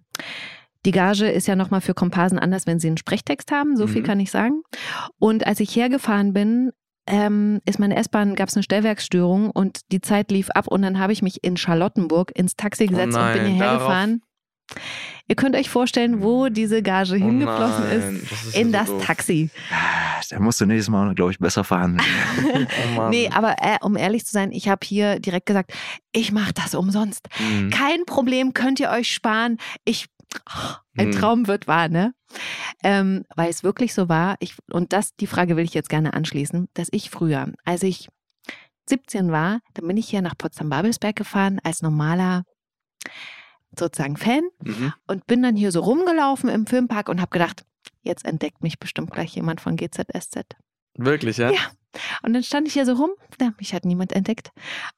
die 0.86 0.91
Gage 0.91 1.29
ist 1.29 1.47
ja 1.47 1.55
nochmal 1.55 1.81
für 1.81 1.93
Komparsen 1.93 2.38
anders, 2.39 2.67
wenn 2.67 2.79
sie 2.79 2.88
einen 2.88 2.97
Sprechtext 2.97 3.51
haben, 3.51 3.77
so 3.77 3.88
viel 3.88 4.01
Mhm. 4.01 4.05
kann 4.05 4.19
ich 4.19 4.31
sagen. 4.31 4.61
Und 5.19 5.45
als 5.47 5.59
ich 5.59 5.75
hergefahren 5.75 6.34
bin, 6.34 6.71
ähm, 7.07 7.59
ist 7.65 7.79
meine 7.79 7.95
S-Bahn, 7.97 8.36
gab 8.36 8.49
es 8.49 8.55
eine 8.55 8.63
Stellwerksstörung 8.63 9.49
und 9.51 9.81
die 9.91 9.99
Zeit 10.01 10.31
lief 10.31 10.49
ab 10.51 10.67
und 10.67 10.81
dann 10.81 10.99
habe 10.99 11.11
ich 11.13 11.21
mich 11.21 11.43
in 11.43 11.57
Charlottenburg 11.57 12.31
ins 12.38 12.55
Taxi 12.55 12.86
gesetzt 12.88 13.17
und 13.17 13.23
bin 13.34 13.41
Oh 13.41 13.43
nein, 13.43 13.45
hierher 13.47 13.65
darauf- 13.65 13.81
gefahren. 13.88 14.21
Ihr 15.27 15.36
könnt 15.36 15.55
euch 15.55 15.69
vorstellen, 15.69 16.21
wo 16.21 16.49
diese 16.49 16.81
Gage 16.81 17.15
hingeflossen 17.15 17.84
Oh 17.84 17.88
nein, 17.88 18.15
ist. 18.21 18.31
das 18.31 18.43
ist 18.45 18.57
In 18.57 18.71
ja 18.71 18.79
das 18.79 18.88
so 18.88 18.93
doof. 18.97 19.05
Taxi. 19.05 19.49
Da 20.29 20.39
musst 20.39 20.59
du 20.61 20.65
nächstes 20.65 20.89
Mal, 20.89 21.13
glaube 21.15 21.31
ich, 21.31 21.39
besser 21.39 21.63
verhandeln. 21.63 22.05
Oh. 22.97 23.09
Nee, 23.09 23.29
aber 23.34 23.55
äh, 23.61 23.77
um 23.81 23.95
ehrlich 23.97 24.25
zu 24.25 24.31
sein, 24.31 24.51
ich 24.51 24.67
habe 24.69 24.86
hier 24.86 25.19
direkt 25.19 25.45
gesagt, 25.45 25.73
ich 26.11 26.31
mache 26.31 26.53
das 26.53 26.75
umsonst. 26.75 27.27
Mhm. 27.39 27.69
Kein 27.69 28.05
Problem, 28.05 28.53
könnt 28.53 28.79
ihr 28.79 28.89
euch 28.89 29.11
sparen. 29.11 29.57
Ich, 29.86 30.07
ein 30.97 31.07
Hm. 31.07 31.11
Traum 31.13 31.47
wird 31.47 31.67
wahr, 31.67 31.89
ne? 31.89 32.13
Ähm, 32.84 33.23
weil 33.36 33.49
es 33.49 33.63
wirklich 33.63 33.93
so 33.93 34.09
war, 34.09 34.36
ich, 34.39 34.55
und 34.71 34.93
das, 34.93 35.15
die 35.15 35.27
Frage 35.27 35.55
will 35.55 35.65
ich 35.65 35.73
jetzt 35.73 35.89
gerne 35.89 36.13
anschließen, 36.13 36.67
dass 36.73 36.88
ich 36.91 37.09
früher, 37.09 37.51
als 37.65 37.84
ich 37.84 38.09
17 38.89 39.31
war, 39.31 39.59
dann 39.75 39.88
bin 39.88 39.97
ich 39.97 40.09
hier 40.09 40.21
nach 40.21 40.38
Potsdam-Babelsberg 40.38 41.15
gefahren 41.15 41.59
als 41.63 41.81
normaler 41.81 42.43
sozusagen 43.77 44.17
Fan 44.17 44.43
Mhm. 44.61 44.93
und 45.07 45.25
bin 45.25 45.41
dann 45.41 45.55
hier 45.55 45.71
so 45.71 45.79
rumgelaufen 45.81 46.49
im 46.49 46.67
Filmpark 46.67 47.09
und 47.09 47.19
habe 47.21 47.31
gedacht, 47.31 47.63
jetzt 48.01 48.25
entdeckt 48.25 48.61
mich 48.61 48.79
bestimmt 48.79 49.11
gleich 49.11 49.36
jemand 49.36 49.61
von 49.61 49.75
GZSZ. 49.77 50.43
Wirklich, 50.95 51.38
ja? 51.38 51.51
Ja. 51.51 51.59
Und 52.23 52.34
dann 52.34 52.43
stand 52.43 52.67
ich 52.67 52.73
hier 52.73 52.86
so 52.86 52.93
rum, 52.93 53.11
ja, 53.41 53.51
mich 53.57 53.73
hat 53.73 53.86
niemand 53.86 54.11
entdeckt. 54.13 54.51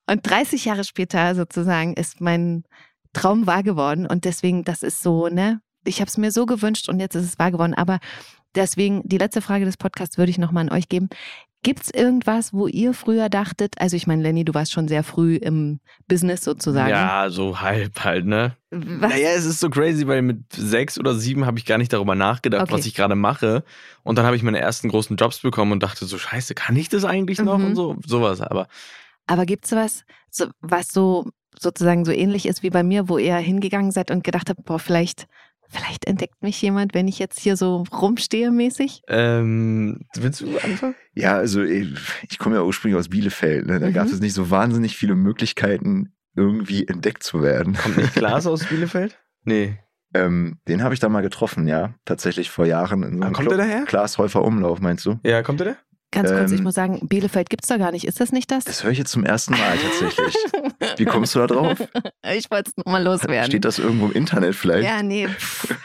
Und 0.10 0.30
30 0.30 0.66
Jahre 0.66 0.84
später 0.84 1.36
sozusagen 1.36 1.94
ist 1.94 2.20
mein 2.22 2.64
Traum 3.16 3.48
wahr 3.48 3.64
geworden. 3.64 4.06
Und 4.06 4.26
deswegen, 4.26 4.64
das 4.64 4.84
ist 4.84 5.02
so, 5.02 5.28
ne? 5.28 5.62
Ich 5.86 6.02
habe 6.02 6.10
es 6.10 6.18
mir 6.18 6.32
so 6.32 6.46
gewünscht 6.46 6.90
und 6.90 7.00
jetzt 7.00 7.16
ist 7.16 7.26
es 7.26 7.40
wahr 7.40 7.52
geworden. 7.52 7.74
Aber 7.74 8.00
deswegen, 8.56 9.02
die 9.06 9.18
letzte 9.18 9.42
Frage 9.42 9.66
des 9.66 9.78
Podcasts 9.78 10.18
würde 10.18 10.32
ich 10.32 10.38
nochmal 10.38 10.68
an 10.68 10.72
euch 10.76 10.90
geben. 10.90 11.10
Gibt 11.64 11.84
es 11.84 11.90
irgendwas, 11.90 12.54
wo 12.54 12.68
ihr 12.68 12.94
früher 12.94 13.28
dachtet, 13.28 13.74
also 13.80 13.96
ich 13.96 14.06
meine, 14.06 14.22
Lenny, 14.22 14.46
du 14.46 14.54
warst 14.54 14.72
schon 14.72 14.88
sehr 14.88 15.04
früh 15.04 15.36
im 15.36 15.80
Business 16.08 16.44
sozusagen. 16.44 16.92
Ja, 16.92 17.32
so 17.32 17.60
halb 17.60 18.04
halt, 18.04 18.26
ne? 18.28 18.56
Was? 18.70 19.12
Naja, 19.12 19.30
es 19.36 19.46
ist 19.46 19.60
so 19.62 19.72
crazy, 19.72 20.06
weil 20.08 20.22
mit 20.22 20.54
sechs 20.54 21.00
oder 21.00 21.16
sieben 21.16 21.48
habe 21.48 21.58
ich 21.58 21.66
gar 21.66 21.80
nicht 21.80 21.92
darüber 21.92 22.14
nachgedacht, 22.14 22.64
Okay. 22.64 22.74
was 22.74 22.86
ich 22.86 22.94
gerade 22.94 23.16
mache. 23.16 23.64
Und 24.04 24.18
dann 24.20 24.26
habe 24.28 24.36
ich 24.36 24.44
meine 24.44 24.60
ersten 24.60 24.90
großen 24.90 25.16
Jobs 25.18 25.40
bekommen 25.40 25.72
und 25.72 25.82
dachte 25.82 26.06
so, 26.06 26.20
scheiße, 26.20 26.54
kann 26.54 26.76
ich 26.76 26.90
das 26.90 27.04
eigentlich 27.04 27.40
noch? 27.40 27.58
Mhm. 27.58 27.66
Und 27.66 27.76
so, 27.76 27.96
sowas. 28.06 28.42
Aber 28.42 28.68
Aber 29.26 29.48
gibt 29.48 29.66
es 29.66 29.72
was, 29.72 30.06
so, 30.30 30.48
was 30.62 30.90
so 30.90 31.30
sozusagen 31.60 32.06
so 32.06 32.12
ähnlich 32.12 32.46
ist 32.48 32.64
wie 32.64 32.70
bei 32.70 32.84
mir, 32.84 33.10
wo 33.10 33.18
ihr 33.18 33.36
hingegangen 33.38 33.92
seid 33.92 34.12
und 34.12 34.24
gedacht 34.24 34.50
habt, 34.50 34.64
boah, 34.66 34.80
vielleicht, 34.80 35.28
vielleicht 35.68 36.06
entdeckt 36.06 36.42
mich 36.44 36.62
jemand, 36.62 36.94
wenn 36.94 37.08
ich 37.08 37.20
jetzt 37.20 37.40
hier 37.40 37.58
so 37.58 37.84
rumstehe 37.92 38.52
mäßig? 38.52 39.02
ähm, 39.08 40.02
willst 40.16 40.42
du 40.42 40.58
anfangen? 40.58 40.96
Ja, 41.14 41.36
also 41.38 41.62
ich, 41.64 41.88
ich 42.30 42.38
komme 42.40 42.56
ja 42.56 42.64
ursprünglich 42.64 43.00
aus 43.00 43.10
Bielefeld. 43.10 43.66
Ne? 43.68 43.80
Da 43.80 43.88
Mhm. 43.90 43.94
gab 43.94 44.08
es 44.08 44.20
nicht 44.20 44.34
so 44.34 44.50
wahnsinnig 44.50 44.96
viele 44.98 45.16
Möglichkeiten, 45.16 46.14
irgendwie 46.36 46.88
entdeckt 46.88 47.24
zu 47.24 47.42
werden. 47.42 47.74
Kommt 47.76 47.98
nicht 47.98 48.14
Klaas 48.16 48.46
aus 48.48 48.66
Bielefeld? 48.66 49.18
Nee. 49.48 49.78
Ähm, 50.16 50.58
den 50.68 50.82
habe 50.82 50.94
ich 50.96 51.00
da 51.00 51.08
mal 51.08 51.22
getroffen, 51.22 51.68
ja. 51.68 51.94
Tatsächlich 52.06 52.50
vor 52.50 52.66
Jahren. 52.66 53.04
In 53.04 53.18
so 53.18 53.22
Ah, 53.22 53.26
einem 53.28 53.34
kommt 53.36 53.48
Club. 53.50 53.58
der 53.58 53.68
daher? 53.68 53.84
Klaas 53.86 54.18
Häufer 54.18 54.44
Umlauf, 54.44 54.80
meinst 54.80 55.06
du? 55.06 55.20
Ja, 55.24 55.44
kommt 55.44 55.60
der? 55.60 55.76
Ganz 56.12 56.30
kurz, 56.30 56.52
ich 56.52 56.60
Ähm, 56.60 56.64
muss 56.64 56.76
sagen, 56.76 57.08
Bielefeld 57.08 57.50
gibt's 57.50 57.68
da 57.68 57.78
gar 57.78 57.92
nicht. 57.92 58.06
Ist 58.06 58.20
das 58.22 58.32
nicht 58.32 58.50
das? 58.50 58.64
Das 58.64 58.84
höre 58.84 58.92
ich 58.92 58.98
jetzt 58.98 59.12
zum 59.12 59.26
ersten 59.26 59.52
Mal 59.54 59.78
tatsächlich. 59.78 60.36
Wie 60.98 61.06
kommst 61.06 61.36
du 61.36 61.40
da 61.40 61.48
drauf? 61.48 61.78
Ich 62.34 62.50
wollte 62.50 62.70
es 62.72 62.78
nochmal 62.78 63.04
loswerden. 63.04 63.50
Steht 63.52 63.66
das 63.66 63.80
irgendwo 63.80 64.06
im 64.08 64.14
Internet 64.14 64.56
vielleicht? 64.56 64.88
ja, 64.88 65.04
nee. 65.04 65.28
pff. 65.28 65.76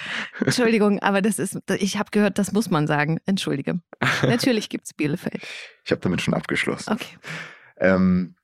Entschuldigung, 0.45 1.01
aber 1.01 1.21
das 1.21 1.39
ist, 1.39 1.59
ich 1.79 1.99
habe 1.99 2.11
gehört, 2.12 2.39
das 2.39 2.53
muss 2.53 2.71
man 2.71 2.87
sagen. 2.87 3.18
Entschuldige. 3.27 3.81
Natürlich 4.23 4.68
gibt's 4.68 4.95
Bielefeld. 4.95 5.43
Ich 5.85 5.93
habe 5.93 6.03
damit 6.03 6.21
schon 6.21 6.35
abgeschlossen. 6.35 6.93
Okay. 6.93 7.16
Ähm, 7.79 8.37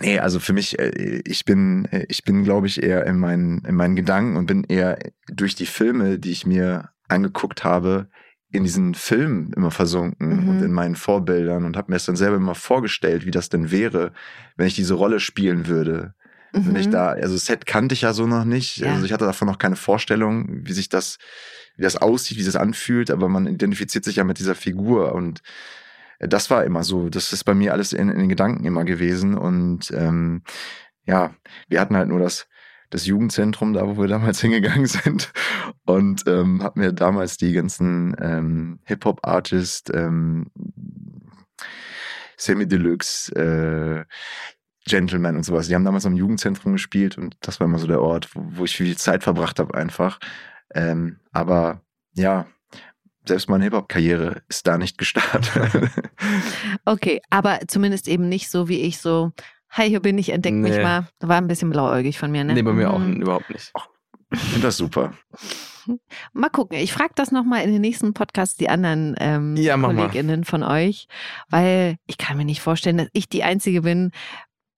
nee, 0.00 0.18
also 0.18 0.40
für 0.40 0.52
mich, 0.52 0.78
äh, 0.78 1.22
ich 1.24 1.44
bin, 1.44 1.86
äh, 1.86 2.04
ich 2.08 2.24
bin, 2.24 2.42
glaube 2.44 2.66
ich, 2.66 2.82
eher 2.82 3.06
in 3.06 3.16
meinen, 3.18 3.64
in 3.64 3.76
meinen 3.76 3.96
Gedanken 3.96 4.36
und 4.36 4.46
bin 4.46 4.64
eher 4.64 4.98
durch 5.28 5.54
die 5.54 5.66
Filme, 5.66 6.18
die 6.18 6.32
ich 6.32 6.44
mir 6.46 6.90
angeguckt 7.08 7.64
habe, 7.64 8.08
in 8.54 8.62
diesen 8.64 8.94
Filmen 8.94 9.52
immer 9.54 9.70
versunken 9.70 10.42
Mhm. 10.44 10.48
und 10.48 10.62
in 10.62 10.72
meinen 10.72 10.96
Vorbildern 10.96 11.64
und 11.64 11.76
habe 11.76 11.90
mir 11.90 11.96
es 11.96 12.06
dann 12.06 12.16
selber 12.16 12.36
immer 12.36 12.54
vorgestellt, 12.54 13.26
wie 13.26 13.30
das 13.30 13.48
denn 13.48 13.70
wäre, 13.70 14.12
wenn 14.56 14.66
ich 14.66 14.74
diese 14.74 14.94
Rolle 14.94 15.20
spielen 15.20 15.66
würde. 15.66 16.14
Wenn 16.52 16.76
ich 16.76 16.86
Mhm. 16.86 16.92
da, 16.92 17.08
also 17.08 17.36
Set 17.36 17.66
kannte 17.66 17.94
ich 17.94 18.02
ja 18.02 18.12
so 18.12 18.28
noch 18.28 18.44
nicht. 18.44 18.76
Ja. 18.76 18.92
Also 18.92 19.04
ich 19.06 19.12
hatte 19.12 19.24
davon 19.24 19.48
noch 19.48 19.58
keine 19.58 19.74
Vorstellung, 19.74 20.64
wie 20.64 20.72
sich 20.72 20.88
das, 20.88 21.18
wie 21.76 21.82
das 21.82 21.96
aussieht, 21.96 22.38
wie 22.38 22.44
das 22.44 22.54
anfühlt, 22.54 23.10
aber 23.10 23.28
man 23.28 23.46
identifiziert 23.48 24.04
sich 24.04 24.16
ja 24.16 24.24
mit 24.24 24.38
dieser 24.38 24.54
Figur 24.54 25.12
und 25.16 25.42
äh, 26.20 26.28
das 26.28 26.50
war 26.50 26.62
immer 26.64 26.84
so. 26.84 27.08
Das 27.08 27.32
ist 27.32 27.42
bei 27.42 27.54
mir 27.54 27.72
alles 27.72 27.92
in, 27.92 28.08
in 28.08 28.18
den 28.20 28.28
Gedanken 28.28 28.64
immer 28.64 28.84
gewesen. 28.84 29.36
Und 29.36 29.90
ähm, 29.90 30.42
ja, 31.06 31.34
wir 31.68 31.80
hatten 31.80 31.96
halt 31.96 32.08
nur 32.08 32.20
das, 32.20 32.46
das 32.94 33.06
Jugendzentrum, 33.06 33.72
da 33.72 33.86
wo 33.88 34.00
wir 34.00 34.08
damals 34.08 34.40
hingegangen 34.40 34.86
sind. 34.86 35.32
Und 35.84 36.24
ähm, 36.26 36.62
hatten 36.62 36.80
mir 36.80 36.92
damals 36.92 37.36
die 37.36 37.52
ganzen 37.52 38.16
ähm, 38.20 38.78
Hip-Hop-Artists, 38.84 39.92
ähm, 39.92 40.50
Semi 42.36 42.66
Deluxe, 42.66 43.34
äh, 43.34 44.04
Gentleman 44.86 45.36
und 45.36 45.42
sowas. 45.42 45.66
Die 45.66 45.74
haben 45.74 45.84
damals 45.84 46.06
am 46.06 46.14
Jugendzentrum 46.14 46.72
gespielt 46.72 47.18
und 47.18 47.36
das 47.40 47.58
war 47.58 47.66
immer 47.66 47.78
so 47.78 47.86
der 47.86 48.00
Ort, 48.00 48.34
wo, 48.34 48.42
wo 48.58 48.64
ich 48.64 48.76
viel 48.76 48.96
Zeit 48.96 49.22
verbracht 49.24 49.58
habe 49.58 49.74
einfach. 49.74 50.20
Ähm, 50.74 51.18
aber 51.32 51.80
ja, 52.12 52.46
selbst 53.26 53.48
meine 53.48 53.64
Hip-Hop-Karriere 53.64 54.42
ist 54.48 54.66
da 54.66 54.78
nicht 54.78 54.98
gestartet. 54.98 55.90
Okay, 56.86 57.20
aber 57.30 57.60
zumindest 57.66 58.08
eben 58.08 58.28
nicht 58.28 58.50
so 58.50 58.68
wie 58.68 58.80
ich 58.80 58.98
so, 58.98 59.32
hi, 59.76 59.88
hier 59.88 60.00
bin 60.00 60.18
ich, 60.18 60.30
entdeck 60.32 60.54
mich 60.54 60.72
Nee. 60.76 60.82
mal. 60.82 61.08
War 61.20 61.36
ein 61.38 61.46
bisschen 61.48 61.70
blauäugig 61.70 62.18
von 62.18 62.30
mir, 62.30 62.44
ne? 62.44 62.54
Nee, 62.54 62.62
bei 62.62 62.72
mir 62.72 62.92
auch 62.92 62.98
Mhm. 62.98 63.20
überhaupt 63.22 63.50
nicht. 63.50 63.72
ich 64.32 64.38
finde 64.40 64.66
das 64.66 64.76
super. 64.76 65.12
Mal 66.32 66.48
gucken. 66.48 66.78
Ich 66.78 66.92
frage 66.94 67.12
das 67.14 67.30
nochmal 67.30 67.62
in 67.62 67.70
den 67.72 67.82
nächsten 67.82 68.14
Podcasts 68.14 68.56
die 68.56 68.70
anderen 68.70 69.14
ähm, 69.18 69.54
Ja, 69.56 69.76
mach 69.76 69.92
mal. 69.92 70.06
KollegInnen 70.08 70.44
von 70.44 70.62
euch, 70.62 71.08
weil 71.50 71.96
ich 72.06 72.16
kann 72.16 72.38
mir 72.38 72.46
nicht 72.46 72.62
vorstellen, 72.62 72.96
dass 72.96 73.08
ich 73.12 73.28
die 73.28 73.42
Einzige 73.44 73.82
bin, 73.82 74.10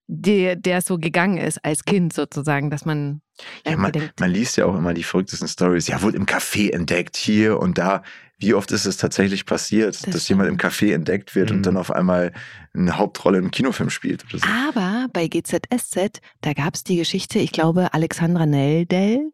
der, 0.08 0.56
der 0.56 0.82
so 0.82 0.98
gegangen 0.98 1.38
ist 1.38 1.64
als 1.64 1.84
Kind 1.84 2.12
sozusagen, 2.12 2.70
dass 2.70 2.84
man 2.84 3.20
Ja, 3.66 3.76
man, 3.76 3.92
denkt, 3.92 4.20
man 4.20 4.30
liest 4.30 4.56
ja 4.56 4.66
auch 4.66 4.76
immer 4.76 4.94
die 4.94 5.02
verrücktesten 5.02 5.48
Stories. 5.48 5.88
Ja, 5.88 6.00
wurde 6.02 6.16
im 6.16 6.26
Café 6.26 6.72
entdeckt, 6.72 7.16
hier 7.16 7.58
und 7.58 7.78
da. 7.78 8.02
Wie 8.38 8.52
oft 8.54 8.70
ist 8.70 8.84
es 8.84 8.98
tatsächlich 8.98 9.46
passiert, 9.46 9.94
Das 10.06 10.12
dass 10.12 10.28
jemand 10.28 10.50
im 10.50 10.58
Café 10.58 10.92
entdeckt 10.92 11.34
wird 11.34 11.50
Mhm. 11.50 11.56
und 11.56 11.66
dann 11.66 11.76
auf 11.78 11.90
einmal 11.90 12.32
eine 12.74 12.98
Hauptrolle 12.98 13.38
im 13.38 13.50
Kinofilm 13.50 13.88
spielt 13.90 14.24
oder 14.26 14.38
so? 14.38 14.46
Aber 14.68 15.06
bei 15.12 15.26
GZSZ, 15.26 16.20
da 16.42 16.52
gab 16.52 16.74
es 16.74 16.84
die 16.84 16.96
Geschichte, 16.96 17.38
ich 17.38 17.50
glaube, 17.52 17.94
Alexandra 17.94 18.44
Neldell, 18.46 19.32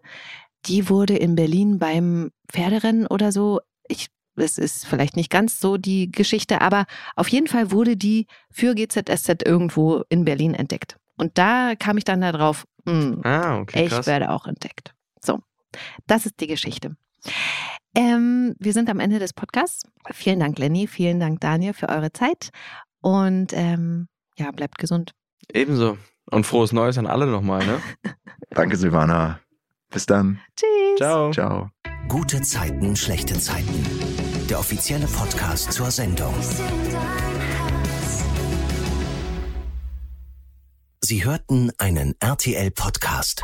die 0.67 0.89
wurde 0.89 1.17
in 1.17 1.35
Berlin 1.35 1.79
beim 1.81 2.31
Pferderennen 2.51 3.07
oder 3.09 3.33
so, 3.33 3.61
ich 3.89 4.07
es 4.37 4.59
ist 4.59 4.87
vielleicht 4.87 5.17
nicht 5.17 5.31
ganz 5.31 5.61
so 5.61 5.77
die 5.77 6.11
Geschichte, 6.11 6.61
aber 6.61 6.87
auf 7.17 7.29
jeden 7.29 7.47
Fall 7.49 7.71
wurde 7.71 7.97
die 7.97 8.27
für 8.51 8.75
GZSZ 8.75 9.43
irgendwo 9.45 10.03
in 10.09 10.25
Berlin 10.25 10.55
entdeckt. 10.55 10.97
Und 11.17 11.37
da 11.39 11.75
kam 11.79 11.99
ich 11.99 12.05
dann 12.05 12.21
darauf, 12.23 12.65
mh, 12.85 13.19
Ah, 13.25 13.59
okay, 13.59 13.85
ich 13.85 13.91
krass. 13.91 14.07
werde 14.07 14.31
auch 14.31 14.47
entdeckt. 14.47 14.95
So, 15.25 15.41
das 16.07 16.27
ist 16.27 16.41
die 16.41 16.47
Geschichte. 16.47 16.97
Ähm, 17.95 18.55
wir 18.59 18.73
sind 18.73 18.89
am 18.89 19.01
Ende 19.01 19.19
des 19.19 19.33
Podcasts. 19.35 19.85
Vielen 20.13 20.41
Dank, 20.41 20.59
Lenny. 20.59 20.87
Vielen 20.87 21.21
Dank, 21.21 21.41
Daniel, 21.41 21.75
für 21.75 21.89
eure 21.91 22.13
Zeit. 22.13 22.51
Und 23.03 23.53
ähm, 23.53 24.09
ja, 24.39 24.51
bleibt 24.51 24.79
gesund. 24.79 25.13
Ebenso. 25.53 25.99
Und 26.31 26.47
frohes 26.47 26.73
Neues 26.73 26.97
an 26.99 27.07
alle 27.07 27.27
nochmal, 27.27 27.65
ne? 27.67 27.81
Danke, 28.51 28.77
Silvana. 28.77 29.41
Bis 29.91 30.07
dann. 30.07 30.41
Tschüss. 30.57 30.97
Ciao. 30.97 31.31
Ciao. 31.33 31.71
Gute 32.09 32.41
Zeiten, 32.41 32.97
schlechte 32.97 33.35
Zeiten. 33.39 34.12
Der 34.49 34.59
offizielle 34.59 35.07
Podcast 35.07 35.73
zur 35.73 35.91
Sendung. 35.91 36.35
Sie 41.01 41.25
hörten 41.25 41.71
einen 41.79 42.15
RTL-Podcast. 42.21 43.43